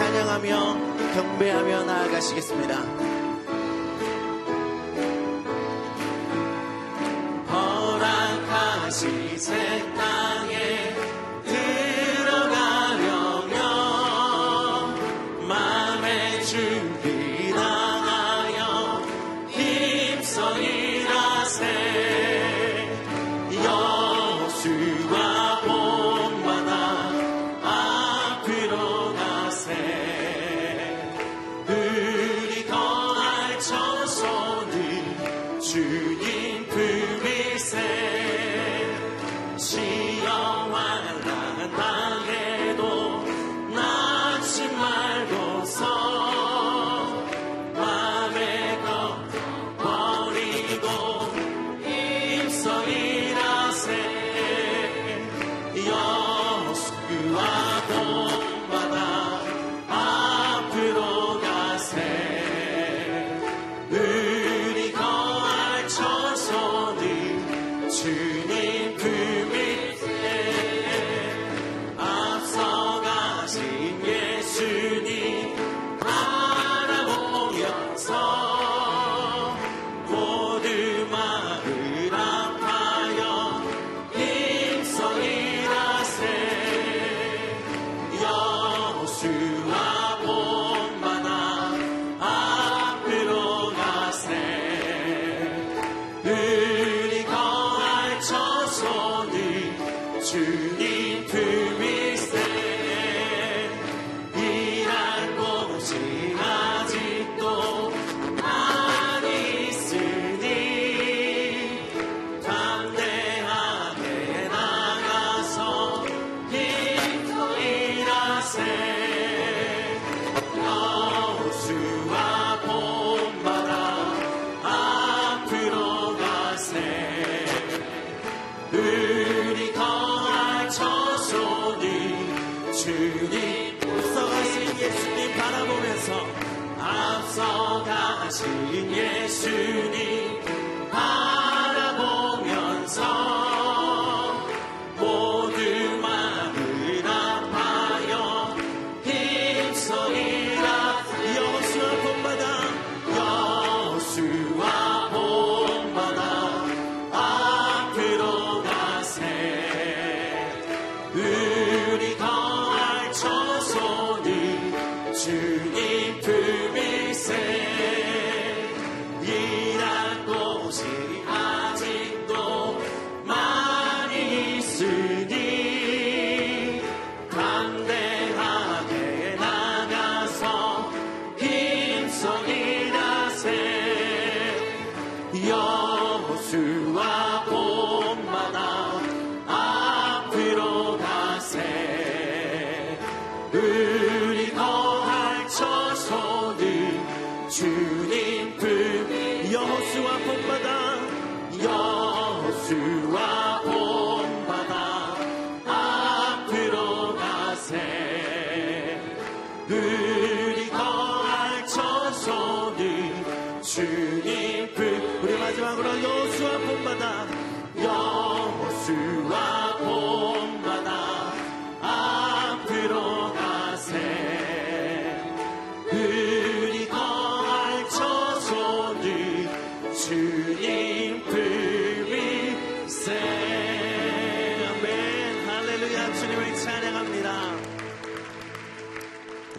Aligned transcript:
찬양하며 0.00 1.12
경배하며 1.14 1.84
나아가시겠습니다. 1.84 3.19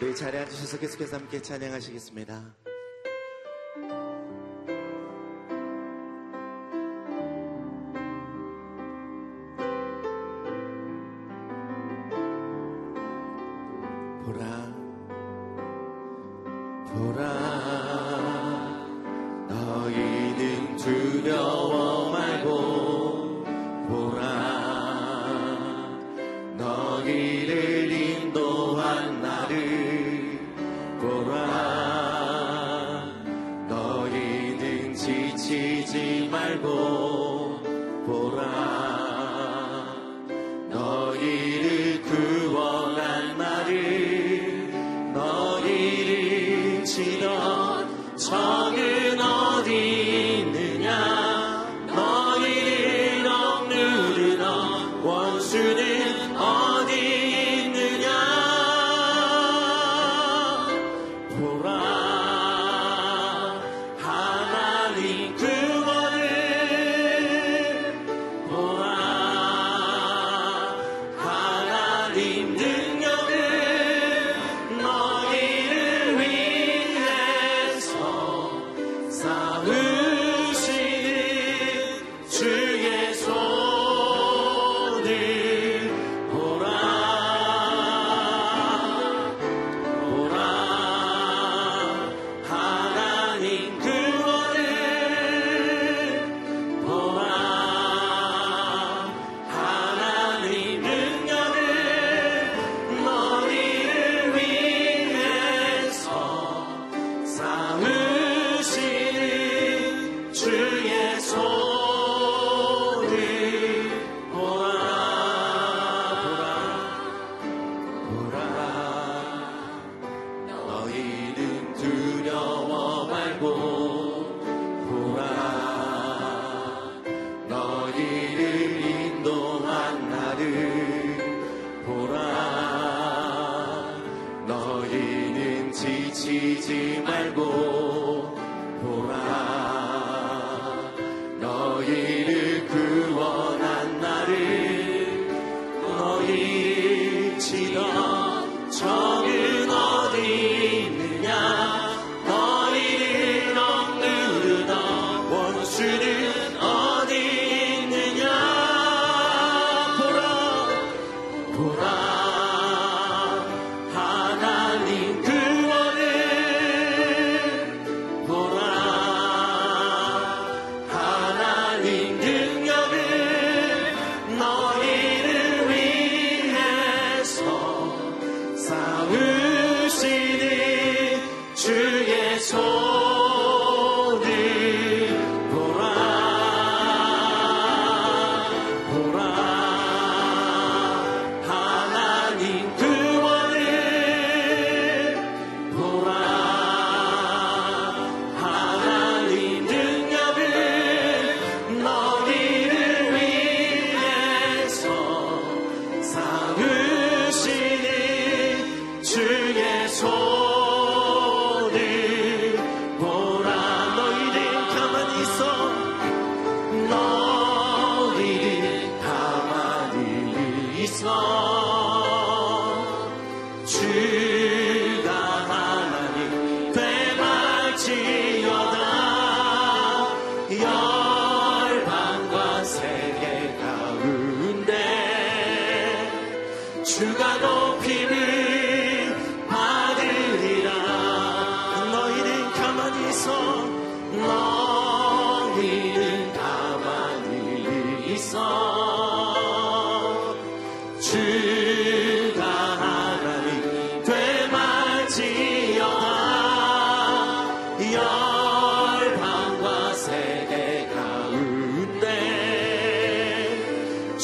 우리 0.02 0.16
자리에 0.16 0.40
앉으셔서 0.40 0.80
계속해서 0.80 1.18
함께 1.18 1.40
찬양하시겠습니다. 1.40 2.71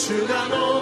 생각을 0.08 0.77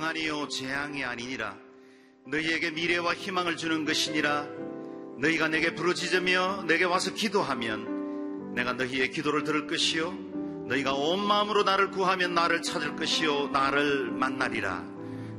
평안이요 0.00 0.48
재앙이 0.48 1.04
아니니라. 1.04 1.58
너희에게 2.26 2.70
미래와 2.70 3.12
희망을 3.12 3.58
주는 3.58 3.84
것이니라. 3.84 4.48
너희가 5.18 5.48
내게 5.48 5.74
부르짖으며 5.74 6.64
내게 6.66 6.84
와서 6.84 7.12
기도하면 7.12 8.54
내가 8.54 8.72
너희의 8.72 9.10
기도를 9.10 9.44
들을 9.44 9.66
것이요 9.66 10.12
너희가 10.68 10.94
온 10.94 11.20
마음으로 11.20 11.64
나를 11.64 11.90
구하면 11.90 12.32
나를 12.32 12.62
찾을 12.62 12.96
것이요 12.96 13.48
나를 13.48 14.10
만나리라. 14.10 14.82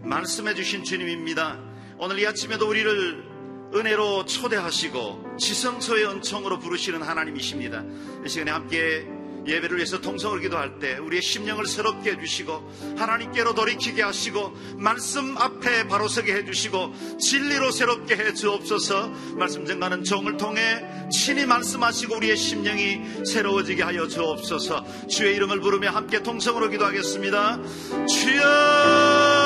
말씀해 0.03 0.53
주신 0.53 0.83
주님입니다. 0.83 1.59
오늘 1.97 2.19
이 2.19 2.27
아침에도 2.27 2.69
우리를 2.69 3.71
은혜로 3.73 4.25
초대하시고 4.25 5.37
지성소의 5.39 6.05
은총으로 6.05 6.59
부르시는 6.59 7.01
하나님이십니다. 7.01 7.83
이 8.23 8.29
시간에 8.29 8.51
함께 8.51 9.07
예배를 9.45 9.77
위해서 9.77 9.99
통성을 9.99 10.39
기도할 10.39 10.79
때 10.79 10.97
우리의 10.97 11.21
심령을 11.21 11.65
새롭게 11.65 12.11
해주시고 12.11 12.95
하나님께로 12.97 13.53
돌이키게 13.53 14.01
하시고 14.01 14.53
말씀 14.77 15.37
앞에 15.37 15.87
바로 15.87 16.07
서게 16.07 16.33
해주시고 16.35 17.17
진리로 17.19 17.71
새롭게 17.71 18.15
해 18.15 18.33
주옵소서. 18.33 19.09
말씀 19.35 19.65
전가는 19.65 20.03
종을 20.03 20.37
통해 20.37 20.83
친히 21.11 21.45
말씀하시고 21.45 22.17
우리의 22.17 22.37
심령이 22.37 23.25
새로워지게 23.25 23.83
하여 23.83 24.07
주옵소서. 24.07 25.07
주의 25.07 25.35
이름을 25.35 25.59
부르며 25.59 25.89
함께 25.89 26.21
통성으로 26.23 26.69
기도하겠습니다. 26.69 27.59
주여! 28.07 29.41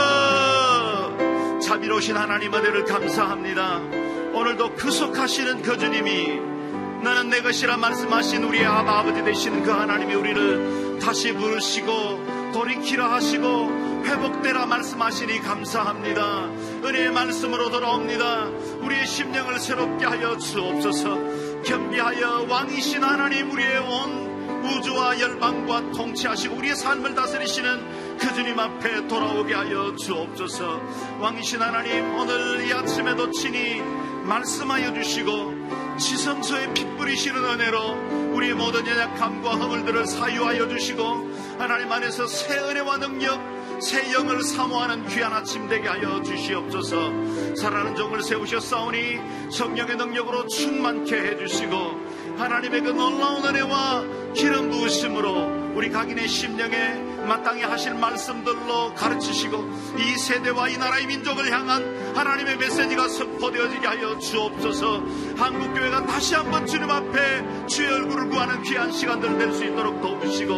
자비로우신 1.64 2.16
하나님 2.16 2.54
은혜를 2.54 2.86
감사합니다. 2.86 3.80
오늘도 4.34 4.75
구속하시는 4.75 5.62
그 5.62 5.78
주님이 5.78 6.55
나는 7.06 7.30
내 7.30 7.40
것이라 7.44 7.78
말씀하신 7.78 8.44
우리의 8.46 8.66
아버지 8.66 9.24
되시는 9.24 9.62
그 9.62 9.70
하나님이 9.70 10.16
우리를 10.16 10.98
다시 11.00 11.34
부르시고 11.34 12.52
돌이키라 12.52 13.12
하시고 13.14 14.06
회복되라 14.06 14.66
말씀하시니 14.66 15.40
감사합니다. 15.42 16.50
은혜의 16.84 17.12
말씀으로 17.12 17.70
돌아옵니다. 17.70 18.46
우리의 18.82 19.06
심령을 19.06 19.60
새롭게 19.60 20.04
하여 20.04 20.36
주옵소서 20.36 21.62
겸비하여 21.62 22.48
왕이신 22.50 23.04
하나님 23.04 23.52
우리의 23.52 23.78
온 23.78 24.64
우주와 24.66 25.20
열방과 25.20 25.92
통치하시고 25.92 26.56
우리의 26.56 26.76
삶을 26.76 27.14
다스리시는 27.14 28.18
그 28.18 28.34
주님 28.34 28.58
앞에 28.58 29.08
돌아오게 29.08 29.54
하여 29.54 29.96
주옵소서 29.96 30.82
왕이신 31.20 31.62
하나님 31.62 32.16
오늘 32.16 32.68
이 32.68 32.74
아침에도 32.74 33.30
친히 33.30 33.84
말씀하여 34.24 34.92
주시고 34.96 35.55
지성소에 35.98 36.74
피 36.74 36.86
뿌리시는 36.98 37.44
은혜로 37.44 38.34
우리의 38.36 38.54
모든 38.54 38.86
연약함과 38.86 39.52
허물들을 39.52 40.06
사유하여 40.06 40.68
주시고 40.68 41.04
하나님 41.58 41.92
안에서 41.92 42.28
새 42.28 42.58
은혜와 42.58 42.98
능력 42.98 43.56
새 43.82 44.14
영을 44.14 44.42
사모하는 44.42 45.08
귀한 45.08 45.34
아침 45.34 45.68
되게 45.68 45.88
하여 45.88 46.22
주시옵소서. 46.22 47.56
살아는 47.56 47.96
종을 47.96 48.22
세우셨사오니 48.24 49.52
성령의 49.52 49.98
능력으로 49.98 50.48
충만케 50.48 51.16
해주시고 51.16 51.76
하나님의 52.38 52.82
그 52.82 52.90
놀라운 52.90 53.46
은혜와 53.46 54.34
기름 54.34 54.70
부으심으로 54.70 55.74
우리 55.76 55.90
각인의 55.90 56.28
심령에 56.28 57.15
마땅히 57.25 57.63
하실 57.63 57.94
말씀들로 57.96 58.94
가르치시고 58.94 59.70
이 59.98 60.17
세대와 60.17 60.70
이 60.70 60.77
나라의 60.77 61.08
민족을 61.08 61.51
향한 61.51 62.15
하나님의 62.15 62.58
메시지가 62.58 63.08
선포되어지게 63.08 63.88
하여 63.88 64.17
주옵소서. 64.20 65.03
한국교회가 65.38 66.05
다시 66.05 66.36
한번 66.36 66.65
주님 66.65 66.89
앞에 66.89 67.67
주의 67.67 67.89
얼굴을 67.91 68.29
구하는 68.29 68.62
귀한 68.63 68.91
시간들 68.91 69.38
될 69.38 69.51
수 69.53 69.63
있도록 69.65 70.01
도우시고 70.01 70.53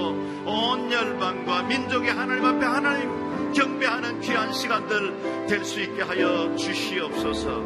온 0.45 0.91
열방과 0.91 1.63
민족의 1.63 2.11
하나님 2.11 2.45
앞에 2.45 2.65
하나님 2.65 3.53
경배하는 3.53 4.21
귀한 4.21 4.51
시간들 4.53 5.47
될 5.47 5.63
수 5.63 5.81
있게 5.81 6.01
하여 6.03 6.55
주시옵소서. 6.55 7.63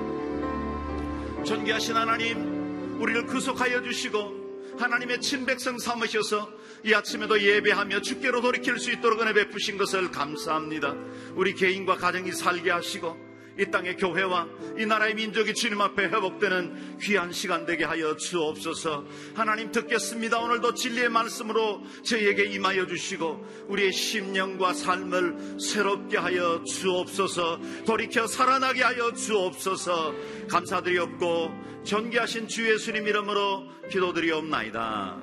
존귀하신 1.44 1.96
하나님 1.96 2.98
우리를 3.00 3.26
구속하여 3.26 3.82
주시고 3.82 4.41
하나님의 4.78 5.22
친백성 5.22 5.78
삼으셔서 5.80 6.52
이 6.86 6.94
아침에도 6.94 7.42
예배하며 7.42 8.02
주께로 8.02 8.42
돌이킬 8.42 8.80
수 8.80 8.92
있도록 8.92 9.22
은혜 9.22 9.34
베푸신 9.34 9.78
것을 9.78 10.12
감사합니다. 10.12 10.96
우리 11.36 11.54
개인과 11.54 11.98
가정이 11.98 12.32
살게 12.32 12.72
하시고 12.72 13.31
이 13.60 13.66
땅의 13.70 13.98
교회와 13.98 14.48
이 14.78 14.86
나라의 14.86 15.16
민족이 15.16 15.54
주님 15.54 15.82
앞에 15.82 16.06
회복되는 16.06 17.00
귀한 17.00 17.32
시간 17.32 17.66
되게 17.66 17.84
하여 17.84 18.16
주옵소서. 18.16 19.06
하나님 19.36 19.72
듣겠습니다. 19.72 20.40
오늘도 20.40 20.74
진리의 20.74 21.10
말씀으로 21.10 21.84
저희에게 22.04 22.46
임하여 22.46 22.88
주시고 22.88 23.66
우리의 23.68 23.92
심령과 23.92 24.74
삶을 24.74 25.60
새롭게 25.60 26.18
하여 26.18 26.64
주옵소서. 26.64 27.60
돌이켜 27.86 28.28
살아나게 28.28 28.84
하여 28.84 29.14
주옵소서. 29.14 30.14
감사드리옵고 30.50 31.84
존귀하신 31.84 32.48
주 32.48 32.72
예수님 32.72 33.08
이름으로 33.08 33.68
기도드리옵나이다. 33.90 35.18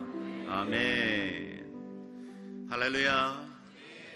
아멘. 0.48 1.48
할렐루야. 2.70 3.47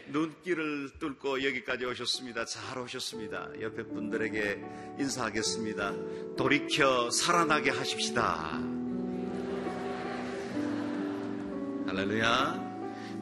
눈길을 0.08 0.90
뚫고 0.98 1.44
여기까지 1.44 1.84
오셨습니다. 1.84 2.44
잘 2.44 2.78
오셨습니다. 2.78 3.50
옆에 3.60 3.82
분들에게 3.84 4.62
인사하겠습니다. 4.98 5.94
돌이켜 6.36 7.10
살아나게 7.10 7.70
하십시다. 7.70 8.60
할렐루야. 11.86 12.72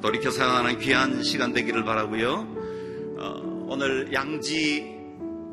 돌이켜 0.00 0.30
살아나는 0.30 0.78
귀한 0.78 1.22
시간 1.22 1.52
되기를 1.52 1.84
바라고요. 1.84 2.56
어, 3.18 3.66
오늘 3.68 4.12
양지 4.12 4.98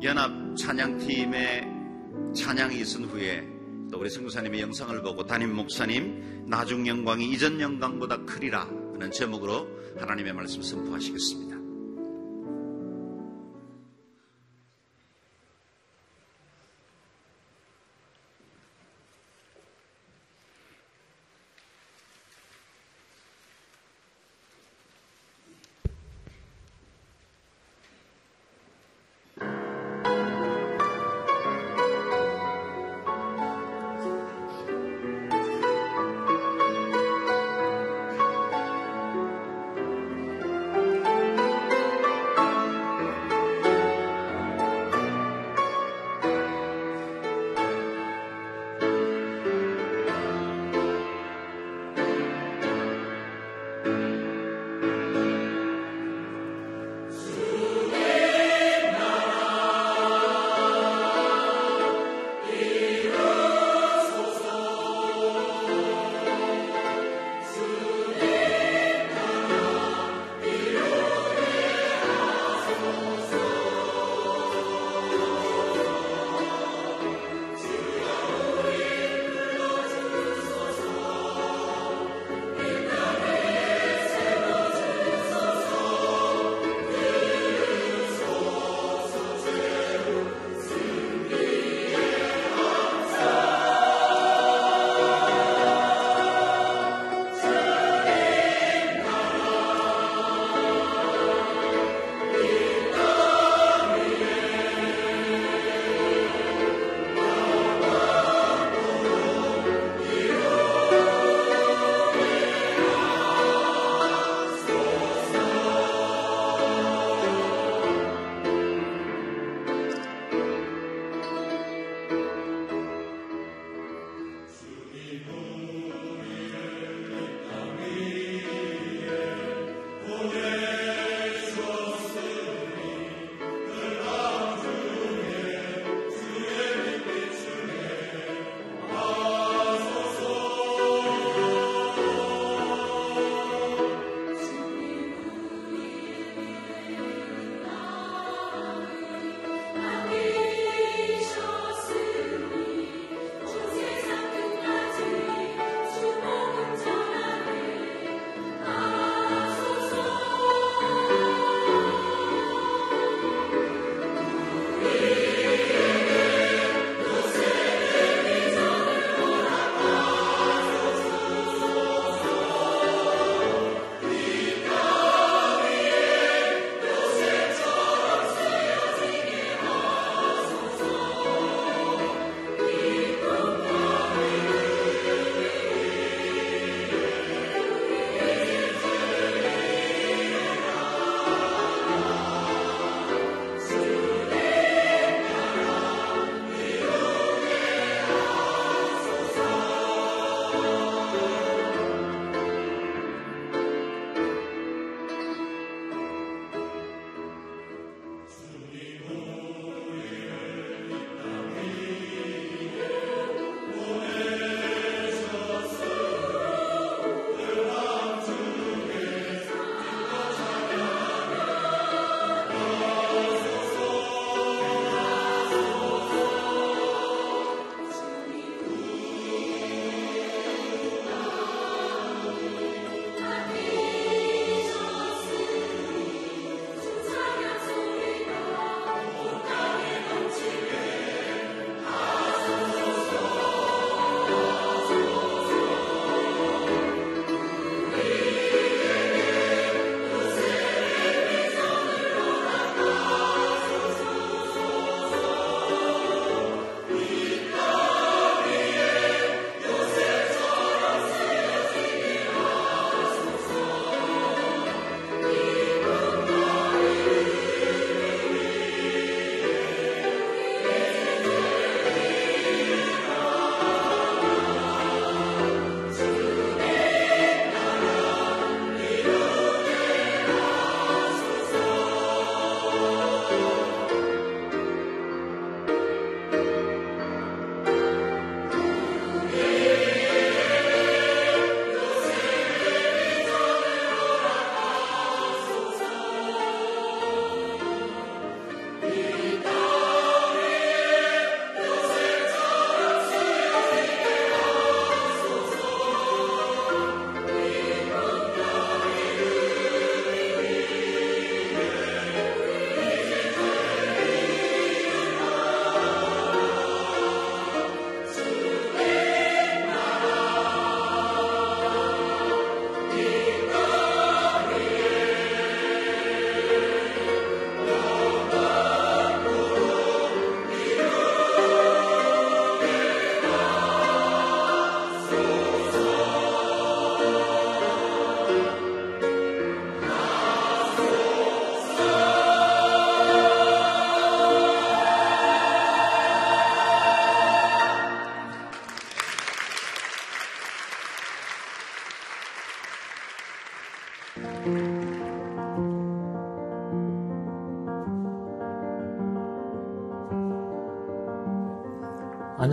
연합 0.02 0.56
찬양팀의 0.56 2.34
찬양이 2.34 2.80
있은 2.80 3.04
후에 3.04 3.46
또 3.90 3.98
우리 3.98 4.10
성교사님의 4.10 4.60
영상을 4.60 5.02
보고 5.02 5.24
담임 5.24 5.54
목사님 5.54 6.46
나중 6.46 6.86
영광이 6.86 7.30
이전 7.32 7.60
영광보다 7.60 8.24
크리라 8.24 8.62
하는 8.92 9.10
제목으로 9.10 9.77
하나님의 9.98 10.32
말씀 10.32 10.62
선포하시겠습니다. 10.62 11.57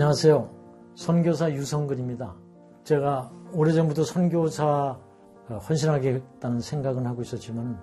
안녕하세요. 0.06 0.48
선교사 0.94 1.50
유성근입니다. 1.50 2.36
제가 2.84 3.28
오래전부터 3.52 4.04
선교사 4.04 4.96
헌신하겠다는 5.68 6.60
생각은 6.60 7.06
하고 7.06 7.22
있었지만 7.22 7.76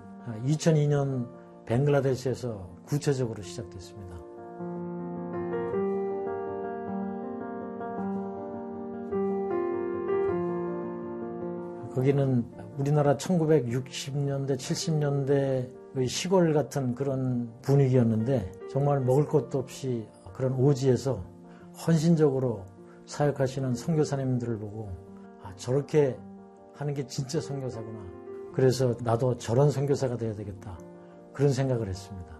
2002년 0.46 1.28
벵글라데시에서 1.66 2.66
구체적으로 2.86 3.42
시작됐습니다. 3.42 4.16
거기는 11.94 12.46
우리나라 12.78 13.18
1960년대, 13.18 14.56
70년대의 14.56 16.08
시골 16.08 16.54
같은 16.54 16.94
그런 16.94 17.52
분위기였는데 17.60 18.50
정말 18.72 19.00
먹을 19.00 19.26
것도 19.26 19.58
없이 19.58 20.08
그런 20.32 20.54
오지에서 20.54 21.33
헌신적으로 21.74 22.64
사역하시는 23.06 23.74
선교사님들을 23.74 24.58
보고 24.58 24.90
아, 25.42 25.52
저렇게 25.56 26.18
하는 26.74 26.94
게 26.94 27.06
진짜 27.06 27.40
선교사구나. 27.40 28.00
그래서 28.52 28.94
나도 29.02 29.36
저런 29.36 29.70
선교사가 29.70 30.16
돼야 30.16 30.32
되겠다. 30.32 30.78
그런 31.32 31.52
생각을 31.52 31.88
했습니다. 31.88 32.34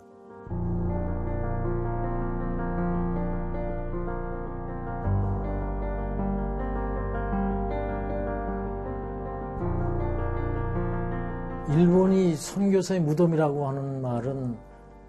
일본이 11.68 12.36
선교사의 12.36 13.00
무덤이라고 13.00 13.66
하는 13.66 14.00
말은 14.00 14.56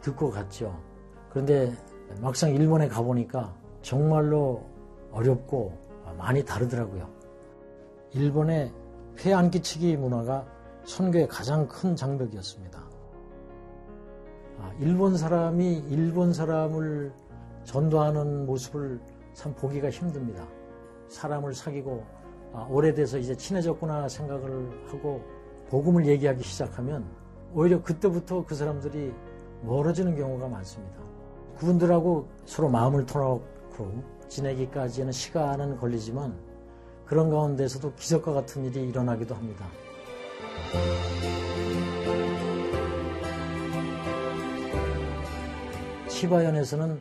듣고 0.02 0.32
갔죠. 0.32 0.76
그런데 1.30 1.72
막상 2.22 2.50
일본에 2.50 2.88
가보니까 2.88 3.54
정말로 3.86 4.64
어렵고 5.12 5.72
많이 6.18 6.44
다르더라고요. 6.44 7.08
일본의 8.14 8.74
회안기치기 9.20 9.98
문화가 9.98 10.44
선교의 10.86 11.28
가장 11.28 11.68
큰 11.68 11.96
장벽이었습니다. 11.96 12.80
아, 14.60 14.74
일본 14.80 15.16
사람이 15.16 15.84
일본 15.90 16.34
사람을 16.34 17.14
전도하는 17.64 18.48
모습을 18.48 19.00
참 19.36 19.54
보기가 19.54 19.92
힘듭니다. 19.92 20.48
사람을 21.08 21.54
사귀고 21.54 22.04
아, 22.54 22.66
오래돼서 22.68 23.20
이제 23.20 23.38
친해졌구나 23.38 24.10
생각을 24.10 24.88
하고 24.88 25.24
복음을 25.70 26.08
얘기하기 26.08 26.42
시작하면 26.44 27.06
오히려 27.54 27.84
그때부터 27.84 28.46
그 28.46 28.56
사람들이 28.56 29.14
멀어지는 29.62 30.16
경우가 30.16 30.48
많습니다. 30.48 30.98
그분들하고 31.60 32.28
서로 32.46 32.68
마음을 32.68 33.06
터놓고 33.06 33.55
지내기까지는 34.28 35.12
시간은 35.12 35.78
걸리지만 35.78 36.36
그런 37.06 37.30
가운데서도 37.30 37.94
기적과 37.96 38.34
같은 38.34 38.66
일이 38.66 38.88
일어나기도 38.90 39.36
합니다. 39.36 39.66
치바현에서는 46.08 47.00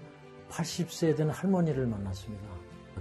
80세 0.51 1.17
된 1.17 1.31
할머니를 1.31 1.87
만났습니다. 1.87 2.49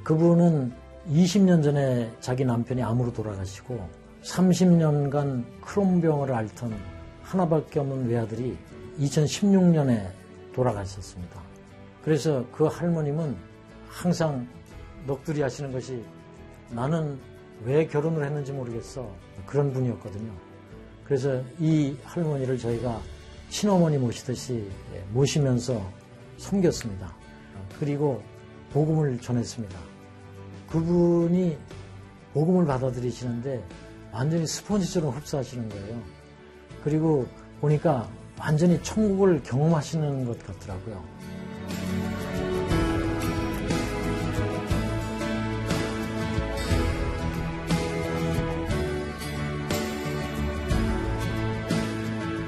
그분은 0.03 0.73
20년 1.09 1.63
전에 1.63 2.11
자기 2.19 2.45
남편이 2.45 2.81
암으로 2.81 3.11
돌아가시고 3.13 4.03
30년간 4.23 5.61
크롬병을 5.61 6.31
앓던 6.31 6.73
하나밖에 7.23 7.79
없는 7.79 8.07
외아들이 8.07 8.57
2016년에 8.99 10.07
돌아가셨습니다. 10.53 11.41
그래서 12.03 12.45
그 12.51 12.65
할머님은 12.65 13.52
항상 13.93 14.47
넋두리 15.05 15.41
하시는 15.41 15.71
것이 15.71 16.03
나는 16.71 17.19
왜 17.63 17.85
결혼을 17.85 18.25
했는지 18.25 18.51
모르겠어. 18.51 19.07
그런 19.45 19.71
분이었거든요. 19.71 20.31
그래서 21.05 21.41
이 21.59 21.95
할머니를 22.03 22.57
저희가 22.57 22.99
친어머니 23.49 23.97
모시듯이 23.97 24.67
모시면서 25.11 25.79
섬겼습니다. 26.37 27.13
그리고 27.79 28.23
복음을 28.71 29.19
전했습니다. 29.19 29.79
그분이 30.69 31.55
복음을 32.33 32.65
받아들이시는데 32.65 33.63
완전히 34.11 34.47
스폰지처럼 34.47 35.11
흡수하시는 35.11 35.69
거예요. 35.69 36.01
그리고 36.83 37.27
보니까 37.61 38.09
완전히 38.39 38.81
천국을 38.81 39.43
경험하시는 39.43 40.25
것 40.25 40.43
같더라고요. 40.47 41.03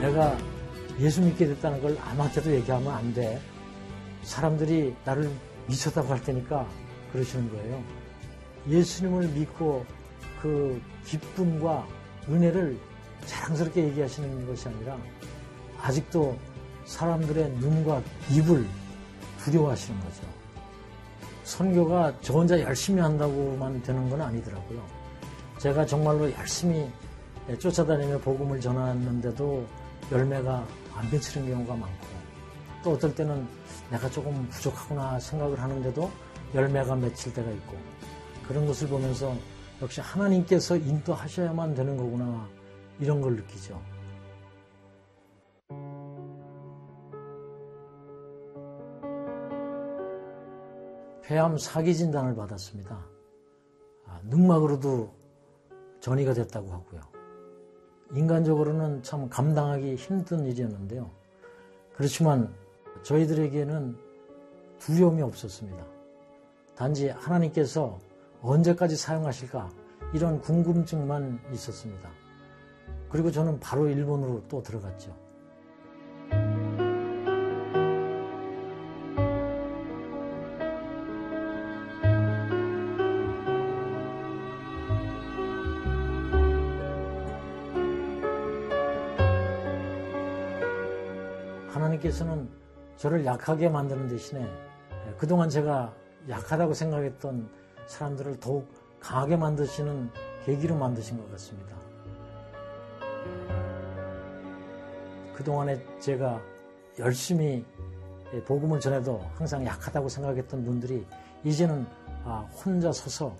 내가 0.05 0.37
예수 0.99 1.21
믿게 1.21 1.47
됐다는 1.47 1.81
걸 1.81 1.97
아무한테도 1.99 2.51
얘기하면 2.51 2.93
안 2.93 3.13
돼. 3.13 3.41
사람들이 4.21 4.95
나를 5.03 5.31
미쳤다고 5.67 6.09
할 6.09 6.21
테니까 6.21 6.67
그러시는 7.11 7.49
거예요. 7.51 7.83
예수님을 8.69 9.29
믿고 9.29 9.85
그 10.41 10.79
기쁨과 11.05 11.87
은혜를 12.29 12.77
자랑스럽게 13.25 13.83
얘기하시는 13.85 14.47
것이 14.47 14.67
아니라 14.67 14.97
아직도 15.81 16.37
사람들의 16.85 17.49
눈과 17.53 18.01
입을 18.31 18.65
두려워하시는 19.39 19.99
거죠. 19.99 20.21
선교가 21.43 22.13
저 22.21 22.33
혼자 22.33 22.59
열심히 22.59 23.01
한다고만 23.01 23.81
되는 23.81 24.09
건 24.09 24.21
아니더라고요. 24.21 24.83
제가 25.59 25.85
정말로 25.85 26.31
열심히 26.31 26.87
쫓아다니며 27.59 28.19
복음을 28.19 28.59
전하는데도 28.59 29.84
열매가 30.11 30.67
안 30.95 31.11
맺히는 31.11 31.49
경우가 31.49 31.75
많고 31.75 32.07
또 32.83 32.91
어떨 32.91 33.13
때는 33.15 33.47
내가 33.89 34.09
조금 34.09 34.47
부족하구나 34.49 35.19
생각을 35.19 35.59
하는데도 35.59 36.11
열매가 36.53 36.95
맺힐 36.95 37.33
때가 37.33 37.49
있고 37.51 37.77
그런 38.47 38.65
것을 38.67 38.87
보면서 38.87 39.35
역시 39.81 40.01
하나님께서 40.01 40.77
인도하셔야만 40.77 41.73
되는 41.73 41.97
거구나 41.97 42.47
이런 42.99 43.21
걸 43.21 43.35
느끼죠. 43.35 43.81
폐암 51.23 51.57
사기 51.57 51.95
진단을 51.95 52.35
받았습니다. 52.35 53.03
아, 54.05 54.21
늑막으로도 54.25 55.11
전이가 55.99 56.33
됐다고 56.33 56.71
하고요. 56.71 57.14
인간적으로는 58.13 59.03
참 59.03 59.29
감당하기 59.29 59.95
힘든 59.95 60.45
일이었는데요. 60.45 61.09
그렇지만 61.95 62.53
저희들에게는 63.03 63.97
두려움이 64.79 65.21
없었습니다. 65.21 65.85
단지 66.75 67.09
하나님께서 67.09 67.99
언제까지 68.41 68.95
사용하실까 68.95 69.69
이런 70.13 70.39
궁금증만 70.41 71.39
있었습니다. 71.53 72.09
그리고 73.09 73.31
저는 73.31 73.59
바로 73.59 73.87
일본으로 73.87 74.43
또 74.47 74.61
들어갔죠. 74.61 75.24
하나님께서는 92.15 92.49
저를 92.97 93.25
약하게 93.25 93.69
만드는 93.69 94.07
대신에 94.07 94.49
그동안 95.17 95.49
제가 95.49 95.93
약하다고 96.29 96.73
생각했던 96.73 97.49
사람들을 97.87 98.39
더욱 98.39 98.67
강하게 98.99 99.35
만드시는 99.35 100.09
계기로 100.45 100.75
만드신 100.75 101.17
것 101.17 101.29
같습니다. 101.31 101.75
그동안에 105.35 105.85
제가 105.99 106.41
열심히 106.97 107.65
복음을 108.45 108.79
전해도 108.79 109.21
항상 109.35 109.65
약하다고 109.65 110.09
생각했던 110.09 110.63
분들이 110.63 111.05
이제는 111.43 111.85
아, 112.23 112.47
혼자 112.63 112.91
서서 112.91 113.35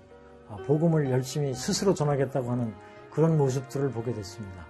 아, 0.48 0.58
복음을 0.68 1.10
열심히 1.10 1.54
스스로 1.56 1.94
전하겠다고 1.94 2.52
하는 2.52 2.74
그런 3.10 3.38
모습들을 3.38 3.90
보게 3.92 4.14
됐습니다. 4.14 4.66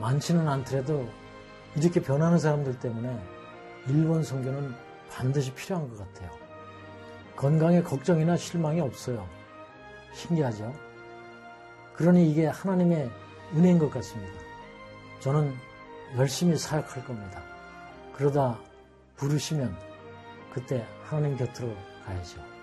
많지는 0.00 0.48
않더라도 0.48 1.06
이렇게 1.76 2.00
변하는 2.00 2.38
사람들 2.38 2.78
때문에 2.78 3.18
일본 3.88 4.22
선교는 4.22 4.74
반드시 5.10 5.52
필요한 5.54 5.88
것 5.88 5.98
같아요. 5.98 6.30
건강에 7.36 7.82
걱정이나 7.82 8.36
실망이 8.36 8.80
없어요. 8.80 9.28
신기하죠? 10.14 10.72
그러니 11.94 12.30
이게 12.30 12.46
하나님의 12.46 13.10
은혜인 13.54 13.78
것 13.78 13.90
같습니다. 13.90 14.32
저는 15.20 15.54
열심히 16.16 16.56
사역할 16.56 17.04
겁니다. 17.04 17.42
그러다 18.14 18.58
부르시면 19.16 19.76
그때 20.52 20.86
하나님 21.04 21.36
곁으로 21.36 21.74
가야죠. 22.04 22.55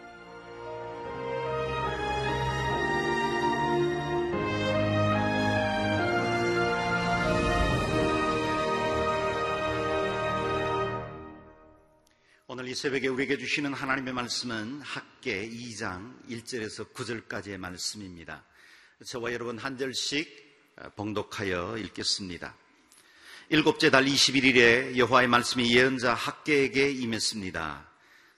이 12.73 12.75
새벽에 12.75 13.07
우리에게 13.07 13.38
주시는 13.38 13.71
하나님의 13.71 14.13
말씀은 14.13 14.81
학계 14.81 15.47
2장 15.47 16.12
1절에서 16.27 16.91
9절까지의 16.91 17.59
말씀입니다. 17.59 18.43
저와 19.05 19.31
여러분 19.31 19.59
한 19.59 19.77
절씩 19.77 20.73
봉독하여 20.95 21.77
읽겠습니다. 21.77 22.55
일곱째 23.49 23.91
달 23.91 24.05
21일에 24.05 24.97
여호와의 24.97 25.27
말씀이 25.27 25.71
예언자 25.71 26.15
학계에게 26.15 26.89
임했습니다. 26.89 27.88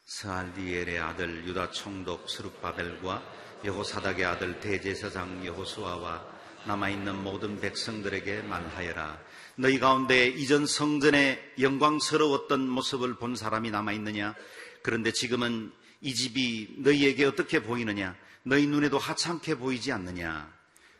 스알디엘의 0.04 1.00
아들 1.00 1.48
유다 1.48 1.71
총독 1.71 2.30
스룹바벨과 2.30 3.24
여호사닥의 3.63 4.26
아들 4.26 4.60
대제사장 4.60 5.45
여호수아와 5.45 6.28
남아있는 6.65 7.24
모든 7.24 7.62
백성들에게 7.62 8.41
말하여라. 8.41 9.17
너희 9.58 9.80
가운데 9.80 10.28
이전 10.28 10.65
성전에 10.65 11.39
영광스러웠던 11.62 12.68
모습을 12.68 13.15
본 13.15 13.38
사람이 13.38 13.72
남아있느냐? 13.72 14.36
그런데 14.82 15.13
지금은 15.13 15.72
이 16.02 16.13
집이 16.13 16.76
너희에게 16.80 17.24
어떻게 17.24 17.63
보이느냐? 17.63 18.15
너희 18.44 18.68
눈에도 18.68 18.98
하찮게 18.98 19.56
보이지 19.56 19.94
않느냐? 19.94 20.54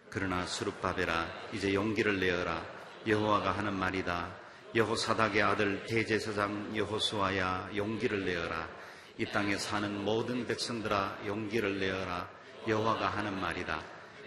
그러나 0.10 0.46
수룹바벨아 0.48 1.28
이제 1.54 1.74
용기를 1.74 2.18
내어라. 2.18 2.66
여호와가 3.06 3.52
하는 3.58 3.74
말이다. 3.74 4.34
여호사닥의 4.74 5.42
아들 5.42 5.86
대제사장 5.86 6.78
여호수아야 6.78 7.72
용기를 7.76 8.24
내어라. 8.24 8.70
이 9.18 9.26
땅에 9.26 9.58
사는 9.58 10.04
모든 10.06 10.48
백성들아 10.48 11.24
용기를 11.28 11.80
내어라. 11.80 12.30
여호와가 12.70 13.10
하는 13.10 13.38
말이다. 13.42 13.84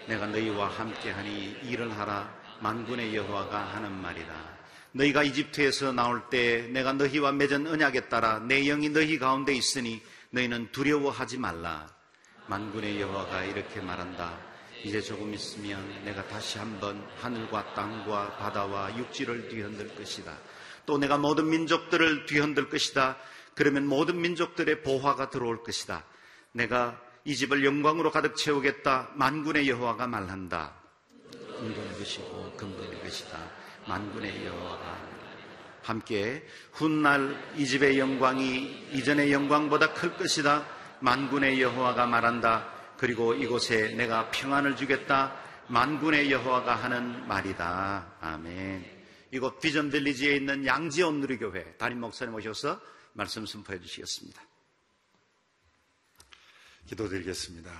내가 0.06 0.26
너희와 0.26 0.68
함께하니 0.68 1.60
일을 1.64 1.98
하라. 1.98 2.37
만군의 2.60 3.14
여호와가 3.14 3.58
하는 3.74 3.92
말이다. 3.92 4.58
너희가 4.92 5.22
이집트에서 5.22 5.92
나올 5.92 6.28
때 6.30 6.68
내가 6.72 6.92
너희와 6.92 7.32
맺은 7.32 7.66
언약에 7.66 8.08
따라 8.08 8.38
내 8.40 8.64
영이 8.64 8.88
너희 8.88 9.18
가운데 9.18 9.54
있으니 9.54 10.02
너희는 10.30 10.72
두려워하지 10.72 11.38
말라. 11.38 11.86
만군의 12.46 13.00
여호와가 13.00 13.44
이렇게 13.44 13.80
말한다. 13.80 14.38
이제 14.82 15.00
조금 15.00 15.34
있으면 15.34 16.04
내가 16.04 16.26
다시 16.26 16.58
한번 16.58 17.04
하늘과 17.20 17.74
땅과 17.74 18.36
바다와 18.36 18.96
육지를 18.96 19.48
뒤흔들 19.48 19.94
것이다. 19.94 20.36
또 20.86 20.98
내가 20.98 21.18
모든 21.18 21.50
민족들을 21.50 22.26
뒤흔들 22.26 22.68
것이다. 22.68 23.16
그러면 23.54 23.86
모든 23.86 24.20
민족들의 24.20 24.82
보화가 24.82 25.30
들어올 25.30 25.62
것이다. 25.62 26.04
내가 26.52 27.00
이 27.24 27.34
집을 27.34 27.64
영광으로 27.64 28.10
가득 28.10 28.36
채우겠다. 28.36 29.10
만군의 29.14 29.68
여호와가 29.68 30.06
말한다. 30.06 30.74
은돈의 31.60 31.98
것이고 31.98 32.47
금돈의 32.58 33.02
것이다. 33.02 33.50
만군의 33.86 34.44
여호와가 34.44 35.08
함께 35.82 36.46
훗날 36.72 37.54
이 37.56 37.66
집의 37.66 37.98
영광이 37.98 38.90
이전의 38.92 39.32
영광보다 39.32 39.94
클 39.94 40.14
것이다. 40.18 40.66
만군의 41.00 41.62
여호와가 41.62 42.06
말한다. 42.06 42.70
그리고 42.98 43.32
이곳에 43.32 43.94
내가 43.94 44.30
평안을 44.30 44.76
주겠다. 44.76 45.40
만군의 45.68 46.30
여호와가 46.30 46.74
하는 46.74 47.26
말이다. 47.26 48.16
아멘. 48.20 48.98
이곳 49.30 49.60
비전 49.60 49.90
빌리지에 49.90 50.36
있는 50.36 50.66
양지온 50.66 51.20
누리교회 51.20 51.76
담임 51.76 52.00
목사님 52.00 52.34
오셔서 52.34 52.80
말씀 53.12 53.46
선포해 53.46 53.80
주시겠습니다. 53.80 54.42
기도드리겠습니다. 56.86 57.70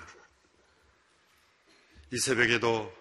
이 2.12 2.18
새벽에도 2.18 2.92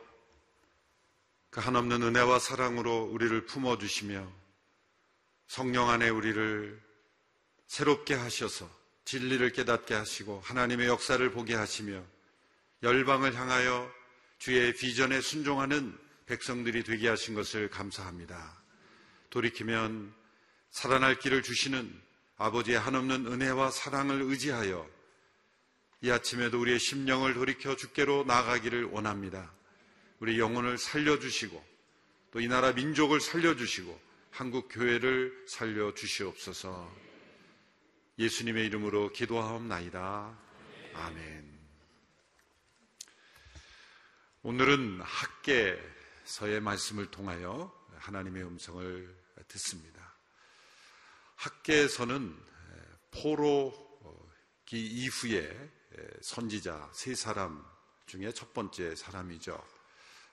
그 1.50 1.60
한없는 1.60 2.04
은혜와 2.04 2.40
사랑으로 2.40 3.04
우리를 3.06 3.46
품어주시며 3.46 4.32
성령 5.48 5.90
안에 5.90 6.10
우리를 6.10 6.82
새롭게 7.68 8.14
하셔서 8.14 8.70
진리를 9.06 9.50
깨닫게 9.52 9.94
하시고 9.94 10.42
하나님의 10.44 10.88
역사를 10.88 11.32
보게 11.32 11.56
하시며 11.56 12.04
열방을 12.84 13.36
향하여 13.36 13.90
주의 14.38 14.74
비전에 14.76 15.22
순종하는 15.22 15.98
백성들이 16.26 16.84
되게 16.84 17.08
하신 17.08 17.34
것을 17.34 17.70
감사합니다. 17.70 18.62
돌이키면 19.30 20.14
살아날 20.70 21.18
길을 21.18 21.42
주시는 21.42 22.02
아버지의 22.38 22.78
한없는 22.80 23.26
은혜와 23.26 23.72
사랑을 23.72 24.22
의지하여 24.22 24.88
이 26.02 26.12
아침에도 26.12 26.60
우리의 26.60 26.80
심령을 26.80 27.34
돌이켜 27.34 27.76
주께로 27.76 28.26
나가기를 28.26 28.86
원합니다. 28.86 29.52
우리 30.20 30.40
영혼을 30.40 30.78
살려주시고 30.78 31.78
또 32.32 32.40
이 32.40 32.48
나라 32.48 32.72
민족을 32.74 33.20
살려주시고 33.22 34.00
한국 34.32 34.68
교회를 34.70 35.46
살려주시옵소서 35.48 36.96
예수님의 38.20 38.66
이름으로 38.68 39.12
기도하옵나이다. 39.12 40.38
아멘. 40.94 41.58
오늘은 44.42 45.02
학계서의 45.02 46.62
말씀을 46.62 47.12
통하여 47.12 47.72
하나님의 47.98 48.44
음성을 48.44 49.16
듣습니다. 49.48 50.16
학계서는 51.36 52.36
포로기 53.12 53.86
이후에 54.74 55.72
선지자 56.22 56.92
세 56.94 57.14
사람 57.14 57.64
중에 58.08 58.32
첫 58.32 58.54
번째 58.54 58.96
사람이죠. 58.96 59.77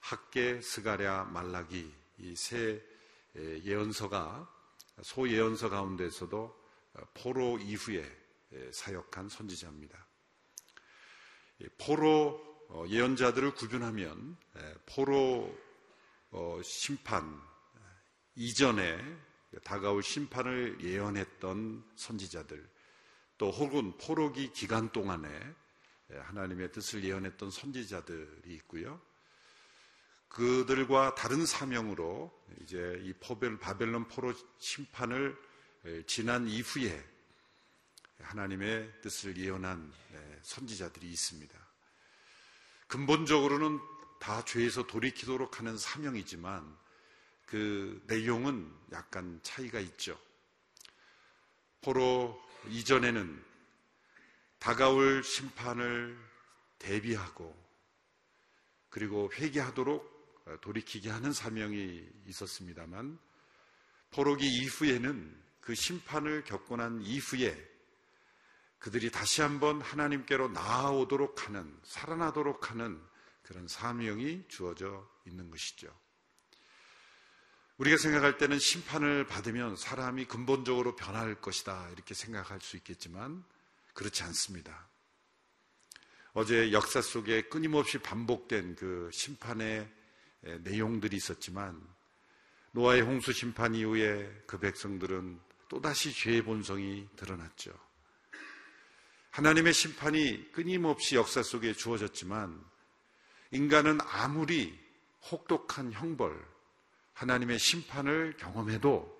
학계, 0.05 0.61
스가랴, 0.61 1.25
말라기 1.25 1.91
이 2.19 2.35
세 2.37 2.83
예언서가 3.37 4.49
소예언서 5.03 5.71
가운데서도 5.71 6.65
포로 7.15 7.59
이후에 7.59 8.05
사역한 8.71 9.29
선지자입니다. 9.29 10.07
포로 11.79 12.41
어, 12.69 12.85
예언자들을 12.89 13.55
구분하면 13.55 14.37
포로 14.87 15.57
어, 16.31 16.61
심판 16.63 17.41
이전에 18.37 19.01
다가올 19.63 20.03
심판을 20.03 20.81
예언했던 20.81 21.93
선지자들 21.97 22.69
또 23.39 23.51
혹은 23.51 23.97
포로기 23.99 24.53
기간 24.53 24.93
동안에 24.93 25.29
하나님의 26.11 26.73
뜻을 26.73 27.05
예언했던 27.05 27.51
선지자들이 27.51 28.55
있고요. 28.57 29.01
그들과 30.35 31.15
다른 31.15 31.47
사명으로 31.47 32.33
이제 32.61 33.01
이 33.05 33.13
포벨 33.13 33.57
바벨론 33.61 34.09
포로 34.09 34.35
심판을 34.59 35.41
지난 36.09 36.49
이후에 36.49 37.05
하나님의 38.21 39.01
뜻을 39.01 39.37
예언한 39.37 39.93
선지자들이 40.43 41.09
있습니다. 41.09 41.57
근본적으로는 42.89 43.79
다 44.19 44.45
죄에서 44.45 44.89
돌이키도록 44.89 45.61
하는 45.61 45.79
사명이지만 45.79 46.79
그 47.47 48.03
내용은 48.09 48.69
약간 48.91 49.39
차이가 49.45 49.79
있죠. 49.79 50.19
포로 51.81 52.43
이전에는 52.71 53.45
다가올 54.59 55.23
심판을 55.23 56.19
대비하고 56.81 57.55
그리고 58.89 59.31
회개하도록 59.33 60.14
돌이키게 60.61 61.11
하는 61.11 61.33
사명이 61.33 62.07
있었습니다만 62.27 63.19
포로기 64.11 64.47
이후에는 64.47 65.43
그 65.61 65.75
심판을 65.75 66.45
겪고 66.45 66.77
난 66.77 67.01
이후에 67.01 67.75
그들이 68.79 69.11
다시 69.11 69.41
한번 69.41 69.81
하나님께로 69.81 70.49
나아오도록 70.49 71.47
하는 71.47 71.75
살아나도록 71.85 72.71
하는 72.71 73.01
그런 73.43 73.67
사명이 73.67 74.45
주어져 74.49 75.09
있는 75.27 75.51
것이죠. 75.51 75.89
우리가 77.79 77.97
생각할 77.97 78.39
때는 78.39 78.59
심판을 78.59 79.27
받으면 79.27 79.77
사람이 79.77 80.27
근본적으로 80.27 80.95
변할 80.95 81.41
것이다 81.41 81.91
이렇게 81.91 82.15
생각할 82.15 82.61
수 82.61 82.77
있겠지만 82.77 83.43
그렇지 83.95 84.23
않습니다. 84.23 84.87
어제 86.35 86.73
역사 86.73 87.01
속에 87.01 87.43
끊임없이 87.49 87.99
반복된 87.99 88.77
그 88.77 89.11
심판의 89.13 89.91
내용들이 90.63 91.17
있었지만 91.17 91.81
노아의 92.73 93.03
홍수 93.03 93.33
심판 93.33 93.75
이후에 93.75 94.43
그 94.47 94.59
백성들은 94.59 95.41
또다시 95.69 96.13
죄의 96.13 96.43
본성이 96.43 97.09
드러났죠. 97.17 97.73
하나님의 99.31 99.73
심판이 99.73 100.53
끊임없이 100.53 101.17
역사 101.17 101.43
속에 101.43 101.73
주어졌지만 101.73 102.63
인간은 103.51 103.99
아무리 104.01 104.79
혹독한 105.31 105.93
형벌, 105.93 106.45
하나님의 107.15 107.59
심판을 107.59 108.37
경험해도 108.37 109.13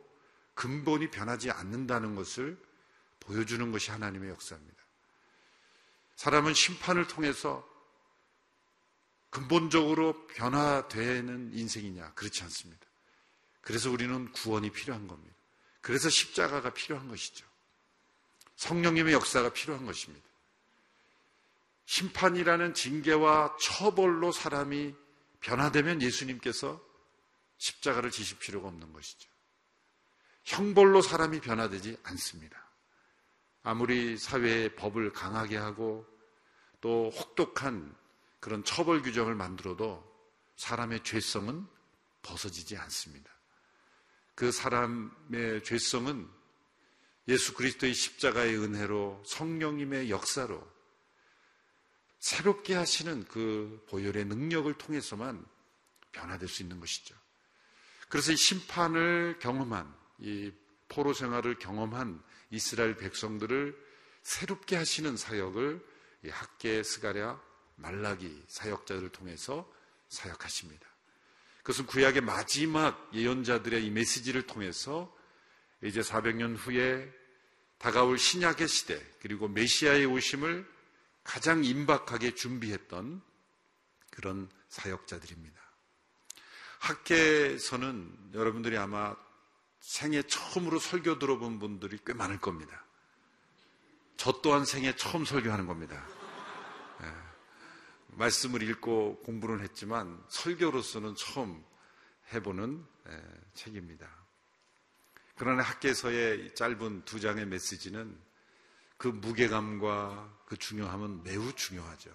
근본이 0.55 1.11
변하지 1.11 1.51
않는다는 1.51 2.15
것을 2.15 2.61
보여주는 3.21 3.73
것이 3.73 3.91
하나님의 3.91 4.31
역사입니다. 4.31 4.85
사람은 6.17 6.55
심판을 6.55 7.09
통해서 7.09 7.69
근본적으로 9.35 10.29
변화되는 10.29 11.51
인생이냐? 11.55 12.13
그렇지 12.15 12.45
않습니다. 12.45 12.87
그래서 13.63 13.91
우리는 13.91 14.31
구원이 14.31 14.71
필요한 14.71 15.09
겁니다. 15.09 15.35
그래서 15.81 16.09
십자가가 16.09 16.71
필요한 16.71 17.09
것이죠. 17.09 17.45
성령님의 18.55 19.13
역사가 19.13 19.53
필요한 19.53 19.87
것입니다. 19.87 20.25
심판이라는 21.87 22.75
징계와 22.75 23.57
처벌로 23.61 24.31
사람이 24.31 24.95
변화되면 25.41 26.01
예수님께서 26.01 26.81
십자가를 27.59 28.13
지실 28.13 28.39
필요가 28.39 28.69
없는 28.69 28.93
것이죠. 28.93 29.29
형벌로 30.45 31.03
사람이 31.03 31.41
변화되지 31.41 31.99
않습니다. 32.05 32.65
아무리 33.65 34.17
사회의 34.17 34.77
법을 34.77 35.13
강하게 35.13 35.57
하고 35.57 36.07
또 36.81 37.11
혹독한 37.11 38.04
그런 38.45 38.63
처벌 38.63 39.01
규정을 39.01 39.35
만들어도 39.35 40.05
사람의 40.57 41.03
죄성은 41.03 41.67
벗어지지 42.21 42.77
않습니다. 42.77 43.33
그 44.35 44.53
사람의 44.53 45.65
죄성은 45.65 46.29
예수 47.29 47.55
그리스도의 47.55 47.95
십자가의 47.95 48.59
은혜로 48.59 49.23
성령님의 49.25 50.11
역사로 50.11 50.63
새롭게 52.19 52.75
하시는 52.75 53.25
그 53.25 53.83
보혈의 53.89 54.27
능력을 54.27 54.71
통해서만 54.75 55.43
변화될 56.13 56.47
수 56.47 56.63
있는 56.63 56.81
것이죠. 56.81 57.15
그래서 58.11 58.31
이 58.31 58.37
심판을 58.37 59.39
경험한 59.39 59.91
이 60.19 60.53
포로 60.89 61.15
생활을 61.15 61.59
경험한 61.59 62.23
이스라엘 62.51 62.95
백성들을 62.99 63.75
새롭게 64.23 64.77
하시는 64.77 65.17
사역을 65.17 65.83
학계 66.29 66.83
스가랴 66.83 67.41
말라기 67.77 68.45
사역자들을 68.49 69.11
통해서 69.11 69.71
사역하십니다. 70.09 70.87
그것은 71.59 71.87
구약의 71.87 72.21
마지막 72.21 73.11
예언자들의 73.15 73.85
이 73.85 73.91
메시지를 73.91 74.47
통해서 74.47 75.15
이제 75.83 76.01
400년 76.01 76.57
후에 76.57 77.11
다가올 77.79 78.19
신약의 78.19 78.69
시대 78.69 79.03
그리고 79.21 79.49
메시아의 79.49 80.07
오심을 80.07 80.71
가장 81.25 81.65
임박하게 81.65 82.35
준비했던 82.35 83.23
그런 84.11 84.49
사역자들입니다. 84.69 85.61
학계에서는 86.81 88.33
여러분들이 88.35 88.77
아마 88.77 89.17
생애 89.81 90.23
처음으로 90.23 90.79
설교 90.79 91.19
들어본 91.19 91.59
분들이 91.59 91.99
꽤 92.07 92.13
많을 92.13 92.39
겁니다. 92.39 92.85
저 94.17 94.33
또한 94.43 94.65
생애 94.65 94.95
처음 94.97 95.25
설교하는 95.25 95.67
겁니다. 95.67 96.07
예. 98.15 98.19
말씀을 98.19 98.63
읽고 98.63 99.23
공부는 99.25 99.61
했지만 99.61 100.23
설교로서는 100.29 101.15
처음 101.17 101.65
해보는 102.33 102.85
예, 103.09 103.23
책입니다. 103.55 104.09
그러나 105.37 105.63
학계에서의 105.63 106.55
짧은 106.55 107.05
두 107.05 107.21
장의 107.21 107.47
메시지는 107.47 108.17
그 108.97 109.09
무게감과 109.09 110.43
그 110.47 110.57
중요함은 110.57 111.25
매우 111.25 111.53
중요하죠. 111.55 112.11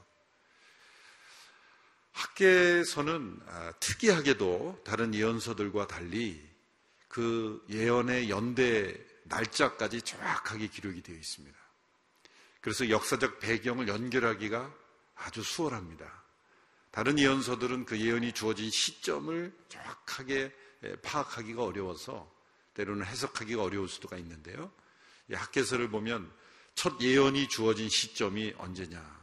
학계에서는 2.14 3.42
아, 3.48 3.72
특이하게도 3.80 4.82
다른 4.86 5.14
예언서들과 5.14 5.88
달리 5.88 6.50
그 7.08 7.64
예언의 7.70 8.30
연대 8.30 8.94
날짜까지 9.24 10.02
정확하게 10.02 10.68
기록이 10.68 11.02
되어 11.02 11.16
있습니다. 11.16 11.58
그래서 12.62 12.90
역사적 12.90 13.40
배경을 13.40 13.88
연결하기가 13.88 14.74
아주 15.20 15.44
수월합니다. 15.44 16.24
다른 16.92 17.20
예언서들은 17.20 17.86
그 17.86 18.00
예언이 18.00 18.34
주어진 18.34 18.70
시점을 18.70 19.56
정확하게 19.70 20.54
파악하기가 21.04 21.64
어려워서 21.64 22.32
때로는 22.74 23.06
해석하기가 23.06 23.62
어려울 23.62 23.88
수도가 23.88 24.18
있는데요. 24.18 24.72
학계서를 25.32 25.90
보면 25.90 26.32
첫 26.74 27.00
예언이 27.02 27.50
주어진 27.50 27.90
시점이 27.90 28.56
언제냐. 28.58 29.20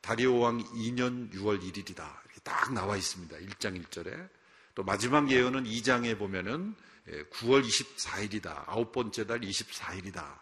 다리오 0.00 0.38
왕 0.38 0.62
2년 0.62 1.32
6월 1.32 1.60
1일이다. 1.60 1.96
이렇게 2.24 2.40
딱 2.44 2.72
나와 2.72 2.96
있습니다. 2.96 3.36
1장 3.36 3.82
1절에. 3.84 4.28
또 4.74 4.84
마지막 4.84 5.30
예언은 5.30 5.64
2장에 5.64 6.16
보면은 6.18 6.76
9월 7.06 7.66
24일이다. 7.66 8.64
아홉 8.68 8.92
번째 8.92 9.26
달 9.26 9.40
24일이다. 9.40 10.38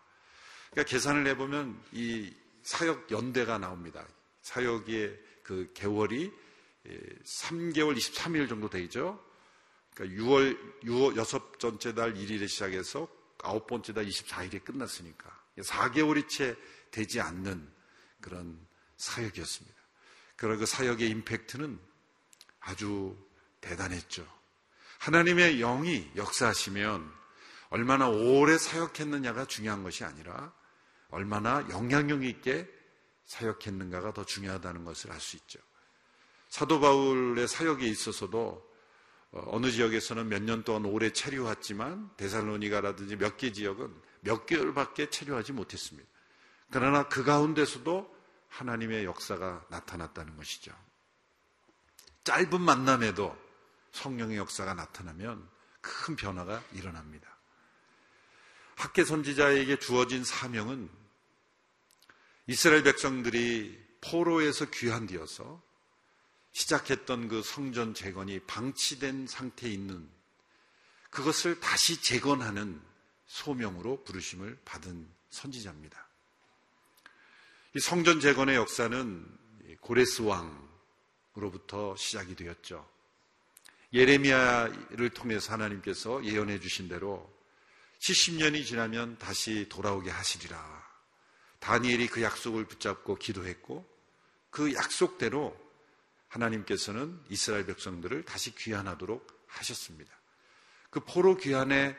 그러니까 0.71 0.91
계산을 0.91 1.27
해보면 1.29 1.81
이 1.93 2.35
사역 2.63 3.11
연대가 3.11 3.57
나옵니다. 3.59 4.07
사역의 4.47 5.21
그 5.43 5.73
개월이 5.75 6.33
3개월 7.25 7.97
23일 7.97 8.49
정도 8.49 8.71
되죠. 8.71 9.21
그러니까 9.93 10.23
6월, 10.23 10.83
6월 10.85 11.17
여섯 11.17 11.59
번째 11.59 11.95
달 11.95 12.15
1일에 12.15 12.47
시작해서 12.47 13.09
아홉 13.43 13.67
번째 13.67 13.93
달 13.93 14.07
24일에 14.07 14.65
끝났으니까 14.65 15.45
4개월이 15.59 16.29
채 16.29 16.55
되지 16.93 17.21
않는 17.21 17.69
그런 18.21 18.59
사역이었습니다. 18.99 19.77
그러나 20.37 20.59
그 20.59 20.67
사역의 20.67 21.11
임팩트는 21.11 21.81
아주 22.61 23.17
대단했죠. 23.61 24.27
하나님의 24.99 25.59
영이 25.59 26.13
역사하시면 26.15 27.13
얼마나 27.71 28.09
오래 28.09 28.57
사역했느냐가 28.59 29.47
중요한 29.47 29.83
것이 29.83 30.05
아니라 30.05 30.53
얼마나 31.09 31.67
영향력 31.71 32.23
있게 32.25 32.76
사역했는가가 33.27 34.12
더 34.12 34.25
중요하다는 34.25 34.85
것을 34.85 35.12
알 35.12 35.21
수 35.21 35.37
있죠. 35.37 35.59
사도 36.49 36.81
바울의 36.81 37.49
사역에 37.49 37.87
있어서도 37.87 38.65
어, 39.33 39.45
어느 39.49 39.71
지역에서는 39.71 40.29
몇 40.29 40.43
년 40.43 40.62
동안 40.62 40.85
오래 40.85 41.12
체류했지만 41.12 42.17
데살로니가라든지 42.17 43.17
몇 43.17 43.37
개 43.37 43.53
지역은 43.53 43.95
몇 44.21 44.47
개월밖에 44.47 45.11
체류하지 45.11 45.53
못했습니다. 45.53 46.09
그러나 46.71 47.09
그 47.09 47.25
가운데서도 47.25 48.15
하나님의 48.49 49.05
역사가 49.05 49.67
나타났다는 49.69 50.37
것이죠. 50.37 50.73
짧은 52.25 52.61
만남에도 52.61 53.37
성령의 53.93 54.37
역사가 54.39 54.75
나타나면 54.75 55.49
큰 55.81 56.17
변화가 56.17 56.62
일어납니다. 56.73 57.37
학계 58.77 59.05
선지자에게 59.05 59.79
주어진 59.79 60.25
사명은 60.25 60.89
이스라엘 62.49 62.83
백성들이 62.85 63.77
포로에서 64.01 64.71
귀환되어서 64.71 65.63
시작했던 66.53 67.29
그 67.29 67.43
성전 67.43 67.93
재건이 67.93 68.41
방치된 68.41 69.27
상태에 69.27 69.71
있는 69.71 70.09
그것을 71.11 71.61
다시 71.61 72.01
재건하는 72.01 72.81
소명으로 73.27 74.05
부르심을 74.05 74.59
받은 74.65 75.09
선지자입니다. 75.31 76.07
이 77.75 77.81
성전 77.81 78.21
재건의 78.21 78.57
역사는 78.57 79.27
고레스 79.81 80.23
왕으로부터 80.23 81.97
시작이 81.97 82.37
되었죠. 82.37 82.89
예레미야를 83.93 85.11
통해서 85.11 85.53
하나님께서 85.53 86.25
예언해 86.25 86.61
주신 86.61 86.89
대로 86.89 87.31
70년이 88.01 88.65
지나면 88.65 89.19
다시 89.19 89.69
돌아오게 89.69 90.11
하시리라. 90.11 90.86
다니엘이 91.67 92.07
그 92.07 92.23
약속을 92.23 92.67
붙잡고 92.67 93.17
기도했고 93.17 93.85
그 94.51 94.73
약속대로 94.75 95.59
하나님께서는 96.29 97.21
이스라엘 97.29 97.67
백성들을 97.67 98.23
다시 98.23 98.55
귀환하도록 98.55 99.45
하셨습니다. 99.49 100.15
그 100.91 101.01
포로 101.01 101.37
귀환의 101.37 101.97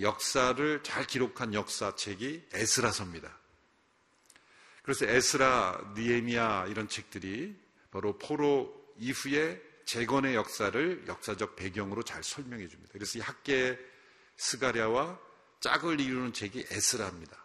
역사를 0.00 0.82
잘 0.82 1.06
기록한 1.06 1.52
역사책이 1.52 2.48
에스라서입니다. 2.54 3.38
그래서 4.82 5.04
에스라, 5.04 5.92
느헤미야 5.94 6.68
이런 6.68 6.88
책들이 6.88 7.54
바로 7.90 8.16
포로 8.16 8.90
이후에 8.96 9.60
재건의 9.84 10.34
역사를 10.34 11.04
역사적 11.06 11.56
배경으로 11.56 12.04
잘 12.04 12.24
설명해 12.24 12.68
줍니다. 12.68 12.90
그래서 12.94 13.18
이 13.18 13.20
학개 13.20 13.78
스가랴와 14.38 15.20
짝을 15.60 16.00
이루는 16.00 16.32
책이 16.32 16.68
에스라입니다. 16.70 17.43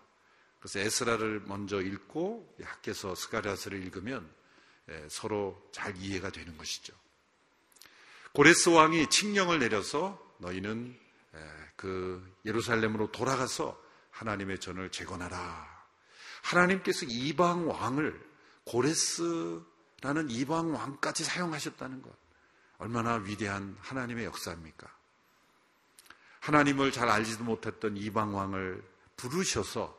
그래서 0.59 0.79
에스라를 0.79 1.41
먼저 1.45 1.81
읽고 1.81 2.55
학개서 2.61 3.15
스가랴서를 3.15 3.81
읽으면 3.83 4.29
예, 4.89 5.07
서로 5.09 5.69
잘 5.71 5.95
이해가 5.97 6.31
되는 6.31 6.57
것이죠. 6.57 6.93
고레스 8.33 8.69
왕이 8.69 9.07
칙령을 9.07 9.59
내려서 9.59 10.19
너희는 10.39 10.97
예, 11.35 11.39
그 11.75 12.35
예루살렘으로 12.45 13.11
돌아가서 13.11 13.79
하나님의 14.11 14.59
전을 14.59 14.91
재건하라. 14.91 15.79
하나님께서 16.41 17.05
이방 17.07 17.69
왕을 17.69 18.29
고레스라는 18.65 20.29
이방 20.29 20.73
왕까지 20.73 21.23
사용하셨다는 21.23 22.01
것. 22.01 22.11
얼마나 22.77 23.15
위대한 23.15 23.77
하나님의 23.81 24.25
역사입니까? 24.25 24.87
하나님을 26.39 26.91
잘 26.91 27.09
알지도 27.09 27.43
못했던 27.43 27.97
이방 27.97 28.35
왕을 28.35 28.83
부르셔서 29.17 29.98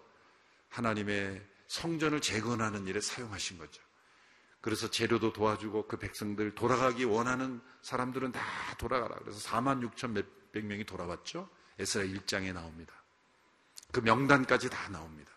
하나님의 0.70 1.44
성전을 1.66 2.20
재건하는 2.20 2.86
일에 2.86 3.00
사용하신 3.00 3.58
거죠. 3.58 3.82
그래서 4.60 4.90
재료도 4.90 5.32
도와주고 5.32 5.86
그 5.86 5.96
백성들 5.98 6.54
돌아가기 6.54 7.04
원하는 7.04 7.60
사람들은 7.82 8.32
다 8.32 8.40
돌아가라. 8.78 9.16
그래서 9.16 9.38
4만 9.48 9.88
6천 9.90 10.10
몇백 10.10 10.64
명이 10.64 10.84
돌아왔죠. 10.84 11.48
에스라 11.78 12.04
1장에 12.04 12.52
나옵니다. 12.52 12.92
그 13.92 14.00
명단까지 14.00 14.68
다 14.68 14.88
나옵니다. 14.90 15.32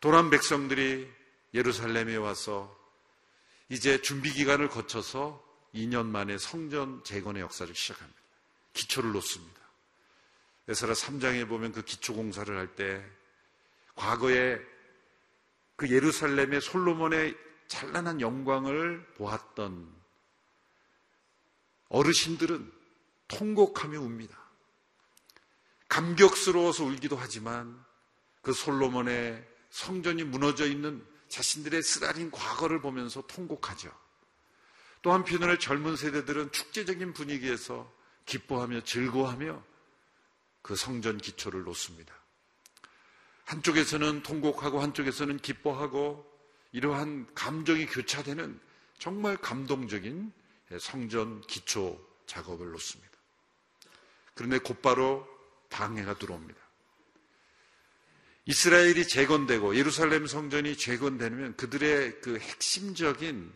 도란 0.00 0.30
백성들이 0.30 1.10
예루살렘에 1.54 2.16
와서 2.16 2.74
이제 3.68 4.00
준비 4.00 4.32
기간을 4.32 4.68
거쳐서 4.68 5.44
2년 5.74 6.06
만에 6.06 6.38
성전 6.38 7.02
재건의 7.04 7.42
역사를 7.42 7.72
시작합니다. 7.74 8.18
기초를 8.72 9.12
놓습니다. 9.12 9.60
에스라 10.68 10.94
3장에 10.94 11.46
보면 11.48 11.72
그 11.72 11.82
기초 11.82 12.14
공사를 12.14 12.56
할 12.56 12.74
때 12.76 13.04
과거에 13.98 14.58
그 15.76 15.90
예루살렘의 15.90 16.60
솔로몬의 16.60 17.36
찬란한 17.66 18.20
영광을 18.20 19.04
보았던 19.16 19.92
어르신들은 21.88 22.72
통곡하며 23.26 24.00
웁니다. 24.00 24.38
감격스러워서 25.88 26.84
울기도 26.84 27.16
하지만 27.16 27.84
그 28.40 28.52
솔로몬의 28.52 29.46
성전이 29.70 30.24
무너져 30.24 30.66
있는 30.66 31.04
자신들의 31.28 31.82
쓰라린 31.82 32.30
과거를 32.30 32.80
보면서 32.80 33.26
통곡하죠. 33.26 33.92
또 35.02 35.12
한편으로 35.12 35.58
젊은 35.58 35.96
세대들은 35.96 36.52
축제적인 36.52 37.12
분위기에서 37.14 37.92
기뻐하며 38.26 38.84
즐거워하며 38.84 39.62
그 40.62 40.76
성전 40.76 41.18
기초를 41.18 41.64
놓습니다. 41.64 42.17
한쪽에서는 43.48 44.22
통곡하고 44.22 44.80
한쪽에서는 44.80 45.38
기뻐하고 45.38 46.24
이러한 46.72 47.26
감정이 47.34 47.86
교차되는 47.86 48.60
정말 48.98 49.38
감동적인 49.38 50.32
성전 50.78 51.40
기초 51.42 51.98
작업을 52.26 52.70
놓습니다. 52.72 53.10
그런데 54.34 54.58
곧바로 54.58 55.26
방해가 55.70 56.18
들어옵니다. 56.18 56.60
이스라엘이 58.44 59.08
재건되고 59.08 59.76
예루살렘 59.76 60.26
성전이 60.26 60.76
재건되면 60.76 61.56
그들의 61.56 62.20
그 62.20 62.38
핵심적인 62.38 63.50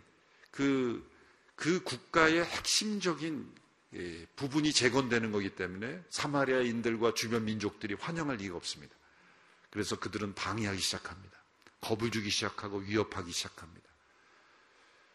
그, 0.51 1.07
그 1.55 1.83
국가의 1.83 2.45
핵심적인 2.45 3.63
예, 3.95 4.27
부분이 4.37 4.73
재건되는 4.73 5.33
거기 5.33 5.51
때문에 5.51 6.03
사마리아인들과 6.09 7.13
주변 7.13 7.45
민족들이 7.45 7.93
환영할 7.93 8.39
리가 8.39 8.57
없습니다. 8.57 8.95
그래서 9.73 9.99
그들은 9.99 10.35
방해하기 10.35 10.79
시작합니다. 10.81 11.39
겁을 11.81 12.11
주기 12.11 12.31
시작하고 12.31 12.79
위협하기 12.79 13.33
시작합니다. 13.33 13.89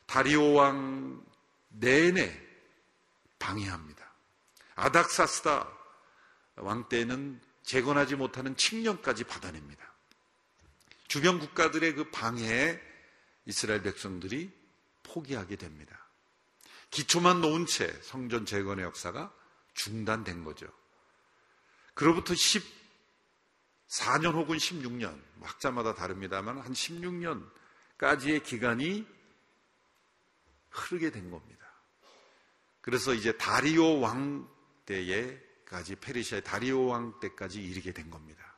다리오 0.08 0.54
왕 0.54 1.24
내내 1.70 2.42
방해합니다. 3.38 4.04
아닥사스다 4.76 5.72
왕 6.56 6.90
때는 6.90 7.40
재건하지 7.62 8.16
못하는 8.16 8.58
칙령까지 8.58 9.26
받아냅니다. 9.26 9.94
주변 11.08 11.40
국가들의 11.40 11.94
그 11.94 12.10
방해에 12.10 12.82
이스라엘 13.46 13.84
백성들이 13.84 14.52
포기하게 15.04 15.56
됩니다. 15.56 16.04
기초만 16.90 17.42
놓은 17.42 17.68
채 17.68 17.94
성전 18.02 18.46
재건의 18.46 18.86
역사가 18.86 19.32
중단된 19.76 20.44
거죠. 20.44 20.66
그로부터 21.94 22.34
14년 23.88 24.34
혹은 24.34 24.58
16년, 24.58 25.20
학자마다 25.42 25.94
다릅니다만 25.96 26.60
한 26.60 26.74
16년까지의 26.74 28.44
기간이 28.44 29.08
흐르게 30.70 31.12
된 31.12 31.32
겁니다. 31.32 31.66
그래서 32.82 33.14
이제 33.14 33.38
다리오 33.38 34.00
왕 34.00 34.48
때에까지 34.86 35.96
페르시아의 35.96 36.44
다리오 36.44 36.86
왕 36.86 37.20
때까지 37.20 37.62
이르게 37.62 37.92
된 37.92 38.10
겁니다. 38.10 38.56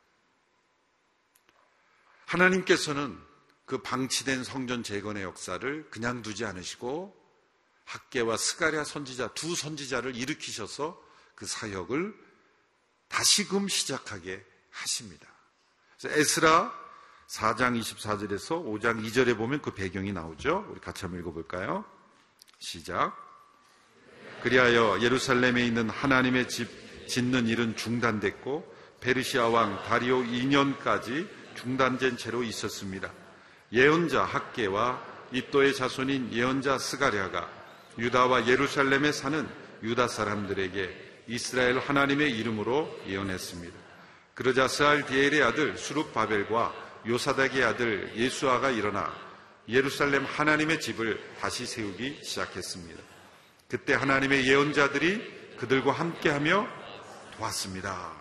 하나님께서는 2.26 3.18
그 3.66 3.78
방치된 3.78 4.44
성전 4.44 4.82
재건의 4.82 5.22
역사를 5.22 5.88
그냥 5.90 6.22
두지 6.22 6.44
않으시고 6.44 7.16
학계와 7.84 8.36
스가랴 8.36 8.84
선지자 8.84 9.34
두 9.34 9.56
선지자를 9.56 10.14
일으키셔서 10.14 11.00
그 11.34 11.46
사역을 11.46 12.14
다시금 13.08 13.68
시작하게 13.68 14.44
하십니다. 14.70 15.26
그래서 15.98 16.18
에스라 16.18 16.72
4장 17.28 17.80
24절에서 17.80 18.64
5장 18.64 19.04
2절에 19.04 19.36
보면 19.36 19.62
그 19.62 19.72
배경이 19.72 20.12
나오죠. 20.12 20.66
우리 20.70 20.80
같이 20.80 21.02
한번 21.02 21.20
읽어볼까요? 21.20 21.84
시작. 22.58 23.16
그리하여 24.42 25.00
예루살렘에 25.00 25.64
있는 25.64 25.90
하나님의 25.90 26.48
집 26.48 26.68
짓는 27.06 27.46
일은 27.46 27.76
중단됐고 27.76 28.74
페르시아 29.00 29.48
왕 29.48 29.82
다리오 29.84 30.22
2년까지 30.22 31.28
중단된 31.56 32.16
채로 32.16 32.42
있었습니다. 32.42 33.12
예언자 33.72 34.24
학계와 34.24 35.02
이또의 35.32 35.74
자손인 35.74 36.32
예언자 36.32 36.78
스가랴가 36.78 37.48
유다와 37.98 38.48
예루살렘에 38.48 39.12
사는 39.12 39.48
유다 39.82 40.08
사람들에게 40.08 41.24
이스라엘 41.28 41.78
하나님의 41.78 42.36
이름으로 42.36 43.00
예언했습니다. 43.06 43.89
그러자 44.34 44.68
스알디엘의 44.68 45.42
아들 45.42 45.76
수룹바벨과 45.76 47.02
요사닥의 47.06 47.64
아들 47.64 48.12
예수아가 48.16 48.70
일어나 48.70 49.12
예루살렘 49.68 50.24
하나님의 50.24 50.80
집을 50.80 51.36
다시 51.38 51.66
세우기 51.66 52.20
시작했습니다. 52.22 53.02
그때 53.68 53.94
하나님의 53.94 54.48
예언자들이 54.48 55.56
그들과 55.56 55.92
함께하며 55.92 56.66
도왔습니다. 57.36 58.20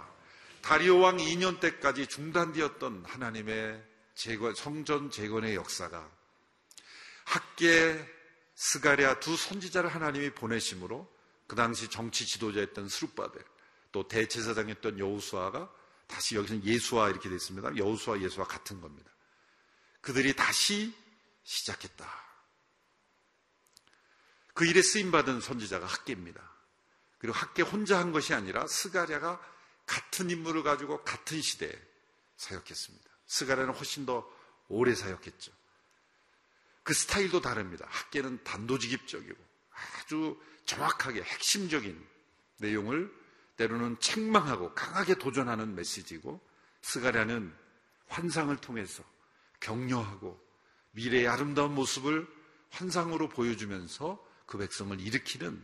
다리오 0.62 1.00
왕 1.00 1.18
2년 1.18 1.60
때까지 1.60 2.08
중단되었던 2.08 3.06
하나님의 3.08 3.82
재건, 4.14 4.54
성전 4.54 5.10
재건의 5.10 5.56
역사가 5.56 6.10
학계 7.24 7.98
스가랴 8.56 9.20
두 9.22 9.38
선지자를 9.38 9.90
하나님이 9.90 10.32
보내심으로 10.32 11.10
그 11.48 11.56
당시 11.56 11.90
정치 11.90 12.28
지도자였던 12.28 12.90
스룹바벨 12.90 13.42
또 13.92 14.08
대체사장이었던 14.08 15.00
여우수아가 15.00 15.72
다시 16.10 16.36
여기서는 16.36 16.66
예수와 16.66 17.10
이렇게 17.10 17.30
되어 17.30 17.36
있습니다. 17.36 17.78
여우수와 17.78 18.20
예수와 18.20 18.48
같은 18.48 18.82
겁니다. 18.82 19.10
그들이 20.02 20.36
다시 20.36 20.94
시작했다. 21.44 22.12
그 24.54 24.66
일에 24.66 24.82
쓰임 24.82 25.12
받은 25.12 25.40
선지자가 25.40 25.86
학계입니다. 25.86 26.42
그리고 27.20 27.38
학계 27.38 27.62
혼자 27.62 28.00
한 28.00 28.12
것이 28.12 28.34
아니라 28.34 28.66
스가랴가 28.68 29.40
같은 29.86 30.30
인물을 30.30 30.64
가지고 30.64 31.04
같은 31.04 31.42
시대에 31.42 31.72
사역했습니다. 32.38 33.10
스가랴는 33.28 33.74
훨씬 33.76 34.06
더 34.06 34.28
오래 34.68 34.96
사역했죠. 34.96 35.52
그 36.84 36.94
스타일도 36.94 37.42
다릅니다. 37.42 37.86
학계는 37.90 38.44
단도직입적이고 38.44 39.38
아주 40.02 40.42
정확하게 40.66 41.22
핵심적인 41.22 42.04
내용을 42.58 43.14
때로는 43.60 44.00
책망하고 44.00 44.74
강하게 44.74 45.16
도전하는 45.16 45.76
메시지고 45.76 46.40
스가랴는 46.82 47.54
환상을 48.08 48.56
통해서 48.58 49.04
격려하고 49.60 50.40
미래의 50.92 51.28
아름다운 51.28 51.76
모습을 51.76 52.26
환상으로 52.70 53.28
보여주면서 53.28 54.26
그 54.46 54.58
백성을 54.58 54.98
일으키는 55.00 55.62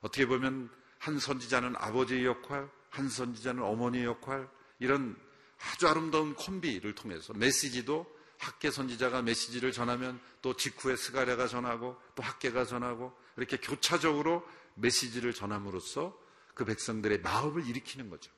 어떻게 0.00 0.26
보면 0.26 0.70
한 0.98 1.18
선지자는 1.18 1.76
아버지의 1.76 2.24
역할, 2.24 2.70
한 2.88 3.08
선지자는 3.10 3.62
어머니의 3.62 4.06
역할, 4.06 4.48
이런 4.78 5.14
아주 5.58 5.88
아름다운 5.88 6.34
콤비를 6.34 6.94
통해서 6.94 7.34
메시지도 7.34 8.06
학계 8.38 8.70
선지자가 8.70 9.20
메시지를 9.20 9.72
전하면 9.72 10.18
또 10.40 10.56
직후에 10.56 10.96
스가랴가 10.96 11.48
전하고 11.48 12.00
또 12.14 12.22
학계가 12.22 12.64
전하고 12.64 13.14
이렇게 13.36 13.58
교차적으로 13.58 14.46
메시지를 14.76 15.34
전함으로써 15.34 16.18
그 16.60 16.66
백성들의 16.66 17.22
마음을 17.22 17.66
일으키는 17.66 18.10
거죠. 18.10 18.30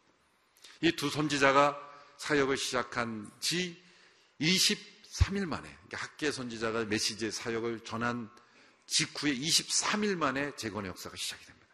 이 0.81 0.93
두 0.93 1.11
선지자가 1.11 1.77
사역을 2.19 2.57
시작한 2.57 3.29
지 3.41 3.83
23일 4.41 5.45
만에 5.47 5.69
그러니까 5.69 5.97
학계 5.99 6.31
선지자가 6.31 6.85
메시지의 6.85 7.33
사역을 7.33 7.81
전한 7.81 8.31
직후에 8.87 9.35
23일 9.35 10.15
만에 10.15 10.55
재건의 10.55 10.91
역사가 10.91 11.17
시작이 11.17 11.45
됩니다. 11.45 11.67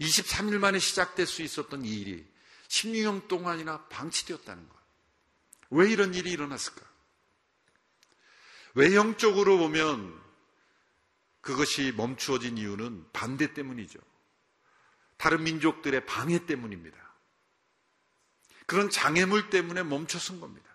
23일 0.00 0.56
만에 0.56 0.78
시작될 0.78 1.26
수 1.26 1.42
있었던 1.42 1.84
이 1.84 1.90
일이 1.90 2.26
16년 2.68 3.28
동안이나 3.28 3.86
방치되었다는 3.88 4.66
거예요. 4.66 4.82
왜 5.72 5.90
이런 5.90 6.14
일이 6.14 6.30
일어났을까? 6.30 6.80
외형적으로 8.72 9.58
보면 9.58 10.18
그것이 11.42 11.92
멈추어진 11.94 12.56
이유는 12.56 13.10
반대 13.12 13.52
때문이죠. 13.52 14.09
다른 15.20 15.44
민족들의 15.44 16.06
방해 16.06 16.46
때문입니다. 16.46 16.96
그런 18.64 18.88
장애물 18.88 19.50
때문에 19.50 19.82
멈춰선 19.82 20.40
겁니다. 20.40 20.66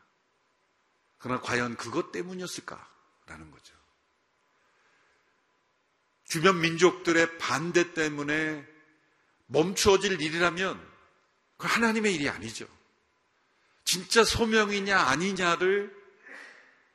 그러나 1.18 1.42
과연 1.42 1.76
그것 1.78 2.12
때문이었을까라는 2.12 3.50
거죠. 3.50 3.74
주변 6.26 6.62
민족들의 6.62 7.40
반대 7.40 7.96
때문에 7.96 8.64
멈추어질 9.48 10.22
일이라면 10.22 10.80
그 11.58 11.66
하나님의 11.66 12.14
일이 12.14 12.30
아니죠. 12.30 12.68
진짜 13.84 14.24
소명이냐 14.24 14.96
아니냐를 14.96 15.92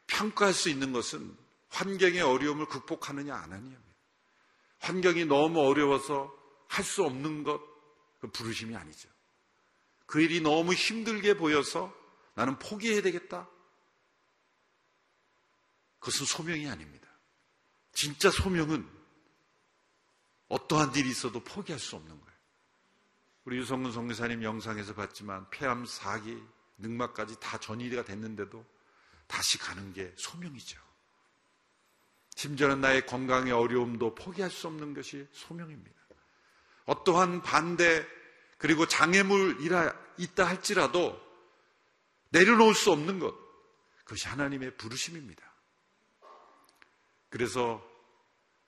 평가할 0.07 0.55
수 0.55 0.69
있는 0.69 0.93
것은 0.93 1.37
환경의 1.71 2.21
어려움을 2.21 2.67
극복하느냐 2.67 3.35
안 3.35 3.43
하느냐입니다. 3.43 3.81
환경이 4.79 5.25
너무 5.25 5.67
어려워서 5.67 6.40
할 6.71 6.85
수 6.85 7.05
없는 7.05 7.43
것, 7.43 7.61
그 8.21 8.29
부르심이 8.29 8.77
아니죠. 8.77 9.09
그 10.07 10.21
일이 10.21 10.41
너무 10.41 10.73
힘들게 10.73 11.35
보여서 11.35 11.93
나는 12.35 12.59
포기해야 12.59 13.03
되겠다. 13.03 13.49
그것은 15.99 16.27
소명이 16.27 16.69
아닙니다. 16.69 17.09
진짜 17.93 18.31
소명은 18.31 18.89
어떠한 20.49 20.95
일이 20.95 21.11
있어도 21.11 21.41
포기할 21.41 21.81
수 21.81 21.97
없는 21.97 22.09
거예요. 22.09 22.39
우리 23.45 23.57
유성근 23.59 23.91
성교사님 23.93 24.45
영상에서 24.45 24.95
봤지만 24.95 25.51
폐암, 25.51 25.87
사기, 25.87 26.41
늑막까지 26.79 27.41
다 27.41 27.59
전이가 27.59 28.05
됐는데도 28.05 28.65
다시 29.27 29.59
가는 29.59 29.93
게 29.93 30.15
소명이죠. 30.17 30.81
심지어는 32.37 32.81
나의 32.81 33.07
건강의 33.07 33.53
어려움도 33.53 34.15
포기할 34.15 34.51
수 34.51 34.69
없는 34.69 34.95
것이 34.95 35.27
소명입니다. 35.33 36.00
어떠한 36.91 37.43
반대 37.43 38.05
그리고 38.59 38.87
장애물이 38.87 39.69
있다 40.19 40.45
할지라도 40.45 41.21
내려놓을 42.31 42.75
수 42.75 42.91
없는 42.91 43.21
것 43.21 43.33
그것이 44.05 44.27
하나님의 44.27 44.77
부르심입니다. 44.77 45.41
그래서 47.29 47.81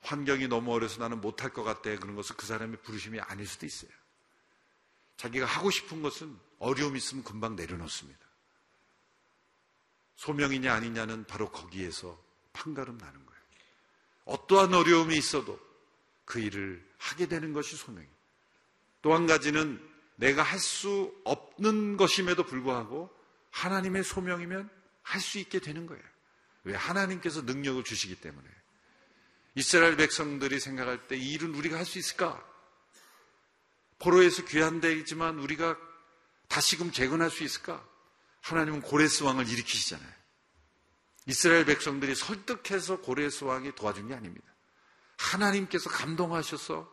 환경이 0.02 0.46
너무 0.46 0.72
어려서 0.72 1.00
나는 1.00 1.20
못할 1.20 1.52
것 1.52 1.64
같아 1.64 1.82
그런 1.96 2.14
것은 2.14 2.36
그 2.36 2.46
사람의 2.46 2.80
부르심이 2.82 3.18
아닐 3.20 3.44
수도 3.46 3.66
있어요. 3.66 3.90
자기가 5.16 5.44
하고 5.44 5.72
싶은 5.72 6.00
것은 6.00 6.38
어려움이 6.60 6.98
있으면 6.98 7.24
금방 7.24 7.56
내려놓습니다. 7.56 8.20
소명이냐 10.14 10.72
아니냐는 10.72 11.24
바로 11.24 11.50
거기에서 11.50 12.22
판가름 12.52 12.98
나는 12.98 13.26
거예요. 13.26 13.42
어떠한 14.26 14.72
어려움이 14.74 15.16
있어도 15.16 15.58
그 16.24 16.38
일을 16.38 16.91
하게 17.02 17.26
되는 17.26 17.52
것이 17.52 17.76
소명이에요. 17.76 18.12
또한 19.02 19.26
가지는 19.26 19.80
내가 20.16 20.42
할 20.42 20.60
수 20.60 21.12
없는 21.24 21.96
것임에도 21.96 22.44
불구하고 22.44 23.10
하나님의 23.50 24.04
소명이면 24.04 24.70
할 25.02 25.20
수 25.20 25.38
있게 25.38 25.58
되는 25.58 25.86
거예요. 25.86 26.02
왜? 26.64 26.74
하나님께서 26.76 27.42
능력을 27.42 27.82
주시기 27.82 28.14
때문에. 28.16 28.48
이스라엘 29.56 29.96
백성들이 29.96 30.60
생각할 30.60 31.08
때 31.08 31.16
이 31.16 31.32
일은 31.32 31.54
우리가 31.56 31.76
할 31.76 31.84
수 31.84 31.98
있을까? 31.98 32.40
포로에서 33.98 34.44
귀한 34.46 34.80
데이지만 34.80 35.38
우리가 35.38 35.76
다시금 36.48 36.92
재건할 36.92 37.30
수 37.30 37.42
있을까? 37.42 37.84
하나님은 38.42 38.80
고레스 38.82 39.24
왕을 39.24 39.48
일으키시잖아요. 39.48 40.12
이스라엘 41.26 41.64
백성들이 41.64 42.14
설득해서 42.14 43.00
고레스 43.00 43.44
왕이 43.44 43.74
도와준 43.74 44.08
게 44.08 44.14
아닙니다. 44.14 44.46
하나님께서 45.16 45.90
감동하셔서 45.90 46.91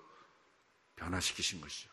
변화시키신 0.99 1.61
것이죠. 1.61 1.89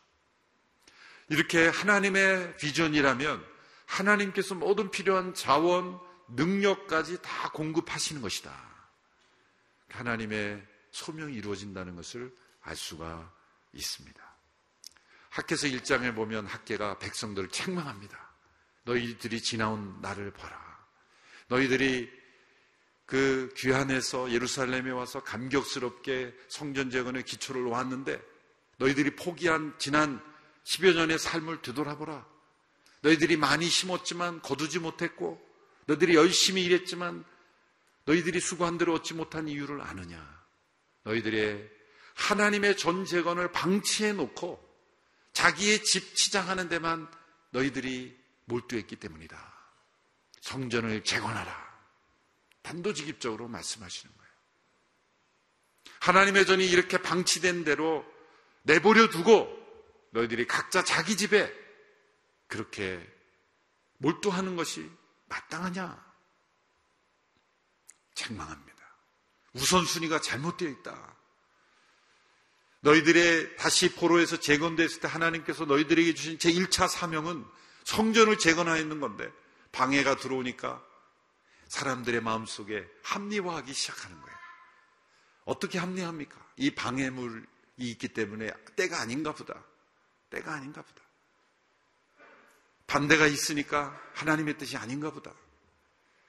이렇게 1.29 1.67
하나님의 1.67 2.57
비전이라면 2.57 3.45
하나님께서 3.85 4.55
모든 4.55 4.91
필요한 4.91 5.33
자원, 5.33 5.99
능력까지 6.29 7.21
다 7.21 7.49
공급하시는 7.51 8.21
것이다. 8.21 8.53
하나님의 9.89 10.65
소명이 10.91 11.33
이루어진다는 11.35 11.95
것을 11.95 12.35
알 12.61 12.75
수가 12.75 13.33
있습니다. 13.73 14.27
학계서 15.29 15.67
1장에 15.67 16.15
보면 16.15 16.45
학계가 16.47 16.99
백성들을 16.99 17.49
책망합니다. 17.49 18.17
너희들이 18.83 19.41
지나온 19.41 20.01
나를 20.01 20.31
봐라. 20.31 20.57
너희들이 21.47 22.11
그 23.05 23.53
귀한에서 23.55 24.31
예루살렘에 24.31 24.91
와서 24.91 25.23
감격스럽게 25.23 26.35
성전 26.49 26.89
재건의 26.89 27.23
기초를 27.23 27.63
놓았는데 27.63 28.21
너희들이 28.77 29.15
포기한 29.15 29.73
지난 29.77 30.21
10여 30.63 30.95
년의 30.95 31.19
삶을 31.19 31.61
되돌아보라. 31.61 32.25
너희들이 33.01 33.37
많이 33.37 33.67
심었지만 33.67 34.41
거두지 34.41 34.79
못했고 34.79 35.41
너희들이 35.85 36.15
열심히 36.15 36.63
일했지만 36.63 37.23
너희들이 38.05 38.39
수고한 38.39 38.77
대로 38.77 38.93
얻지 38.95 39.13
못한 39.13 39.47
이유를 39.47 39.81
아느냐? 39.81 40.45
너희들의 41.03 41.69
하나님의 42.15 42.77
전 42.77 43.05
재건을 43.05 43.51
방치해 43.51 44.13
놓고 44.13 44.65
자기의 45.33 45.83
집 45.83 46.15
치장하는 46.15 46.67
데만 46.67 47.07
너희들이 47.51 48.17
몰두했기 48.45 48.95
때문이다. 48.95 49.53
성전을 50.41 51.03
재건하라. 51.03 51.67
단도직입적으로 52.61 53.47
말씀하시는 53.47 54.15
거예요. 54.15 54.31
하나님의 55.99 56.45
전이 56.45 56.65
이렇게 56.65 56.97
방치된 56.97 57.63
대로 57.63 58.05
내버려 58.67 59.09
두고 59.09 59.47
너희들이 60.11 60.45
각자 60.45 60.83
자기 60.83 61.15
집에 61.15 61.51
그렇게 62.47 63.01
몰두하는 63.97 64.55
것이 64.55 64.89
마땅하냐? 65.27 66.05
책망합니다. 68.13 68.77
우선순위가 69.53 70.21
잘못되어 70.21 70.69
있다. 70.69 71.15
너희들의 72.81 73.55
다시 73.55 73.95
포로에서 73.95 74.39
재건됐을 74.39 74.99
때 74.99 75.07
하나님께서 75.07 75.65
너희들에게 75.65 76.13
주신 76.13 76.37
제1차 76.37 76.87
사명은 76.87 77.45
성전을 77.85 78.37
재건하였는 78.37 78.99
건데 78.99 79.31
방해가 79.71 80.17
들어오니까 80.17 80.83
사람들의 81.67 82.21
마음속에 82.21 82.85
합리화하기 83.03 83.73
시작하는 83.73 84.21
거예요. 84.21 84.37
어떻게 85.45 85.79
합리합니까? 85.79 86.37
이 86.57 86.71
방해물이 86.71 87.56
있기 87.77 88.09
때문에 88.09 88.51
때가 88.75 88.99
아닌가 88.99 89.33
보다. 89.33 89.63
때가 90.29 90.53
아닌가 90.53 90.81
보다. 90.81 91.01
반대가 92.87 93.27
있으니까 93.27 93.99
하나님의 94.13 94.57
뜻이 94.57 94.77
아닌가 94.77 95.11
보다. 95.11 95.33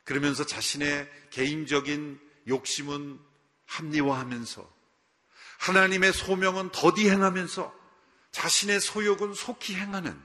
그러면서 0.05 0.45
자신의 0.45 1.11
개인적인 1.31 2.21
욕심은 2.49 3.21
합리화하면서 3.67 4.79
하나님의 5.59 6.13
소명은 6.13 6.71
더디 6.71 7.09
행하면서 7.11 7.75
자신의 8.31 8.81
소욕은 8.81 9.35
속히 9.35 9.75
행하는 9.75 10.21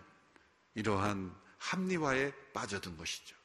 이러한 0.75 1.35
합리화에 1.57 2.33
빠져든 2.53 2.97
것이죠. 2.97 3.35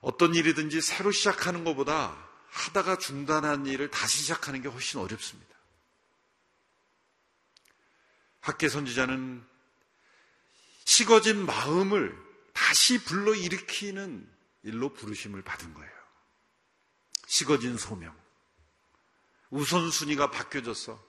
어떤 0.00 0.34
일이든지 0.34 0.80
새로 0.80 1.10
시작하는 1.10 1.64
것보다 1.64 2.29
하다가 2.50 2.98
중단한 2.98 3.66
일을 3.66 3.90
다시 3.90 4.18
시작하는 4.18 4.62
게 4.62 4.68
훨씬 4.68 5.00
어렵습니다. 5.00 5.50
학계 8.40 8.68
선지자는 8.68 9.44
식어진 10.84 11.46
마음을 11.46 12.16
다시 12.52 13.02
불러 13.04 13.34
일으키는 13.34 14.28
일로 14.64 14.92
부르심을 14.92 15.42
받은 15.42 15.74
거예요. 15.74 15.90
식어진 17.26 17.76
소명. 17.76 18.14
우선순위가 19.50 20.30
바뀌어졌어. 20.30 21.02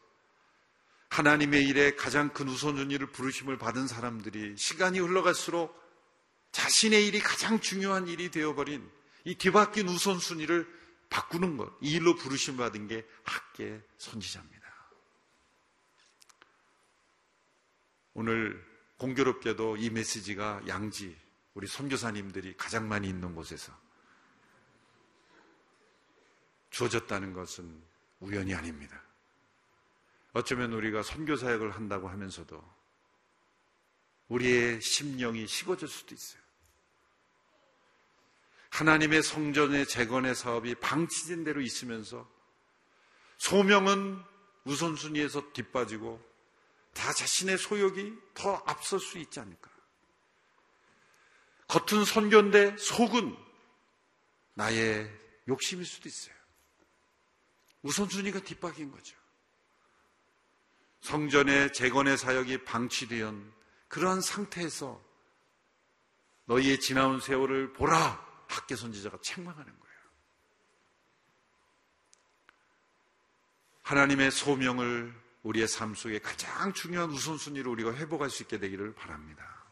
하나님의 1.10 1.64
일에 1.68 1.96
가장 1.96 2.30
큰 2.30 2.48
우선순위를 2.48 3.08
부르심을 3.08 3.58
받은 3.58 3.88
사람들이 3.88 4.56
시간이 4.58 5.00
흘러갈수록 5.00 5.80
자신의 6.52 7.08
일이 7.08 7.20
가장 7.20 7.60
중요한 7.60 8.08
일이 8.08 8.32
되어버린 8.32 8.90
이 9.26 9.36
뒤바뀐 9.36 9.88
우선순위를 9.90 10.81
바꾸는 11.12 11.58
것, 11.58 11.70
이 11.82 11.92
일로 11.92 12.16
부르심 12.16 12.56
받은 12.58 12.88
게 12.88 13.06
학계 13.24 13.80
선지자입니다. 13.98 14.62
오늘 18.14 18.66
공교롭게도 18.98 19.76
이 19.78 19.90
메시지가 19.90 20.64
양지, 20.68 21.16
우리 21.54 21.68
선교사님들이 21.68 22.56
가장 22.56 22.88
많이 22.88 23.10
있는 23.10 23.36
곳에서 23.36 23.78
주어졌다는 26.70 27.34
것은 27.34 27.84
우연이 28.22 28.56
아닙니다. 28.56 29.04
어쩌면 30.32 30.72
우리가 30.72 31.04
선교사역을 31.04 31.72
한다고 31.76 32.08
하면서도 32.08 32.64
우리의 34.30 34.80
심령이 34.80 35.46
식어질 35.46 35.90
수도 35.90 36.16
있어요. 36.16 36.41
하나님의 38.72 39.22
성전의 39.22 39.86
재건의 39.86 40.34
사업이 40.34 40.76
방치된 40.76 41.44
대로 41.44 41.62
있으면서 41.62 42.28
소명은 43.38 44.22
우선순위에서 44.64 45.52
뒷빠지고 45.54 46.22
다 46.94 47.14
자신의 47.14 47.58
소욕이 47.58 48.14
더 48.34 48.56
앞설 48.66 49.00
수 49.00 49.18
있지 49.18 49.40
않을까. 49.40 49.70
겉은 51.68 52.06
선교인데 52.06 52.78
속은 52.78 53.36
나의 54.54 55.10
욕심일 55.48 55.86
수도 55.86 56.10
있어요. 56.10 56.36
우선순위가 57.82 58.42
뒷박인 58.42 58.92
거죠. 58.92 59.16
성전의 61.02 61.74
재건의 61.74 62.18
사역이 62.18 62.64
방치되은 62.64 63.52
그러한 63.88 64.22
상태에서 64.22 65.02
너희의 66.46 66.80
지나온 66.80 67.20
세월을 67.20 67.74
보라 67.74 68.31
학계 68.52 68.76
선지자가 68.76 69.18
책망하는 69.22 69.66
거예요. 69.66 69.92
하나님의 73.84 74.32
소명을 74.32 75.14
우리의 75.44 75.68
삶 75.68 75.96
속에 75.96 76.20
가장 76.20 76.72
중요한 76.74 77.10
우선순위로 77.10 77.72
우리가 77.72 77.96
회복할 77.96 78.30
수 78.30 78.44
있게 78.44 78.60
되기를 78.60 78.94
바랍니다. 78.94 79.66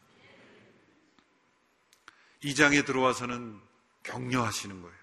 이 2.42 2.54
장에 2.54 2.82
들어와서는 2.82 3.60
격려하시는 4.02 4.80
거예요. 4.80 4.96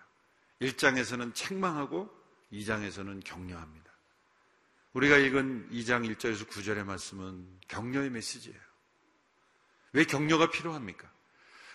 1장에서는 0.61 1.33
책망하고 1.35 2.09
2장에서는 2.51 3.23
격려합니다. 3.23 3.91
우리가 4.93 5.17
읽은 5.17 5.69
2장 5.71 6.09
1절에서 6.15 6.47
9절의 6.49 6.83
말씀은 6.83 7.59
격려의 7.67 8.09
메시지예요. 8.09 8.59
왜 9.93 10.03
격려가 10.05 10.49
필요합니까? 10.49 11.09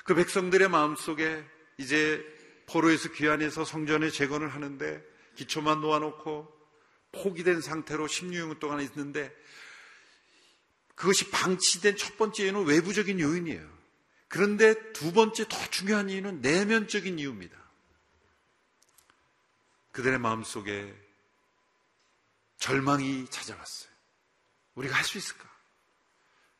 그 0.04 0.14
백성들의 0.14 0.68
마음속에 0.68 1.44
이제 1.78 2.24
포로에서 2.66 3.12
귀환해서 3.12 3.64
성전에 3.64 4.10
재건을 4.10 4.48
하는데 4.48 5.02
기초만 5.36 5.80
놓아놓고 5.80 6.60
포기된 7.12 7.60
상태로 7.60 8.06
16년 8.06 8.58
동안 8.58 8.80
있는데 8.80 9.34
그것이 10.94 11.30
방치된 11.30 11.96
첫 11.96 12.16
번째 12.16 12.44
이유는 12.44 12.64
외부적인 12.64 13.18
요인이에요. 13.20 13.72
그런데 14.28 14.92
두 14.92 15.12
번째 15.12 15.46
더 15.48 15.56
중요한 15.70 16.08
이유는 16.08 16.40
내면적인 16.40 17.18
이유입니다. 17.18 17.60
그들의 19.92 20.18
마음 20.18 20.42
속에 20.42 20.94
절망이 22.58 23.26
찾아왔어요. 23.28 23.92
우리가 24.74 24.96
할 24.96 25.04
수 25.04 25.18
있을까? 25.18 25.50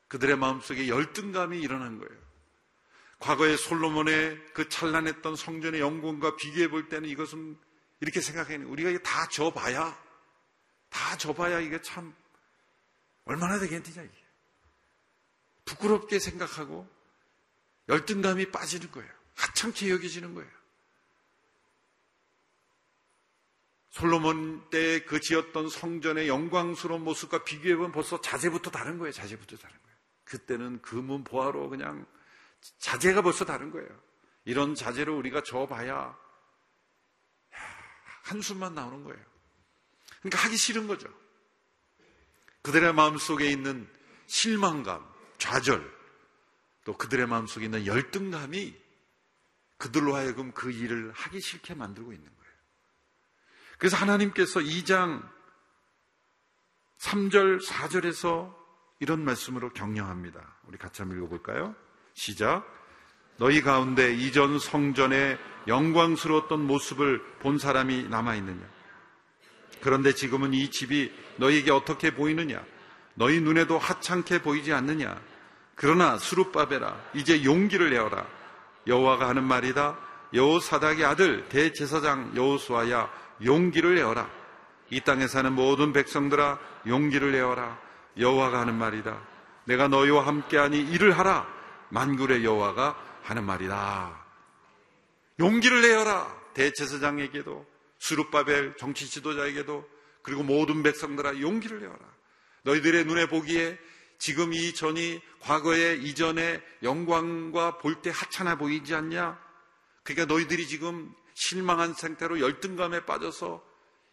그들의 0.08 0.36
마음 0.36 0.60
속에 0.60 0.88
열등감이 0.88 1.58
일어난 1.58 1.98
거예요. 1.98 2.21
과거의 3.22 3.56
솔로몬의 3.56 4.52
그 4.52 4.68
찬란했던 4.68 5.36
성전의 5.36 5.80
영광과 5.80 6.34
비교해 6.34 6.68
볼 6.68 6.88
때는 6.88 7.08
이것은 7.08 7.56
이렇게 8.00 8.20
생각해요. 8.20 8.68
우리가 8.68 8.98
다 9.04 9.28
져봐야, 9.28 9.96
다 10.90 11.16
져봐야 11.16 11.60
이게 11.60 11.80
참 11.82 12.12
얼마나 13.24 13.60
되겠느냐, 13.60 14.02
이게. 14.02 14.24
부끄럽게 15.64 16.18
생각하고 16.18 16.88
열등감이 17.88 18.50
빠지는 18.50 18.90
거예요. 18.90 19.08
하찮게 19.36 19.90
여겨지는 19.90 20.34
거예요. 20.34 20.50
솔로몬 23.90 24.68
때 24.70 25.04
그 25.04 25.20
지었던 25.20 25.68
성전의 25.68 26.26
영광스러운 26.26 27.04
모습과 27.04 27.44
비교해보면 27.44 27.92
벌써 27.92 28.20
자재부터 28.20 28.72
다른 28.72 28.98
거예요. 28.98 29.12
자재부터 29.12 29.56
다른 29.58 29.76
거예요. 29.80 29.96
그때는 30.24 30.82
금은 30.82 31.22
보화로 31.22 31.68
그냥 31.68 32.04
자재가 32.78 33.22
벌써 33.22 33.44
다른 33.44 33.70
거예요. 33.70 33.88
이런 34.44 34.74
자재로 34.74 35.16
우리가 35.18 35.42
져봐야 35.42 36.16
한숨만 38.22 38.74
나오는 38.74 39.04
거예요. 39.04 39.24
그러니까 40.20 40.44
하기 40.44 40.56
싫은 40.56 40.86
거죠. 40.86 41.08
그들의 42.62 42.92
마음속에 42.94 43.50
있는 43.50 43.88
실망감, 44.26 45.04
좌절, 45.38 45.92
또 46.84 46.96
그들의 46.96 47.26
마음속에 47.26 47.64
있는 47.66 47.86
열등감이 47.86 48.80
그들로 49.76 50.14
하여금 50.14 50.52
그 50.52 50.70
일을 50.70 51.12
하기 51.12 51.40
싫게 51.40 51.74
만들고 51.74 52.12
있는 52.12 52.24
거예요. 52.24 52.52
그래서 53.78 53.96
하나님께서 53.96 54.60
2장 54.60 55.28
3절, 56.98 57.64
4절에서 57.66 58.54
이런 59.00 59.24
말씀으로 59.24 59.72
격려합니다. 59.72 60.56
우리 60.68 60.78
같이 60.78 61.02
한번 61.02 61.18
읽어볼까요? 61.18 61.74
시작. 62.14 62.64
너희 63.36 63.60
가운데 63.62 64.14
이전 64.14 64.58
성전의 64.58 65.38
영광스러웠던 65.66 66.66
모습을 66.66 67.22
본 67.40 67.58
사람이 67.58 68.04
남아있느냐? 68.08 68.60
그런데 69.80 70.14
지금은 70.14 70.54
이 70.54 70.70
집이 70.70 71.12
너희에게 71.36 71.70
어떻게 71.70 72.14
보이느냐? 72.14 72.62
너희 73.14 73.40
눈에도 73.40 73.78
하찮게 73.78 74.42
보이지 74.42 74.72
않느냐? 74.72 75.20
그러나 75.74 76.18
수룹바베라 76.18 76.96
이제 77.14 77.44
용기를 77.44 77.90
내어라. 77.90 78.26
여호와가 78.86 79.28
하는 79.28 79.44
말이다. 79.44 79.98
여호사닥의 80.34 81.04
아들 81.04 81.48
대제사장 81.48 82.32
여호수아야 82.36 83.10
용기를 83.44 83.96
내어라. 83.96 84.28
이 84.90 85.00
땅에 85.00 85.26
사는 85.26 85.52
모든 85.52 85.92
백성들아 85.92 86.58
용기를 86.86 87.32
내어라. 87.32 87.78
여호와가 88.18 88.60
하는 88.60 88.74
말이다. 88.74 89.18
내가 89.64 89.88
너희와 89.88 90.26
함께하니 90.26 90.78
일을 90.78 91.18
하라. 91.18 91.46
만굴의 91.92 92.42
여호와가 92.42 92.96
하는 93.22 93.44
말이다. 93.44 94.24
용기를 95.38 95.82
내어라. 95.82 96.40
대체사장에게도 96.54 97.66
수룹바벨 97.98 98.76
정치 98.78 99.08
지도자에게도 99.08 99.86
그리고 100.22 100.42
모든 100.42 100.82
백성들아 100.82 101.40
용기를 101.40 101.80
내어라. 101.80 101.98
너희들의 102.62 103.04
눈에 103.04 103.26
보기에 103.26 103.78
지금 104.18 104.52
이 104.54 104.72
전이 104.72 105.20
과거의 105.40 106.02
이전의 106.02 106.62
영광과 106.82 107.78
볼 107.78 108.00
때 108.02 108.10
하찮아 108.10 108.56
보이지 108.56 108.94
않냐? 108.94 109.38
그러니까 110.02 110.32
너희들이 110.32 110.66
지금 110.68 111.12
실망한 111.34 111.92
상태로 111.94 112.40
열등감에 112.40 113.04
빠져서 113.04 113.62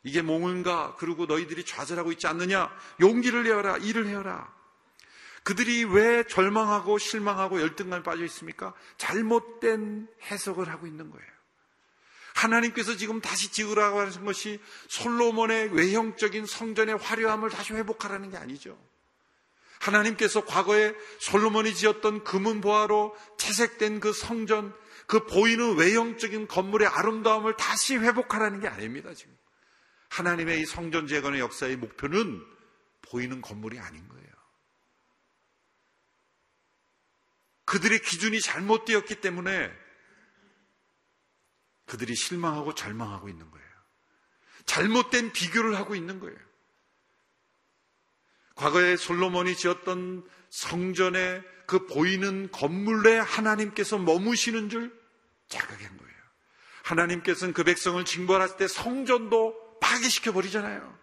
이게 0.03 0.21
뭔가 0.21 0.95
그리고 0.97 1.25
너희들이 1.25 1.63
좌절하고 1.65 2.11
있지 2.13 2.27
않느냐? 2.27 2.69
용기를 2.99 3.43
내어라. 3.43 3.77
일을 3.77 4.07
해어라. 4.07 4.51
그들이 5.49 5.83
왜 5.83 6.23
절망하고 6.25 6.99
실망하고 6.99 7.59
열등감에 7.59 8.03
빠져 8.03 8.23
있습니까? 8.25 8.75
잘못된 8.99 10.07
해석을 10.29 10.69
하고 10.69 10.85
있는 10.85 11.09
거예요. 11.09 11.27
하나님께서 12.35 12.95
지금 12.95 13.19
다시 13.19 13.51
지으라고 13.51 13.99
하는 13.99 14.25
것이 14.25 14.61
솔로몬의 14.89 15.73
외형적인 15.73 16.45
성전의 16.45 16.97
화려함을 16.97 17.49
다시 17.49 17.73
회복하라는 17.73 18.29
게 18.29 18.37
아니죠. 18.37 18.77
하나님께서 19.79 20.45
과거에 20.45 20.93
솔로몬이 21.17 21.73
지었던 21.73 22.23
금은 22.23 22.61
보화로 22.61 23.17
채색된 23.39 24.01
그 24.01 24.13
성전, 24.13 24.71
그 25.07 25.25
보이는 25.25 25.77
외형적인 25.77 26.47
건물의 26.47 26.87
아름다움을 26.89 27.57
다시 27.57 27.97
회복하라는 27.97 28.59
게 28.59 28.67
아닙니다, 28.67 29.15
지금. 29.15 29.35
하나님의 30.09 30.61
이 30.61 30.65
성전 30.67 31.07
재건의 31.07 31.39
역사의 31.39 31.77
목표는 31.77 32.39
보이는 33.01 33.41
건물이 33.41 33.79
아닌 33.79 34.07
거예요. 34.07 34.28
그들의 37.69 38.01
기준이 38.01 38.41
잘못되었기 38.41 39.21
때문에 39.21 39.71
그들이 41.85 42.15
실망하고 42.15 42.73
절망하고 42.73 43.29
있는 43.29 43.49
거예요. 43.51 43.67
잘못된 44.65 45.31
비교를 45.33 45.75
하고 45.75 45.93
있는 45.93 46.19
거예요. 46.19 46.35
과거에 48.55 48.97
솔로몬이 48.97 49.55
지었던 49.55 50.27
성전의 50.49 51.43
그 51.67 51.85
보이는 51.85 52.49
건물에 52.51 53.19
하나님께서 53.19 53.99
머무시는 53.99 54.69
줄 54.69 54.91
자각한 55.47 55.97
거예요. 55.97 56.15
하나님께서는 56.85 57.53
그 57.53 57.63
백성을 57.63 58.03
징벌할 58.03 58.57
때 58.57 58.67
성전도 58.67 59.77
파괴시켜 59.79 60.33
버리잖아요. 60.33 60.97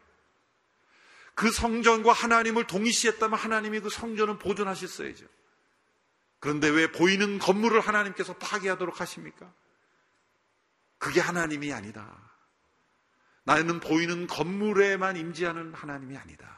그 1.36 1.52
성전과 1.52 2.12
하나님을 2.12 2.66
동일시했다면 2.66 3.38
하나님이 3.38 3.80
그 3.80 3.88
성전을 3.88 4.40
보존하셨어야죠. 4.40 5.26
그런데 6.39 6.68
왜 6.68 6.91
보이는 6.91 7.39
건물을 7.39 7.80
하나님께서 7.80 8.34
파괴하도록 8.34 9.01
하십니까? 9.01 9.53
그게 10.99 11.20
하나님이 11.20 11.72
아니다. 11.72 12.26
나는 13.45 13.80
보이는 13.80 14.26
건물에만 14.26 15.16
임지하는 15.16 15.72
하나님이 15.72 16.16
아니다. 16.16 16.57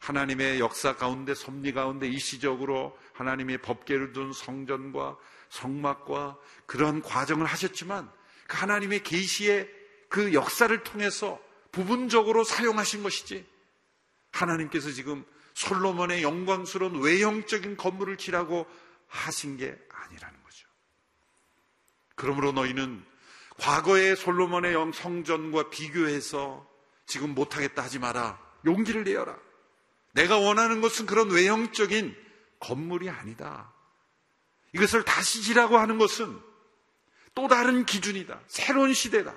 하나님의 0.00 0.60
역사 0.60 0.96
가운데 0.96 1.34
섭리 1.34 1.72
가운데 1.72 2.08
일시적으로 2.08 2.98
하나님의 3.12 3.58
법계를 3.58 4.12
둔 4.12 4.32
성전과 4.32 5.18
성막과 5.50 6.38
그런 6.66 7.02
과정을 7.02 7.44
하셨지만 7.44 8.10
그 8.46 8.56
하나님의 8.56 9.02
계시의 9.02 9.70
그 10.08 10.32
역사를 10.32 10.82
통해서 10.82 11.40
부분적으로 11.70 12.44
사용하신 12.44 13.02
것이지 13.02 13.46
하나님께서 14.32 14.90
지금 14.90 15.24
솔로몬의 15.60 16.22
영광스러운 16.22 17.02
외형적인 17.02 17.76
건물을 17.76 18.16
지라고 18.16 18.66
하신 19.08 19.58
게 19.58 19.78
아니라는 19.92 20.42
거죠. 20.42 20.66
그러므로 22.14 22.52
너희는 22.52 23.04
과거의 23.58 24.16
솔로몬의 24.16 24.74
성전과 24.94 25.68
비교해서 25.68 26.66
지금 27.04 27.34
못하겠다 27.34 27.82
하지 27.82 27.98
마라. 27.98 28.40
용기를 28.64 29.04
내어라. 29.04 29.36
내가 30.12 30.38
원하는 30.38 30.80
것은 30.80 31.04
그런 31.04 31.30
외형적인 31.30 32.16
건물이 32.58 33.10
아니다. 33.10 33.70
이것을 34.72 35.04
다시 35.04 35.42
지라고 35.42 35.76
하는 35.76 35.98
것은 35.98 36.40
또 37.34 37.48
다른 37.48 37.84
기준이다. 37.84 38.40
새로운 38.46 38.94
시대다. 38.94 39.34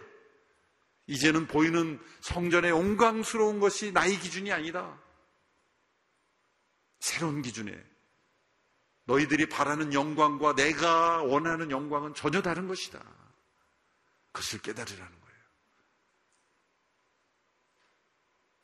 이제는 1.08 1.48
보이는 1.48 2.00
성전의 2.22 2.72
영광스러운 2.72 3.60
것이 3.60 3.92
나의 3.92 4.18
기준이 4.20 4.54
아니다. 4.54 4.98
새로운 7.04 7.42
기준에 7.42 7.78
너희들이 9.04 9.50
바라는 9.50 9.94
영광과 9.94 10.56
내가 10.56 11.22
원하는 11.22 11.70
영광은 11.70 12.14
전혀 12.14 12.42
다른 12.42 12.70
것이다. 12.70 13.04
그것을 14.32 14.62
깨달으라는 14.62 15.12
거예요. 15.12 15.40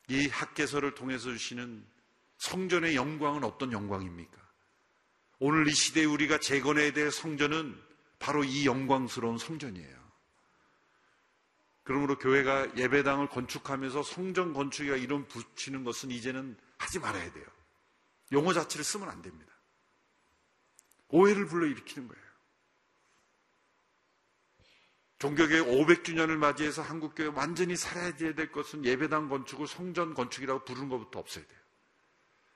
이 0.08 0.28
학개서를 0.28 0.94
통해서 0.94 1.30
주시는 1.30 1.86
성전의 2.38 2.96
영광은 2.96 3.44
어떤 3.44 3.72
영광입니까? 3.72 4.38
오늘 5.40 5.68
이 5.68 5.74
시대에 5.74 6.06
우리가 6.06 6.38
재건해야 6.38 6.94
될 6.94 7.10
성전은 7.12 7.78
바로 8.18 8.42
이 8.42 8.64
영광스러운 8.64 9.36
성전이에요. 9.36 10.00
그러므로 11.82 12.16
교회가 12.16 12.74
예배당을 12.78 13.28
건축하면서 13.28 14.02
성전 14.02 14.54
건축이라 14.54 14.96
이름 14.96 15.28
붙이는 15.28 15.84
것은 15.84 16.10
이제는 16.10 16.56
하지 16.78 16.98
말아야 16.98 17.30
돼요. 17.34 17.59
용어 18.32 18.52
자체를 18.52 18.84
쓰면 18.84 19.08
안 19.08 19.22
됩니다. 19.22 19.52
오해를 21.08 21.46
불러일으키는 21.46 22.08
거예요. 22.08 22.30
종교교회 25.18 25.60
500주년을 25.60 26.36
맞이해서 26.36 26.80
한국교회 26.80 27.28
완전히 27.28 27.76
살아야 27.76 28.14
될 28.16 28.50
것은 28.50 28.86
예배당 28.86 29.28
건축을 29.28 29.66
성전 29.66 30.14
건축이라고 30.14 30.64
부르는 30.64 30.88
것부터 30.88 31.18
없어야 31.18 31.46
돼요. 31.46 31.60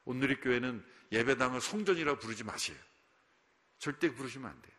오늘의 0.06 0.40
교회는 0.40 0.84
예배당을 1.12 1.60
성전이라고 1.60 2.18
부르지 2.20 2.42
마세요. 2.42 2.76
절대 3.78 4.10
부르시면 4.10 4.50
안 4.50 4.62
돼요. 4.62 4.74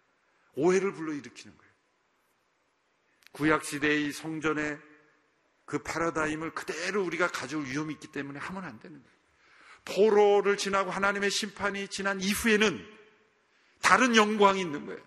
오해를 0.56 0.94
불러일으키는 0.94 1.56
거예요. 1.56 1.74
구약 3.34 3.66
시대의 3.66 4.12
성전의 4.14 4.80
그 5.66 5.80
파라다임을 5.84 6.56
그대로 6.56 7.04
우리가 7.04 7.28
가져올 7.28 7.66
위험이 7.66 7.94
있기 7.96 8.08
때문에 8.08 8.40
하면 8.40 8.64
안 8.64 8.80
되는 8.80 9.02
거예요. 9.02 9.15
포로를 9.86 10.58
지나고 10.58 10.92
하나님의 10.92 11.30
심판이 11.32 11.88
지난 11.88 12.20
이후에는 12.20 12.86
다른 13.82 14.16
영광이 14.16 14.60
있는 14.60 14.86
거예요. 14.86 15.02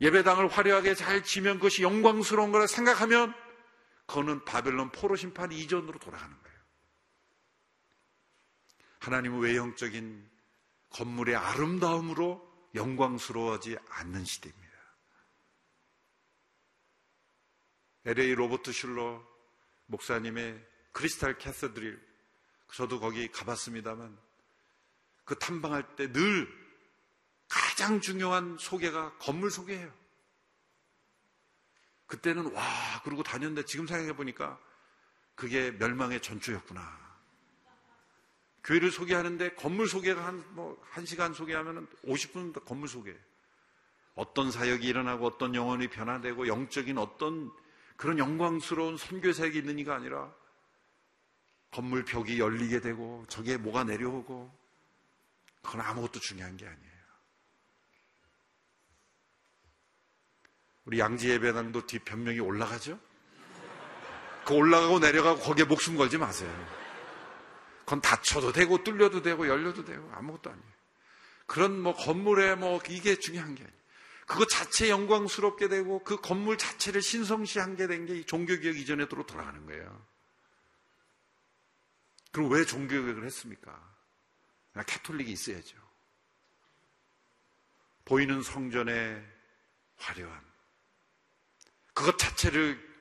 예배당을 0.00 0.48
화려하게 0.48 0.94
잘 0.94 1.22
지면 1.22 1.56
그것이 1.56 1.82
영광스러운 1.82 2.50
거라 2.50 2.66
생각하면 2.66 3.34
그거는 4.06 4.44
바벨론 4.44 4.90
포로 4.90 5.14
심판 5.14 5.52
이전으로 5.52 5.98
돌아가는 5.98 6.34
거예요. 6.42 6.58
하나님은 8.98 9.40
외형적인 9.40 10.28
건물의 10.90 11.36
아름다움으로 11.36 12.50
영광스러워하지 12.74 13.76
않는 13.88 14.24
시대입니다. 14.24 14.72
LA 18.04 18.34
로버트 18.34 18.72
슐러 18.72 19.22
목사님의 19.86 20.60
크리스탈 20.92 21.38
캐서드릴 21.38 22.11
저도 22.72 23.00
거기 23.00 23.30
가봤습니다만 23.30 24.18
그 25.24 25.38
탐방할 25.38 25.96
때 25.96 26.10
늘 26.12 26.62
가장 27.48 28.00
중요한 28.00 28.56
소개가 28.58 29.12
건물 29.18 29.50
소개예요. 29.50 29.92
그때는 32.06 32.52
와 32.52 32.62
그러고 33.04 33.22
다녔는데 33.22 33.64
지금 33.66 33.86
생각해 33.86 34.14
보니까 34.14 34.58
그게 35.34 35.70
멸망의 35.72 36.22
전초였구나. 36.22 37.02
교회를 38.64 38.90
소개하는데 38.90 39.54
건물 39.54 39.88
소개가 39.88 40.24
한, 40.24 40.44
뭐, 40.54 40.80
한 40.90 41.04
시간 41.04 41.34
소개하면 41.34 41.88
50분 42.04 42.64
건물 42.64 42.88
소개. 42.88 43.14
어떤 44.14 44.50
사역이 44.50 44.86
일어나고 44.86 45.26
어떤 45.26 45.54
영혼이 45.54 45.88
변화되고 45.88 46.46
영적인 46.46 46.96
어떤 46.98 47.50
그런 47.96 48.18
영광스러운 48.18 48.96
선교사역이 48.96 49.58
있는 49.58 49.78
이가 49.78 49.94
아니라 49.94 50.32
건물 51.72 52.04
벽이 52.04 52.38
열리게 52.38 52.80
되고 52.80 53.24
저게 53.28 53.56
뭐가 53.56 53.82
내려오고 53.84 54.52
그건 55.62 55.80
아무것도 55.80 56.20
중요한 56.20 56.56
게 56.56 56.66
아니에요. 56.66 56.92
우리 60.84 60.98
양지 60.98 61.30
예배당도 61.30 61.86
뒷 61.86 62.04
변명이 62.04 62.40
올라가죠? 62.40 62.98
그 64.44 64.54
올라가고 64.54 64.98
내려가고 64.98 65.40
거기에 65.40 65.64
목숨 65.64 65.96
걸지 65.96 66.18
마세요. 66.18 66.50
그건 67.80 68.00
닫혀도 68.00 68.52
되고 68.52 68.82
뚫려도 68.82 69.22
되고 69.22 69.46
열려도 69.48 69.84
되고 69.84 70.10
아무것도 70.12 70.50
아니에요. 70.50 70.72
그런 71.46 71.80
뭐 71.80 71.94
건물에 71.94 72.54
뭐 72.56 72.80
이게 72.88 73.16
중요한 73.18 73.54
게 73.54 73.62
아니에요. 73.62 73.82
그거 74.26 74.46
자체 74.46 74.88
영광스럽게 74.88 75.68
되고 75.68 76.02
그 76.04 76.16
건물 76.20 76.58
자체를 76.58 77.02
신성시한 77.02 77.76
게 77.76 77.86
된 77.86 78.06
게 78.06 78.24
종교개혁 78.24 78.76
이전에도 78.76 79.24
돌아가는 79.26 79.64
거예요. 79.66 80.11
그럼 82.32 82.50
왜 82.50 82.64
종교개혁을 82.64 83.24
했습니까? 83.24 83.78
캐톨릭이 84.86 85.30
있어야죠. 85.30 85.76
보이는 88.04 88.42
성전의 88.42 89.24
화려함. 89.96 90.42
그것 91.94 92.18
자체를 92.18 92.92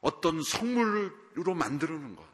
어떤 0.00 0.42
성물로 0.42 1.54
만드는 1.54 2.16
것. 2.16 2.32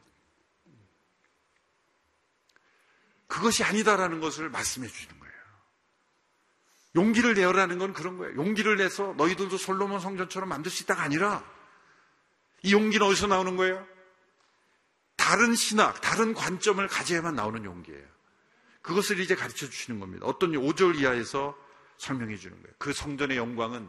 그것이 3.27 3.63
아니다라는 3.63 4.19
것을 4.19 4.49
말씀해 4.49 4.87
주시는 4.87 5.19
거예요. 5.19 5.33
용기를 6.95 7.35
내어라는 7.35 7.77
건 7.77 7.93
그런 7.93 8.17
거예요. 8.17 8.35
용기를 8.35 8.77
내서 8.77 9.13
너희들도 9.13 9.57
솔로몬 9.57 9.99
성전처럼 9.99 10.49
만들 10.49 10.71
수 10.71 10.81
있다가 10.81 11.03
아니라 11.03 11.43
이 12.63 12.73
용기는 12.73 13.05
어디서 13.05 13.27
나오는 13.27 13.55
거예요? 13.55 13.87
다른 15.29 15.53
신학, 15.53 16.01
다른 16.01 16.33
관점을 16.33 16.87
가져야만 16.87 17.35
나오는 17.35 17.63
용기예요. 17.63 18.03
그것을 18.81 19.19
이제 19.19 19.35
가르쳐 19.35 19.69
주시는 19.69 19.99
겁니다. 19.99 20.25
어떤 20.25 20.53
5절 20.53 20.99
이하에서 20.99 21.55
설명해 21.99 22.35
주는 22.37 22.59
거예요. 22.59 22.73
그 22.79 22.93
성전의 22.93 23.37
영광은 23.37 23.87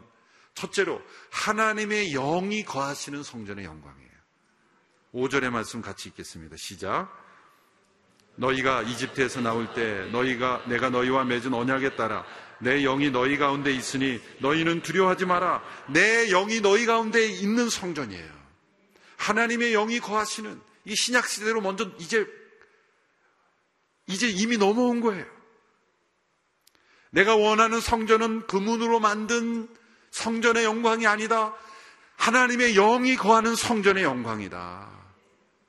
첫째로 0.53 1.01
하나님의 1.31 2.11
영이 2.11 2.63
거하시는 2.63 3.23
성전의 3.23 3.65
영광이에요. 3.65 4.11
5절의 5.15 5.49
말씀 5.49 5.81
같이 5.81 6.09
읽겠습니다. 6.09 6.57
시작. 6.57 7.09
너희가 8.35 8.83
이집트에서 8.83 9.41
나올 9.41 9.73
때 9.73 10.07
너희가 10.11 10.65
내가 10.67 10.91
너희와 10.91 11.23
맺은 11.23 11.55
언약에 11.55 11.95
따라 11.95 12.23
내 12.59 12.83
영이 12.83 13.09
너희 13.09 13.39
가운데 13.39 13.73
있으니 13.73 14.21
너희는 14.41 14.83
두려워하지 14.83 15.25
마라. 15.25 15.63
내 15.89 16.27
영이 16.27 16.61
너희 16.61 16.85
가운데 16.85 17.25
있는 17.25 17.67
성전이에요. 17.67 18.31
하나님의 19.17 19.71
영이 19.71 19.99
거하시는 20.01 20.69
이 20.85 20.95
신약 20.95 21.27
시대로 21.27 21.61
먼저 21.61 21.91
이제 21.99 22.25
이제 24.07 24.27
이미 24.27 24.57
넘어온 24.57 25.01
거예요. 25.01 25.25
내가 27.11 27.35
원하는 27.35 27.79
성전은 27.79 28.47
금문으로 28.47 28.99
만든 28.99 29.67
성전의 30.11 30.63
영광이 30.63 31.07
아니다. 31.07 31.53
하나님의 32.17 32.73
영이 32.75 33.15
거하는 33.15 33.55
성전의 33.55 34.03
영광이다. 34.03 34.89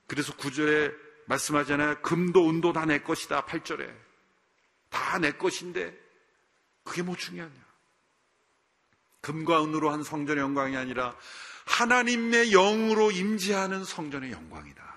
그래서 0.06 0.34
구절에 0.36 0.92
말씀하잖아요. 1.26 2.02
금도 2.02 2.48
은도 2.50 2.72
다 2.72 2.84
내 2.84 3.00
것이다. 3.00 3.46
8절에. 3.46 3.92
다 4.90 5.18
내 5.18 5.32
것인데 5.32 5.96
그게 6.84 7.02
뭐 7.02 7.16
중요하냐. 7.16 7.54
금과 9.22 9.64
은으로 9.64 9.90
한 9.90 10.02
성전의 10.02 10.42
영광이 10.42 10.76
아니라 10.76 11.16
하나님의 11.64 12.50
영으로 12.50 13.10
임재하는 13.10 13.84
성전의 13.84 14.32
영광이다. 14.32 14.91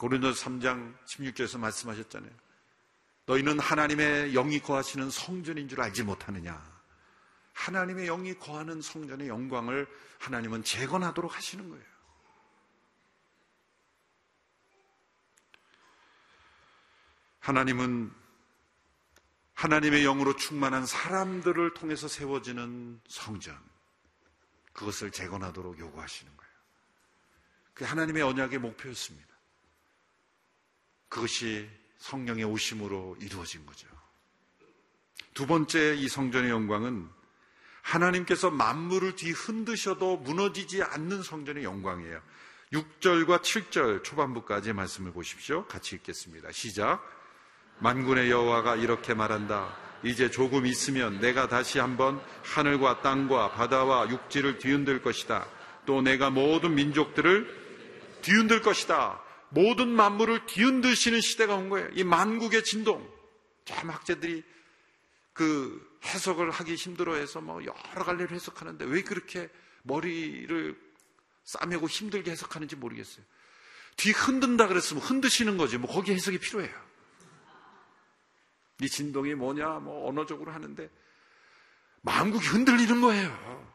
고린도서 0.00 0.46
3장 0.46 0.96
16절에서 1.04 1.58
말씀하셨잖아요. 1.58 2.32
너희는 3.26 3.58
하나님의 3.58 4.32
영이 4.32 4.60
거하시는 4.60 5.10
성전인 5.10 5.68
줄 5.68 5.82
알지 5.82 6.04
못하느냐. 6.04 6.58
하나님의 7.52 8.06
영이 8.06 8.38
거하는 8.38 8.80
성전의 8.80 9.28
영광을 9.28 9.86
하나님은 10.18 10.64
재건하도록 10.64 11.36
하시는 11.36 11.68
거예요. 11.68 11.84
하나님은 17.40 18.10
하나님의 19.52 20.04
영으로 20.04 20.34
충만한 20.36 20.86
사람들을 20.86 21.74
통해서 21.74 22.08
세워지는 22.08 23.02
성전, 23.06 23.58
그것을 24.72 25.10
재건하도록 25.10 25.78
요구하시는 25.78 26.34
거예요. 26.34 26.52
그 27.74 27.84
하나님의 27.84 28.22
언약의 28.22 28.60
목표였습니다. 28.60 29.29
그것이 31.10 31.68
성령의 31.98 32.44
오심으로 32.44 33.18
이루어진 33.20 33.66
거죠. 33.66 33.86
두 35.34 35.46
번째 35.46 35.94
이 35.96 36.08
성전의 36.08 36.50
영광은 36.50 37.08
하나님께서 37.82 38.50
만물을 38.50 39.16
뒤흔드셔도 39.16 40.18
무너지지 40.18 40.82
않는 40.82 41.22
성전의 41.22 41.64
영광이에요. 41.64 42.22
6절과 42.72 43.42
7절 43.42 44.04
초반부까지 44.04 44.72
말씀을 44.72 45.12
보십시오. 45.12 45.66
같이 45.66 45.96
읽겠습니다. 45.96 46.52
시작. 46.52 47.02
만군의 47.80 48.30
여호와가 48.30 48.76
이렇게 48.76 49.12
말한다. 49.12 49.76
이제 50.02 50.30
조금 50.30 50.66
있으면 50.66 51.20
내가 51.20 51.48
다시 51.48 51.78
한번 51.78 52.22
하늘과 52.44 53.02
땅과 53.02 53.52
바다와 53.52 54.10
육지를 54.10 54.58
뒤흔들 54.58 55.02
것이다. 55.02 55.46
또 55.86 56.00
내가 56.00 56.30
모든 56.30 56.74
민족들을 56.74 57.60
뒤흔들 58.22 58.62
것이다. 58.62 59.20
모든 59.50 59.88
만물을 59.88 60.46
뒤흔드시는 60.46 61.20
시대가 61.20 61.54
온 61.54 61.68
거예요. 61.68 61.88
이 61.92 62.04
만국의 62.04 62.64
진동. 62.64 63.08
참 63.64 63.90
학자들이 63.90 64.42
그 65.32 65.98
해석을 66.04 66.50
하기 66.50 66.74
힘들어해서 66.74 67.40
뭐 67.40 67.62
여러 67.64 68.04
갈래로 68.04 68.34
해석하는데 68.34 68.84
왜 68.86 69.02
그렇게 69.02 69.48
머리를 69.82 70.78
싸매고 71.44 71.88
힘들게 71.88 72.30
해석하는지 72.30 72.76
모르겠어요. 72.76 73.24
뒤 73.96 74.12
흔든다 74.12 74.68
그랬으면 74.68 75.02
흔드시는 75.02 75.56
거지. 75.56 75.78
뭐 75.78 75.90
거기 75.90 76.12
해석이 76.12 76.38
필요해요. 76.38 76.90
이 78.80 78.88
진동이 78.88 79.34
뭐냐, 79.34 79.80
뭐 79.80 80.08
언어적으로 80.08 80.52
하는데 80.52 80.90
만국이 82.02 82.46
흔들리는 82.46 83.00
거예요. 83.00 83.70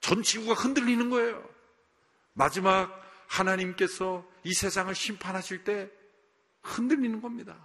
전 0.00 0.22
지구가 0.22 0.54
흔들리는 0.54 1.08
거예요. 1.10 1.48
마지막 2.32 3.02
하나님께서 3.28 4.26
이 4.46 4.54
세상을 4.54 4.94
심판하실 4.94 5.64
때 5.64 5.90
흔들리는 6.62 7.20
겁니다. 7.20 7.58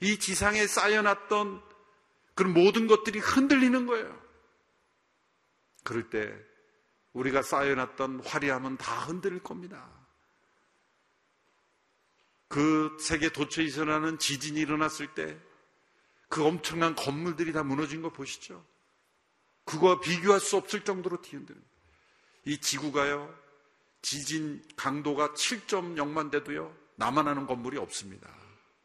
이 0.00 0.18
지상에 0.18 0.66
쌓여놨던 0.66 1.62
그런 2.34 2.52
모든 2.52 2.86
것들이 2.86 3.18
흔들리는 3.18 3.86
거예요. 3.86 4.22
그럴 5.84 6.10
때 6.10 6.34
우리가 7.12 7.42
쌓여놨던 7.42 8.20
화려함은 8.24 8.76
다 8.76 9.00
흔들릴 9.00 9.42
겁니다. 9.42 9.90
그 12.48 12.96
세계 13.00 13.30
도처에 13.30 13.64
일어나는 13.64 14.18
지진이 14.18 14.60
일어났을 14.60 15.14
때 15.14 15.54
그 16.34 16.44
엄청난 16.44 16.96
건물들이 16.96 17.52
다 17.52 17.62
무너진 17.62 18.02
거 18.02 18.10
보시죠? 18.10 18.66
그거와 19.66 20.00
비교할 20.00 20.40
수 20.40 20.56
없을 20.56 20.82
정도로 20.82 21.22
뒤흔드는 21.22 21.62
이 22.46 22.60
지구가요, 22.60 23.32
지진 24.04 24.62
강도가 24.76 25.32
7.0만 25.32 26.30
돼도요, 26.30 26.76
남아나는 26.96 27.46
건물이 27.46 27.78
없습니다. 27.78 28.30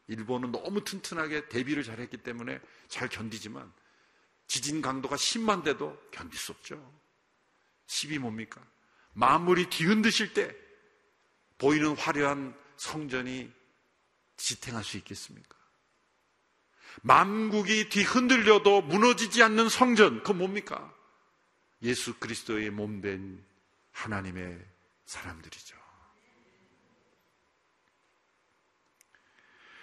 일본은 0.07 0.53
너무 0.53 0.81
튼튼하게 0.81 1.49
대비를 1.49 1.83
잘했기 1.83 2.17
때문에 2.23 2.61
잘 2.87 3.09
견디지만 3.09 3.69
지진 4.47 4.81
강도가 4.81 5.17
10만 5.17 5.65
돼도 5.65 6.01
견딜 6.11 6.39
수 6.39 6.53
없죠. 6.53 6.81
10이 7.87 8.17
뭡니까? 8.19 8.65
마물이 9.11 9.69
뒤흔드실 9.69 10.33
때 10.33 10.55
보이는 11.57 11.97
화려한 11.97 12.57
성전이 12.77 13.51
지탱할 14.37 14.85
수 14.85 14.95
있겠습니까? 14.99 15.57
만국이 17.01 17.89
뒤흔들려도 17.89 18.83
무너지지 18.83 19.43
않는 19.43 19.67
성전, 19.67 20.19
그건 20.19 20.37
뭡니까? 20.37 20.95
예수 21.81 22.17
그리스도의 22.19 22.69
몸 22.69 23.01
된 23.01 23.43
하나님의 23.91 24.78
사람들이죠. 25.09 25.75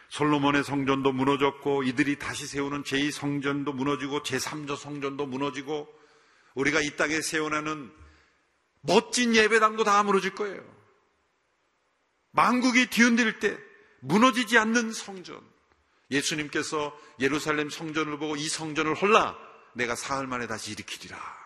솔로몬의 0.08 0.62
성전도 0.62 1.12
무너졌고 1.12 1.82
이들이 1.82 2.18
다시 2.18 2.46
세우는 2.46 2.84
제2 2.84 3.10
성전도 3.10 3.72
무너지고 3.72 4.22
제3조 4.22 4.76
성전도 4.76 5.26
무너지고 5.26 5.92
우리가 6.54 6.80
이 6.80 6.96
땅에 6.96 7.20
세워나는 7.20 7.92
멋진 8.82 9.34
예배당도 9.34 9.82
다 9.82 10.02
무너질 10.04 10.34
거예요. 10.34 10.64
만국이 12.30 12.86
뒤흔들 12.86 13.40
때 13.40 13.58
무너지지 14.00 14.58
않는 14.58 14.92
성전. 14.92 15.40
예수님께서 16.12 16.96
예루살렘 17.18 17.68
성전을 17.68 18.18
보고 18.18 18.36
이 18.36 18.48
성전을 18.48 18.94
홀라 18.94 19.36
내가 19.74 19.96
사흘 19.96 20.28
만에 20.28 20.46
다시 20.46 20.70
일으키리라. 20.70 21.45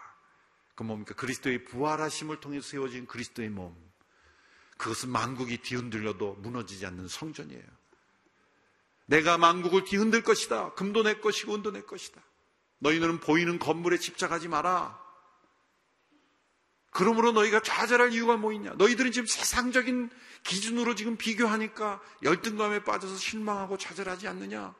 그 0.80 0.82
뭡니까? 0.82 1.12
그리스도의 1.14 1.64
부활하심을 1.66 2.40
통해 2.40 2.58
세워진 2.62 3.06
그리스도의 3.06 3.50
몸. 3.50 3.76
그것은 4.78 5.10
만국이 5.10 5.58
뒤흔들려도 5.58 6.36
무너지지 6.36 6.86
않는 6.86 7.06
성전이에요. 7.06 7.62
내가 9.04 9.36
만국을 9.36 9.84
뒤흔들 9.84 10.22
것이다. 10.22 10.72
금도 10.72 11.02
내 11.02 11.20
것이고 11.20 11.54
은도 11.54 11.70
내 11.70 11.82
것이다. 11.82 12.22
너희는 12.78 13.20
보이는 13.20 13.58
건물에 13.58 13.98
집착하지 13.98 14.48
마라. 14.48 14.98
그러므로 16.92 17.32
너희가 17.32 17.60
좌절할 17.60 18.14
이유가 18.14 18.38
뭐 18.38 18.54
있냐? 18.54 18.72
너희들은 18.72 19.12
지금 19.12 19.26
세상적인 19.26 20.08
기준으로 20.44 20.94
지금 20.94 21.18
비교하니까 21.18 22.00
열등감에 22.22 22.84
빠져서 22.84 23.18
실망하고 23.18 23.76
좌절하지 23.76 24.28
않느냐? 24.28 24.74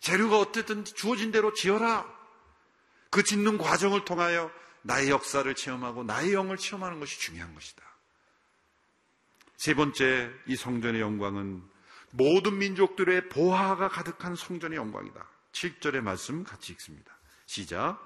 재료가 0.00 0.38
어쨌든 0.38 0.82
주어진 0.86 1.30
대로 1.30 1.52
지어라. 1.52 2.23
그 3.14 3.22
짓는 3.22 3.58
과정을 3.58 4.04
통하여 4.04 4.50
나의 4.82 5.08
역사를 5.08 5.54
체험하고 5.54 6.02
나의 6.02 6.32
영을 6.32 6.56
체험하는 6.56 6.98
것이 6.98 7.20
중요한 7.20 7.54
것이다. 7.54 7.80
세 9.56 9.72
번째, 9.74 10.32
이 10.46 10.56
성전의 10.56 11.00
영광은 11.00 11.62
모든 12.10 12.58
민족들의 12.58 13.28
보화가 13.28 13.86
가득한 13.86 14.34
성전의 14.34 14.76
영광이다. 14.76 15.28
7절의 15.52 16.00
말씀 16.00 16.42
같이 16.42 16.72
읽습니다. 16.72 17.16
시작. 17.46 18.00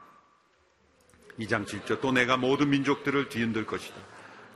2장 1.39 1.65
7절 1.67 2.03
또 2.03 2.13
내가 2.13 2.37
모든 2.37 2.69
민족들을 2.69 3.31
뒤흔들 3.31 3.65
것이다. 3.65 3.97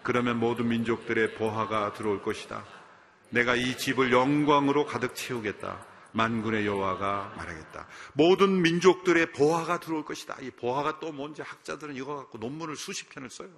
그러면 0.02 0.38
모든 0.38 0.68
민족들의 0.68 1.36
보화가 1.36 1.94
들어올 1.94 2.22
것이다. 2.22 2.62
내가 3.30 3.54
이 3.54 3.78
집을 3.78 4.12
영광으로 4.12 4.84
가득 4.84 5.14
채우겠다. 5.14 5.91
만군의 6.12 6.66
여호와가 6.66 7.34
말하겠다. 7.36 7.88
모든 8.14 8.62
민족들의 8.62 9.32
보화가 9.32 9.80
들어올 9.80 10.04
것이다. 10.04 10.36
이 10.40 10.50
보화가 10.50 11.00
또 11.00 11.12
뭔지 11.12 11.42
학자들은 11.42 11.96
이거 11.96 12.16
갖고 12.16 12.38
논문을 12.38 12.76
수십 12.76 13.08
편을 13.10 13.30
써요. 13.30 13.50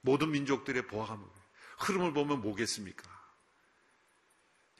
모든 0.00 0.30
민족들의 0.30 0.86
보화가 0.86 1.14
뭐예요? 1.16 1.34
흐름을 1.78 2.12
보면 2.12 2.40
뭐겠습니까? 2.40 3.14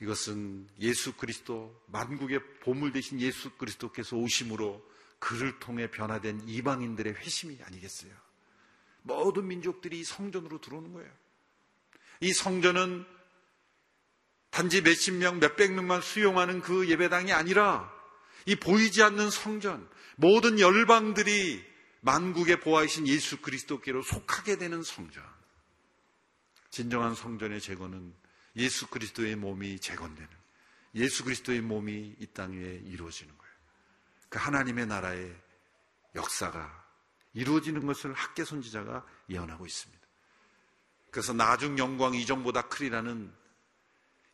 이것은 0.00 0.68
예수 0.80 1.14
그리스도 1.16 1.82
만국의 1.86 2.40
보물 2.60 2.92
대신 2.92 3.20
예수 3.20 3.50
그리스도께서 3.50 4.16
오심으로 4.16 4.84
그를 5.18 5.58
통해 5.58 5.90
변화된 5.90 6.42
이방인들의 6.46 7.14
회심이 7.14 7.58
아니겠어요? 7.62 8.12
모든 9.02 9.46
민족들이 9.46 10.04
성전으로 10.04 10.60
들어오는 10.60 10.92
거예요. 10.92 11.10
이 12.20 12.32
성전은 12.32 13.06
단지 14.54 14.82
몇십 14.82 15.14
명, 15.14 15.40
몇백 15.40 15.72
명만 15.72 16.00
수용하는 16.00 16.60
그 16.60 16.88
예배당이 16.88 17.32
아니라 17.32 17.92
이 18.46 18.54
보이지 18.54 19.02
않는 19.02 19.28
성전, 19.28 19.90
모든 20.14 20.60
열방들이 20.60 21.60
만국의 22.02 22.60
보아이신 22.60 23.08
예수 23.08 23.38
그리스도께로 23.38 24.02
속하게 24.02 24.56
되는 24.58 24.84
성전. 24.84 25.24
진정한 26.70 27.16
성전의 27.16 27.60
재건은 27.60 28.14
예수 28.54 28.86
그리스도의 28.86 29.34
몸이 29.34 29.80
재건되는 29.80 30.30
예수 30.94 31.24
그리스도의 31.24 31.60
몸이 31.60 32.14
이 32.20 32.26
땅 32.32 32.52
위에 32.52 32.80
이루어지는 32.84 33.36
거예요. 33.36 33.54
그 34.28 34.38
하나님의 34.38 34.86
나라의 34.86 35.34
역사가 36.14 36.84
이루어지는 37.32 37.84
것을 37.86 38.12
학계 38.12 38.44
선지자가 38.44 39.04
예언하고 39.30 39.66
있습니다. 39.66 40.06
그래서 41.10 41.32
나중 41.32 41.76
영광이 41.76 42.22
이전보다 42.22 42.68
크리라는 42.68 43.34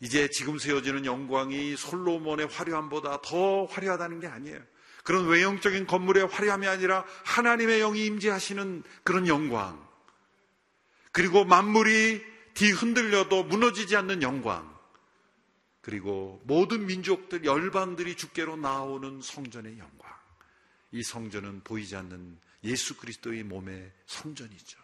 이제 0.00 0.28
지금 0.30 0.58
세워지는 0.58 1.04
영광이 1.04 1.76
솔로몬의 1.76 2.46
화려함보다 2.46 3.20
더 3.20 3.66
화려하다는 3.66 4.20
게 4.20 4.26
아니에요. 4.26 4.60
그런 5.04 5.26
외형적인 5.26 5.86
건물의 5.86 6.26
화려함이 6.26 6.66
아니라 6.66 7.04
하나님의 7.24 7.80
영이 7.80 8.06
임재하시는 8.06 8.82
그런 9.02 9.26
영광. 9.26 9.86
그리고 11.12 11.44
만물이 11.44 12.22
뒤흔들려도 12.54 13.44
무너지지 13.44 13.96
않는 13.96 14.22
영광. 14.22 14.70
그리고 15.80 16.40
모든 16.44 16.86
민족들, 16.86 17.44
열방들이 17.44 18.16
주께로 18.16 18.56
나오는 18.56 19.20
성전의 19.22 19.78
영광. 19.78 20.10
이 20.92 21.02
성전은 21.02 21.62
보이지 21.62 21.96
않는 21.96 22.38
예수 22.64 22.96
그리스도의 22.96 23.44
몸의 23.44 23.90
성전이죠. 24.06 24.78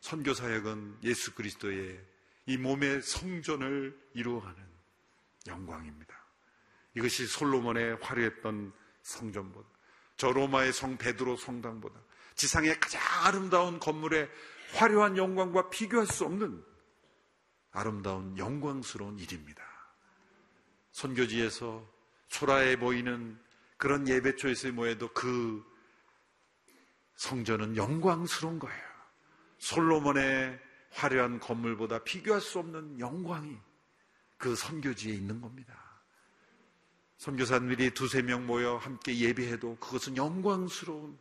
선교 0.00 0.34
사역은 0.34 0.98
예수 1.02 1.34
그리스도의 1.34 1.98
이 2.46 2.56
몸의 2.56 3.02
성전을 3.02 3.98
이루어가는 4.14 4.56
영광입니다. 5.46 6.14
이것이 6.94 7.26
솔로몬의 7.26 7.98
화려했던 8.00 8.72
성전보다, 9.02 9.68
저 10.16 10.30
로마의 10.30 10.72
성 10.72 10.96
베드로 10.96 11.36
성당보다, 11.36 12.00
지상의 12.34 12.78
가장 12.80 13.00
아름다운 13.24 13.78
건물의 13.78 14.28
화려한 14.74 15.16
영광과 15.16 15.70
비교할 15.70 16.06
수 16.06 16.24
없는 16.24 16.64
아름다운 17.72 18.36
영광스러운 18.38 19.18
일입니다. 19.18 19.62
선교지에서 20.92 21.86
초라해 22.28 22.78
보이는 22.78 23.38
그런 23.76 24.08
예배초에서의 24.08 24.72
모여도 24.72 25.12
그 25.12 25.64
성전은 27.16 27.76
영광스러운 27.76 28.58
거예요. 28.58 28.86
솔로몬의 29.58 30.65
화려한 30.96 31.40
건물보다 31.40 32.02
비교할 32.04 32.40
수 32.40 32.58
없는 32.58 32.98
영광이 32.98 33.56
그 34.38 34.56
선교지에 34.56 35.14
있는 35.14 35.40
겁니다. 35.40 35.74
선교사들이 37.18 37.90
두세 37.90 38.22
명 38.22 38.46
모여 38.46 38.76
함께 38.76 39.16
예배해도 39.16 39.76
그것은 39.76 40.16
영광스러운 40.16 41.18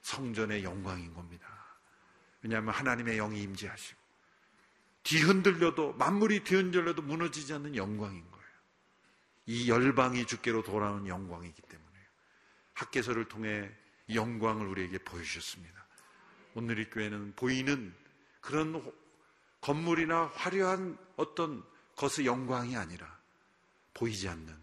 성전의 0.00 0.64
영광인 0.64 1.12
겁니다. 1.12 1.46
왜냐하면 2.42 2.72
하나님의 2.72 3.16
영이 3.16 3.42
임재하시고 3.42 4.00
뒤흔들려도 5.02 5.94
만물이 5.94 6.44
뒤흔들려도 6.44 7.02
무너지지 7.02 7.52
않는 7.54 7.76
영광인 7.76 8.28
거예요. 8.30 8.46
이 9.46 9.68
열방이 9.68 10.24
주께로 10.26 10.62
돌아오는 10.62 11.06
영광이기 11.06 11.62
때문에 11.62 11.98
학계서를 12.74 13.26
통해 13.26 13.70
영광을 14.12 14.66
우리에게 14.66 14.98
보여주셨습니다. 14.98 15.86
오늘 16.54 16.78
이 16.78 16.90
교회는 16.90 17.34
보이는 17.36 17.94
그런 18.40 18.92
건물이나 19.60 20.30
화려한 20.34 20.98
어떤 21.16 21.62
것의 21.96 22.26
영광이 22.26 22.76
아니라 22.76 23.18
보이지 23.94 24.28
않는 24.28 24.56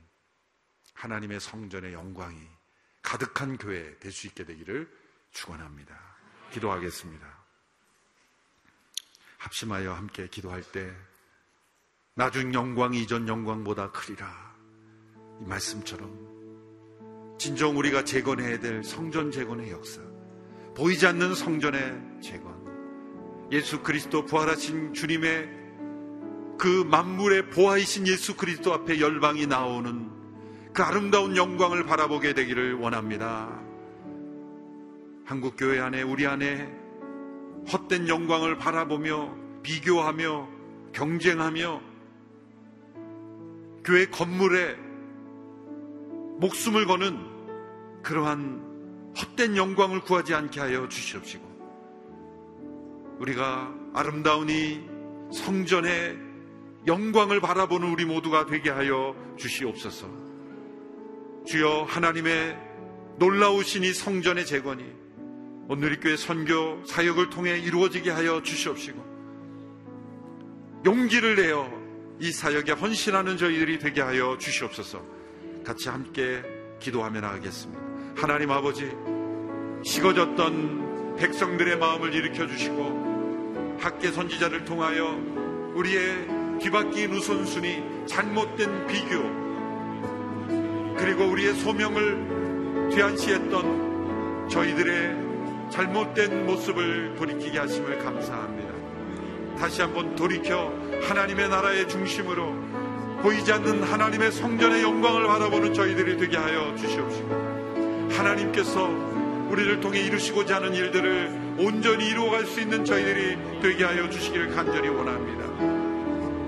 하나님의 0.93 1.39
성전의 1.39 1.93
영광이 1.93 2.39
가득한 3.03 3.57
교회 3.57 3.97
될 3.99 4.11
수 4.11 4.27
있게 4.27 4.43
되기를 4.43 4.91
축원합니다. 5.31 5.97
기도하겠습니다. 6.51 7.37
합심하여 9.37 9.93
함께 9.93 10.27
기도할 10.27 10.63
때 10.63 10.91
나중 12.15 12.53
영광이 12.53 13.03
이전 13.03 13.27
영광보다 13.27 13.91
크리라 13.91 14.55
이 15.39 15.43
말씀처럼 15.45 17.37
진정 17.37 17.77
우리가 17.77 18.03
재건해야 18.03 18.59
될 18.59 18.83
성전 18.83 19.29
재건의 19.31 19.69
역사 19.69 20.01
보이지 20.75 21.05
않는 21.05 21.35
성전의 21.35 22.21
재건 22.23 22.56
예수 23.51 23.81
그리스도 23.81 24.25
부활하신 24.25 24.93
주님의 24.93 25.49
그 26.57 26.83
만물의 26.89 27.49
보아이신 27.49 28.07
예수 28.07 28.35
그리스도 28.35 28.73
앞에 28.73 28.99
열방이 28.99 29.47
나오는 29.47 30.09
그 30.73 30.83
아름다운 30.83 31.35
영광을 31.35 31.85
바라보게 31.85 32.33
되기를 32.33 32.75
원합니다. 32.75 33.61
한국 35.25 35.55
교회 35.57 35.79
안에 35.79 36.01
우리 36.01 36.25
안에 36.25 36.71
헛된 37.71 38.07
영광을 38.07 38.57
바라보며 38.57 39.35
비교하며 39.63 40.47
경쟁하며 40.93 41.81
교회 43.83 44.05
건물에 44.07 44.75
목숨을 46.39 46.85
거는 46.85 47.17
그러한 48.03 49.13
헛된 49.17 49.57
영광을 49.57 50.01
구하지 50.01 50.33
않게 50.33 50.59
하여 50.59 50.87
주시옵시고 50.87 51.46
우리가 53.19 53.73
아름다운 53.93 54.49
이 54.49 54.81
성전의 55.33 56.17
영광을 56.87 57.41
바라보는 57.41 57.89
우리 57.91 58.05
모두가 58.05 58.45
되게 58.45 58.69
하여 58.69 59.15
주시옵소서. 59.37 60.07
주여 61.45 61.85
하나님의 61.87 62.57
놀라우신 63.17 63.83
이 63.83 63.93
성전의 63.93 64.45
재건이 64.45 64.85
오늘 65.69 65.93
이 65.93 65.99
교회 65.99 66.15
선교 66.15 66.83
사역을 66.85 67.29
통해 67.29 67.57
이루어지게 67.59 68.09
하여 68.09 68.41
주시옵시고 68.41 69.05
용기를 70.85 71.35
내어 71.35 71.69
이 72.19 72.31
사역에 72.31 72.71
헌신하는 72.71 73.37
저희들이 73.37 73.79
되게 73.79 74.01
하여 74.01 74.37
주시옵소서. 74.37 75.03
같이 75.65 75.89
함께 75.89 76.41
기도하며 76.79 77.19
나가겠습니다. 77.19 77.81
하나님 78.15 78.51
아버지 78.51 78.89
식어졌던 79.83 81.15
백성들의 81.17 81.77
마음을 81.77 82.13
일으켜 82.13 82.47
주시고 82.47 83.06
학계 83.79 84.11
선지자를 84.11 84.65
통하여 84.65 85.17
우리의 85.75 86.59
뒤바뀐 86.59 87.13
우선순위, 87.13 87.83
잘못된 88.07 88.87
비교, 88.87 89.21
그리고 90.97 91.25
우리의 91.25 91.53
소명을 91.53 92.89
뒤안시했던 92.91 94.49
저희들의 94.49 95.69
잘못된 95.69 96.45
모습을 96.45 97.15
돌이키게 97.15 97.59
하심을 97.59 97.99
감사합니다. 97.99 98.73
다시 99.59 99.81
한번 99.81 100.15
돌이켜 100.15 100.73
하나님의 101.03 101.49
나라의 101.49 101.87
중심으로 101.87 102.55
보이지 103.21 103.51
않는 103.51 103.83
하나님의 103.83 104.31
성전의 104.31 104.83
영광을 104.83 105.25
바라보는 105.25 105.73
저희들이 105.73 106.17
되게 106.17 106.37
하여 106.37 106.75
주시옵시고 106.75 108.09
하나님께서 108.11 108.87
우리를 109.49 109.79
통해 109.79 109.99
이루시고자 110.01 110.57
하는 110.57 110.73
일들을 110.73 111.46
온전히 111.57 112.09
이루어갈 112.09 112.45
수 112.45 112.61
있는 112.61 112.85
저희들이 112.85 113.61
되게 113.61 113.83
하여 113.83 114.07
주시기를 114.09 114.53
간절히 114.53 114.89
원합니다. 114.89 115.45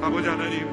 아버지 0.06 0.28
하나님, 0.28 0.68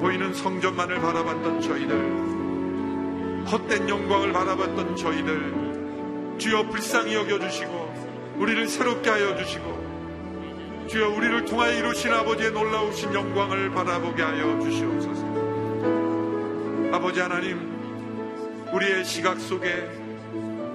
보이는 0.00 0.34
성전만을 0.34 1.00
바라봤던 1.00 1.60
저희들, 1.60 3.44
헛된 3.46 3.88
영광을 3.88 4.32
바라봤던 4.32 4.96
저희들, 4.96 6.34
주여 6.38 6.64
불쌍히 6.68 7.14
여겨주시고, 7.14 8.34
우리를 8.38 8.66
새롭게 8.66 9.08
하여 9.08 9.36
주시고, 9.36 10.86
주여 10.88 11.10
우리를 11.10 11.44
통하여 11.44 11.72
이루신 11.78 12.12
아버지의 12.12 12.50
놀라우신 12.50 13.14
영광을 13.14 13.70
바라보게 13.70 14.22
하여 14.22 14.58
주시옵소서. 14.60 15.24
아버지 16.92 17.20
하나님, 17.20 17.60
우리의 18.72 19.04
시각 19.04 19.38
속에 19.38 19.88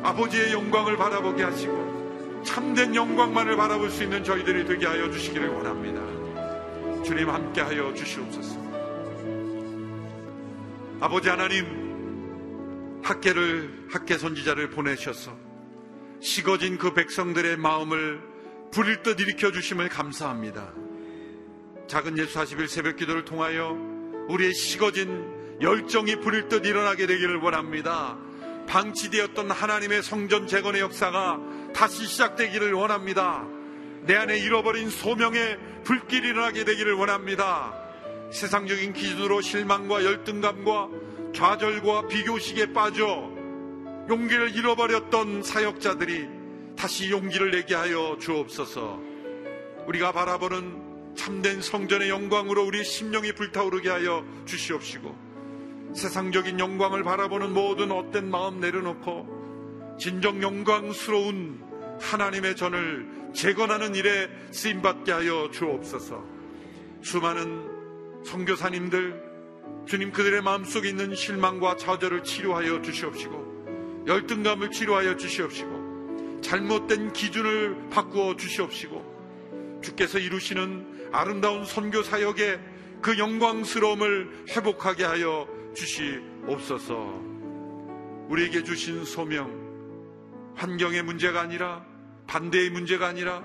아버지의 0.03 0.53
영광을 0.53 0.95
바라보게 0.95 1.43
하시고, 1.43 1.78
참된 2.43 2.95
영광만을 2.95 3.55
바라볼 3.55 3.89
수 3.89 4.03
있는 4.03 4.23
저희들이 4.23 4.65
되게 4.65 4.85
하여 4.85 5.09
주시기를 5.11 5.49
원합니다. 5.49 7.03
주님 7.03 7.29
함께 7.29 7.61
하여 7.61 7.93
주시옵소서. 7.93 8.59
아버지 11.01 11.29
하나님 11.29 13.01
학계를 13.03 13.87
학계 13.89 14.17
선지자를 14.17 14.69
보내셔서 14.69 15.35
식어진 16.19 16.77
그 16.77 16.93
백성들의 16.93 17.57
마음을 17.57 18.21
부릴 18.71 19.01
듯 19.03 19.19
일으켜 19.19 19.51
주심을 19.51 19.89
감사합니다. 19.89 20.73
작은 21.87 22.17
예수 22.17 22.37
40일 22.37 22.67
새벽 22.67 22.97
기도를 22.97 23.25
통하여 23.25 23.75
우리의 24.27 24.53
식어진 24.53 25.57
열정이 25.61 26.17
부릴 26.17 26.49
듯 26.49 26.65
일어나게 26.65 27.07
되기를 27.07 27.37
원합니다. 27.37 28.17
방치되었던 28.69 29.49
하나님의 29.49 30.03
성전 30.03 30.47
재건의 30.47 30.81
역사가 30.81 31.39
다시 31.73 32.05
시작되기를 32.05 32.73
원합니다. 32.73 33.45
내 34.03 34.15
안에 34.15 34.37
잃어버린 34.37 34.89
소명의 34.89 35.57
불길이 35.83 36.29
일어나게 36.29 36.63
되기를 36.63 36.93
원합니다. 36.93 37.73
세상적인 38.31 38.93
기준으로 38.93 39.41
실망과 39.41 40.05
열등감과 40.05 40.89
좌절과 41.33 42.07
비교식에 42.07 42.71
빠져 42.71 43.31
용기를 44.07 44.55
잃어버렸던 44.55 45.43
사역자들이 45.43 46.27
다시 46.77 47.09
용기를 47.09 47.51
내게 47.51 47.73
하여 47.75 48.17
주옵소서. 48.19 48.99
우리가 49.87 50.11
바라보는 50.11 51.15
참된 51.15 51.61
성전의 51.61 52.09
영광으로 52.09 52.65
우리 52.65 52.83
심령이 52.83 53.33
불타오르게 53.33 53.89
하여 53.89 54.23
주시옵시고 54.45 55.28
세상적인 55.93 56.59
영광을 56.59 57.03
바라보는 57.03 57.53
모든 57.53 57.91
헛된 57.91 58.29
마음 58.29 58.59
내려놓고 58.59 59.97
진정 59.99 60.41
영광스러운 60.41 61.59
하나님의 61.99 62.55
전을 62.55 63.07
재건하는 63.33 63.95
일에 63.95 64.29
쓰임받게 64.51 65.11
하여 65.11 65.49
주옵소서. 65.51 66.23
수많은 67.01 68.23
선교사님들 68.25 69.29
주님 69.85 70.11
그들의 70.11 70.41
마음속에 70.41 70.89
있는 70.89 71.15
실망과 71.15 71.75
좌절을 71.75 72.23
치료하여 72.23 72.81
주시옵시고 72.81 74.05
열등감을 74.07 74.71
치료하여 74.71 75.17
주시옵시고 75.17 76.39
잘못된 76.41 77.13
기준을 77.13 77.89
바꾸어 77.89 78.35
주시옵시고 78.35 79.79
주께서 79.81 80.19
이루시는 80.19 81.09
아름다운 81.11 81.65
선교 81.65 82.03
사역의 82.03 82.59
그 83.01 83.17
영광스러움을 83.17 84.45
회복하게 84.49 85.05
하여 85.05 85.47
주시옵소서. 85.79 86.93
우리에게 88.27 88.63
주신 88.63 89.05
소명 89.05 89.57
환경의 90.55 91.03
문제가 91.03 91.41
아니라 91.41 91.85
반대의 92.27 92.69
문제가 92.69 93.07
아니라 93.07 93.43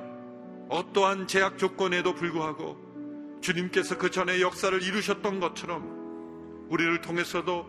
어떠한 0.69 1.27
제약 1.27 1.59
조건에도 1.59 2.15
불구하고 2.15 3.39
주님께서 3.41 3.99
그 3.99 4.11
전에 4.11 4.41
역사를 4.41 4.83
이루셨던 4.83 5.39
것처럼 5.41 6.67
우리를 6.71 7.01
통해서도 7.03 7.67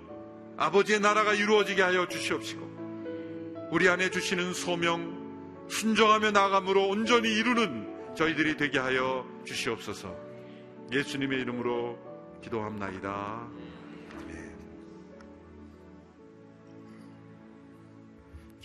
아버지의 0.57 0.99
나라가 0.99 1.33
이루어지게 1.33 1.81
하여 1.81 2.07
주시옵시고 2.07 3.69
우리 3.71 3.87
안에 3.87 4.09
주시는 4.09 4.53
소명 4.53 5.65
순정하며 5.69 6.31
나감으로 6.31 6.87
온전히 6.87 7.31
이루는 7.33 8.15
저희들이 8.15 8.57
되게 8.57 8.79
하여 8.79 9.25
주시옵소서 9.45 10.15
예수님의 10.91 11.41
이름으로 11.41 11.97
기도합나이다. 12.41 13.64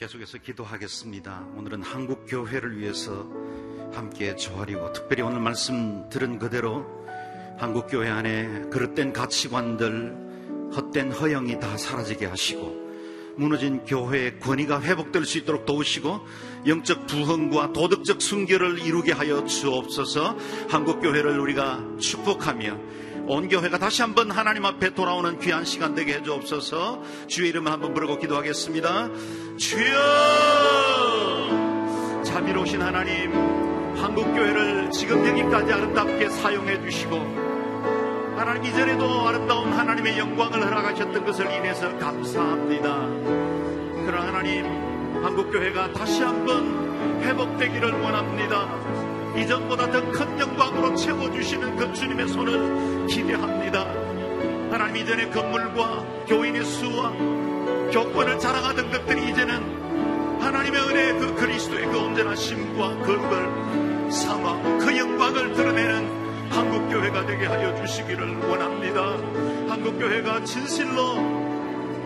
계속해서 0.01 0.39
기도하겠습니다. 0.39 1.49
오늘은 1.57 1.83
한국 1.83 2.25
교회를 2.27 2.79
위해서 2.79 3.29
함께 3.93 4.35
조아리고 4.35 4.95
특별히 4.95 5.23
오늘 5.23 5.41
말씀 5.41 6.09
들은 6.09 6.39
그대로 6.39 6.87
한국 7.59 7.87
교회 7.87 8.09
안에 8.09 8.71
그릇된 8.71 9.13
가치관들, 9.13 10.71
헛된 10.75 11.13
허영이 11.13 11.61
다 11.61 11.77
사라지게 11.77 12.25
하시고 12.25 12.81
무너진 13.37 13.85
교회의 13.85 14.41
권위가 14.41 14.81
회복될 14.81 15.27
수 15.27 15.37
있도록 15.37 15.67
도우시고 15.67 16.21
영적 16.67 17.07
부흥과 17.07 17.75
도덕적 17.75 18.23
순결을 18.23 18.79
이루게 18.79 19.13
하여 19.13 19.45
주옵소서 19.45 20.39
한국 20.71 21.03
교회를 21.03 21.39
우리가 21.39 21.85
축복하며 22.01 22.79
온 23.27 23.49
교회가 23.49 23.79
다시 23.79 24.03
한번 24.03 24.31
하나님 24.31 24.65
앞에 24.65 24.93
돌아오는 24.95 25.39
귀한 25.39 25.65
시간 25.65 25.95
되게 25.95 26.15
해주옵소서 26.15 27.03
주의 27.29 27.51
이름을 27.51 27.71
한번 27.71 27.95
부르고 27.95 28.19
기도하겠습니다. 28.19 29.09
주여! 29.61 29.93
자비로우신 32.25 32.81
하나님, 32.81 33.31
한국교회를 33.95 34.91
지금 34.91 35.27
여기까지 35.27 35.71
아름답게 35.75 36.31
사용해 36.31 36.81
주시고 36.81 37.17
하나님 38.37 38.65
이전에도 38.65 39.29
아름다운 39.29 39.71
하나님의 39.71 40.19
영광을 40.19 40.65
허락하셨던 40.65 41.27
것을 41.27 41.53
인해서 41.53 41.95
감사합니다. 41.99 43.07
그러나 44.07 44.29
하나님, 44.29 44.65
한국교회가 45.23 45.93
다시 45.93 46.23
한번 46.23 47.21
회복되기를 47.23 48.01
원합니다. 48.01 48.67
이전보다 49.37 49.91
더 49.91 50.11
큰 50.11 50.41
영광으로 50.41 50.95
채워주시는 50.97 51.77
그 51.77 51.93
주님의 51.93 52.29
손을 52.29 53.07
기대합니다. 53.09 53.85
하나님 54.73 54.97
이전의 55.03 55.31
건물과 55.31 56.25
교인의 56.27 56.65
수와 56.65 57.13
교권을 57.91 58.39
자랑하던 58.39 58.91
것들이 58.91 59.31
이제는 59.31 60.41
하나님의 60.41 60.81
은혜의 60.81 61.13
그 61.19 61.35
그리스도의 61.35 61.87
그 61.87 61.99
온전하심과 61.99 62.99
거룩을 62.99 64.11
삼아 64.11 64.79
그 64.79 64.97
영광을 64.97 65.53
드러내는 65.53 66.51
한국교회가 66.51 67.27
되게 67.27 67.47
하여 67.47 67.75
주시기를 67.75 68.39
원합니다. 68.49 69.17
한국교회가 69.69 70.45
진실로 70.45 71.17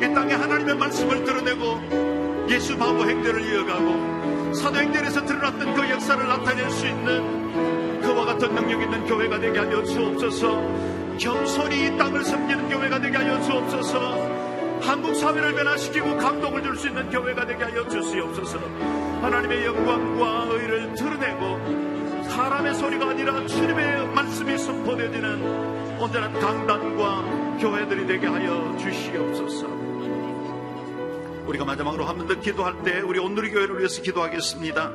이 0.02 0.14
땅에 0.14 0.34
하나님의 0.34 0.76
말씀을 0.76 1.24
드러내고 1.24 2.46
예수 2.50 2.76
바보 2.76 3.04
행대를 3.04 3.42
이어가고 3.42 4.54
사도행전에서 4.54 5.24
드러났던 5.24 5.74
그 5.74 5.90
역사를 5.90 6.26
나타낼 6.26 6.70
수 6.70 6.86
있는 6.86 8.00
그와 8.02 8.26
같은 8.26 8.54
능력 8.54 8.82
있는 8.82 9.06
교회가 9.06 9.38
되게 9.38 9.58
하여 9.58 9.82
주옵소서 9.82 10.62
겸손히 11.18 11.86
이 11.86 11.96
땅을 11.96 12.24
섬기는 12.24 12.68
교회가 12.68 13.00
되게 13.00 13.16
하여 13.16 13.40
주옵소서 13.40 14.33
한국 14.80 15.14
사회를 15.14 15.54
변화시키고 15.54 16.16
감동을 16.16 16.62
줄 16.62 16.76
수 16.76 16.88
있는 16.88 17.08
교회가 17.10 17.46
되게 17.46 17.64
하여 17.64 17.86
주시옵소서 17.88 18.58
하나님의 19.22 19.64
영광과 19.64 20.46
의를 20.50 20.92
드러내고 20.94 22.24
사람의 22.28 22.74
소리가 22.74 23.10
아니라 23.10 23.46
주님의 23.46 24.08
말씀이 24.08 24.58
선포되어지는 24.58 26.00
온전한 26.00 26.32
강단과 26.40 27.58
교회들이 27.60 28.06
되게 28.06 28.26
하여 28.26 28.76
주시옵소서 28.78 29.66
우리가 31.46 31.64
마지막으로 31.64 32.04
한 32.04 32.16
번 32.18 32.26
더 32.26 32.40
기도할 32.40 32.82
때 32.82 33.00
우리 33.00 33.18
온누리 33.18 33.50
교회를 33.50 33.78
위해서 33.78 34.00
기도하겠습니다. 34.02 34.90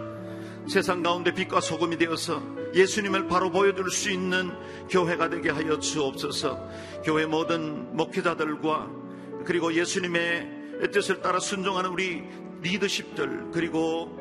세상 0.67 1.01
가운데 1.03 1.31
빛과 1.33 1.61
소금이 1.61 1.97
되어서 1.97 2.41
예수님을 2.73 3.27
바로 3.27 3.49
보여줄 3.51 3.89
수 3.91 4.09
있는 4.11 4.51
교회가 4.89 5.29
되게 5.29 5.49
하여 5.51 5.79
주옵소서. 5.79 6.59
교회 7.03 7.25
모든 7.27 7.95
목회자들과 7.95 8.87
그리고 9.49 9.73
예수님의 9.73 10.91
뜻을 10.93 11.23
따라 11.23 11.39
순종하는 11.39 11.89
우리 11.89 12.21
리더십들 12.61 13.49
그리고 13.51 14.15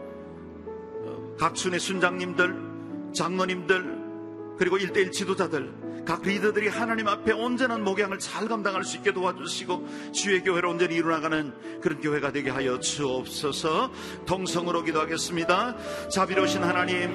어, 1.04 1.36
각순의 1.38 1.80
순장님들, 1.80 3.12
장로님들 3.12 4.56
그리고 4.58 4.78
일대일 4.78 5.12
지도자들 5.12 6.04
각 6.06 6.22
리더들이 6.22 6.68
하나님 6.68 7.08
앞에 7.08 7.32
온전한 7.32 7.84
목양을 7.84 8.18
잘 8.18 8.48
감당할 8.48 8.84
수 8.84 8.96
있게 8.96 9.12
도와주시고 9.12 10.12
주의 10.12 10.42
교회를 10.42 10.66
온전히 10.66 10.94
이루나가는 10.94 11.52
그런 11.82 12.00
교회가 12.00 12.32
되게 12.32 12.48
하여 12.48 12.80
주옵소서 12.80 13.92
동성으로 14.24 14.82
기도하겠습니다. 14.82 16.08
자비로우신 16.08 16.62
하나님 16.62 17.10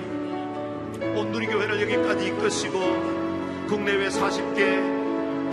온누리 1.18 1.48
교회를 1.48 1.82
여기까지 1.82 2.28
이끄시고 2.28 2.80
국내외 3.70 4.10
40개 4.10 5.03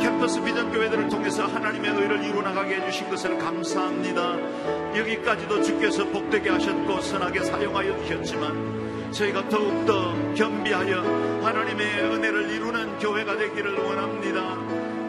캠퍼스 0.01 0.43
비전 0.43 0.73
교회들을 0.73 1.09
통해서 1.09 1.47
하나님의 1.47 1.91
의를 1.93 2.25
이루 2.25 2.43
나가게 2.43 2.77
해주신 2.77 3.11
것을 3.11 3.39
감사합니다. 3.39 4.97
여기까지도 4.97 5.63
주께서 5.63 6.07
복되게 6.07 6.51
하셨고 6.51 7.01
선하게 7.01 7.45
사용하여 7.45 8.03
주셨지만 8.03 9.13
저희가 9.13 9.49
더욱더 9.49 10.15
겸비하여 10.35 11.41
하나님의 11.43 12.01
은혜를 12.01 12.51
이루는 12.51 12.99
교회가 12.99 13.37
되기를 13.37 13.75
원합니다. 13.79 14.57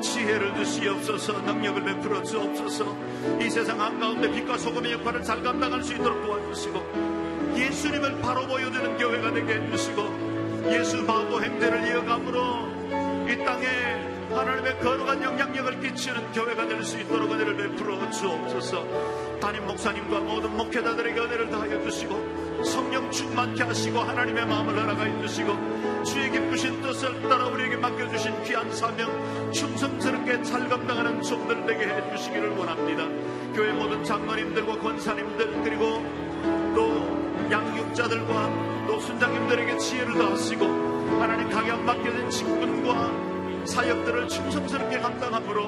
지혜를 0.02 0.56
주시옵소서 0.56 1.42
능력을 1.42 1.84
베풀어 1.84 2.24
주옵소서 2.24 2.98
이 3.40 3.50
세상 3.50 3.80
한가운데 3.80 4.32
빛과 4.32 4.58
소금의 4.58 4.94
역할을 4.94 5.24
잘 5.24 5.44
감당할 5.44 5.84
수 5.84 5.94
있도록 5.94 6.24
도와주시고 6.24 7.54
예수님을 7.56 8.20
바로 8.22 8.48
보여주는 8.48 8.98
교회가 8.98 9.32
되게 9.34 9.54
해주시고 9.54 10.70
예수 10.72 11.06
바보 11.06 11.42
행대를 11.42 11.88
이어감으로 11.88 13.30
이 13.30 13.46
땅에 13.46 14.21
하나님의 14.36 14.80
거룩한 14.80 15.22
영향력을 15.22 15.80
끼치는 15.82 16.32
교회가 16.32 16.68
될 16.68 16.84
수 16.84 17.00
있도록 17.00 17.32
은혜를 17.32 17.56
베풀어 17.58 18.10
주옵소서. 18.10 19.40
담임 19.40 19.66
목사님과 19.66 20.20
모든 20.22 20.56
목회자들에게 20.58 21.20
은혜를 21.20 21.50
다하여 21.50 21.82
주시고 21.84 22.64
성령 22.64 23.10
충만케 23.12 23.64
하시고 23.64 24.00
하나님의 24.00 24.46
마음을 24.46 24.80
허락하여 24.80 25.22
주시고 25.22 26.04
주의 26.04 26.32
기쁘신 26.32 26.82
뜻을 26.82 27.22
따라 27.30 27.46
우리에게 27.48 27.76
맡겨주신 27.78 28.44
귀한 28.44 28.72
사명 28.72 29.52
충성스럽게 29.52 30.44
잘 30.44 30.68
감당하는 30.68 31.22
종들 31.22 31.66
되게 31.66 31.88
해주시기를 31.88 32.50
원합니다. 32.58 33.08
교회 33.54 33.72
모든 33.74 34.04
장로님들과 34.04 34.80
권사님들 34.80 35.64
그리고 35.64 36.04
또 36.76 37.22
양육자들과 37.52 38.86
또 38.88 39.00
순장님들에게 39.00 39.78
지혜를 39.78 40.14
더하시고 40.16 40.66
하나님 41.20 41.50
각양 41.50 41.86
맡겨진 41.86 42.30
직분과 42.30 43.31
사역들을 43.66 44.28
충성스럽게 44.28 45.00
감당함으로 45.00 45.68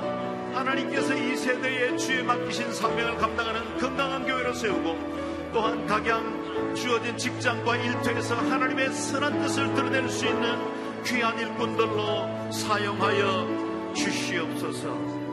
하나님께서 0.53 1.15
이 1.15 1.35
세대에 1.35 1.95
주에 1.97 2.23
맡기신 2.23 2.73
사명을 2.73 3.17
감당하는 3.17 3.77
건강한 3.77 4.25
교회로 4.25 4.53
세우고 4.53 5.51
또한 5.53 5.85
각양 5.85 6.75
주어진 6.75 7.17
직장과 7.17 7.77
일터에서 7.77 8.35
하나님의 8.35 8.91
선한 8.91 9.39
뜻을 9.41 9.73
드러낼 9.73 10.09
수 10.09 10.25
있는 10.25 11.03
귀한 11.03 11.37
일꾼들로 11.37 12.51
사용하여 12.51 13.93
주시옵소서. 13.93 15.23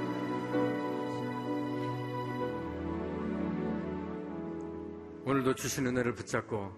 오늘도 5.24 5.54
주신 5.54 5.86
은혜를 5.86 6.14
붙잡고 6.14 6.72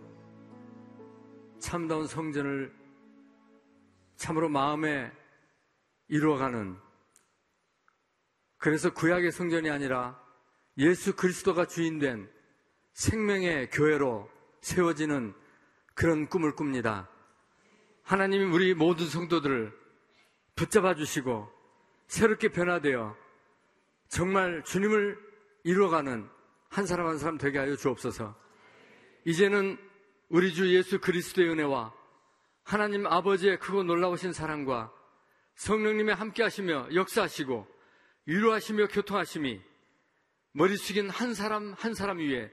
참다운 1.59 2.07
성전을 2.07 2.73
참으로 4.17 4.49
마음에 4.49 5.11
이루어가는 6.13 6.77
그래서 8.59 8.93
구약의 8.93 9.33
성전이 9.33 9.71
아니라 9.71 10.23
예수 10.77 11.17
그리스도가 11.17 11.65
주인된 11.65 12.31
생명의 12.93 13.71
교회로 13.71 14.31
세워지는 14.61 15.33
그런 15.95 16.29
꿈을 16.29 16.55
꿉니다. 16.55 17.09
하나님이 18.03 18.45
우리 18.45 18.75
모든 18.75 19.07
성도들을 19.07 19.73
붙잡아 20.55 20.95
주시고 20.97 21.49
새롭게 22.09 22.49
변화되어 22.49 23.17
정말 24.09 24.63
주님을 24.65 25.19
이루어가는 25.65 26.29
한 26.69 26.87
사람 26.87 27.07
한 27.07 27.17
사람 27.17 27.39
되게 27.39 27.59
하여 27.59 27.75
주옵소서. 27.75 28.37
이제는 29.25 29.79
우리 30.29 30.53
주 30.53 30.75
예수 30.75 31.01
그리스도의 31.01 31.49
은혜와 31.49 31.95
하나님 32.65 33.07
아버지의 33.07 33.59
크고 33.61 33.85
놀라우신 33.85 34.35
사랑과 34.35 34.93
성령님의 35.55 36.15
함께 36.15 36.43
하시며 36.43 36.89
역사하시고 36.95 37.67
위로하시며 38.27 38.89
교통하심이 38.89 39.61
머리 40.53 40.77
숙인 40.77 41.09
한 41.11 41.35
사람 41.35 41.73
한 41.75 41.95
사람 41.95 42.19
위에 42.19 42.51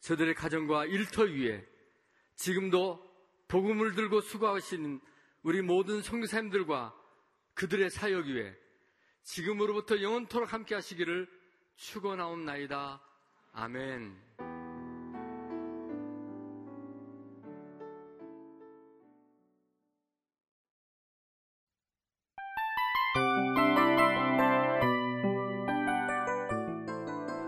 저들의 0.00 0.34
가정과 0.34 0.86
일터 0.86 1.24
위에 1.24 1.64
지금도 2.36 3.02
복음을 3.48 3.94
들고 3.94 4.20
수고하시는 4.20 5.00
우리 5.42 5.62
모든 5.62 6.02
성교사님들과 6.02 6.94
그들의 7.54 7.90
사역 7.90 8.26
위에 8.26 8.56
지금으로부터 9.22 10.00
영원토록 10.02 10.52
함께 10.52 10.74
하시기를 10.74 11.28
축원하옵나이다. 11.76 13.00
아멘. 13.52 14.53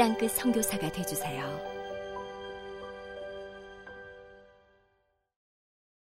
땅끝 0.00 0.30
성교사가 0.30 0.90
되주세요 0.92 1.69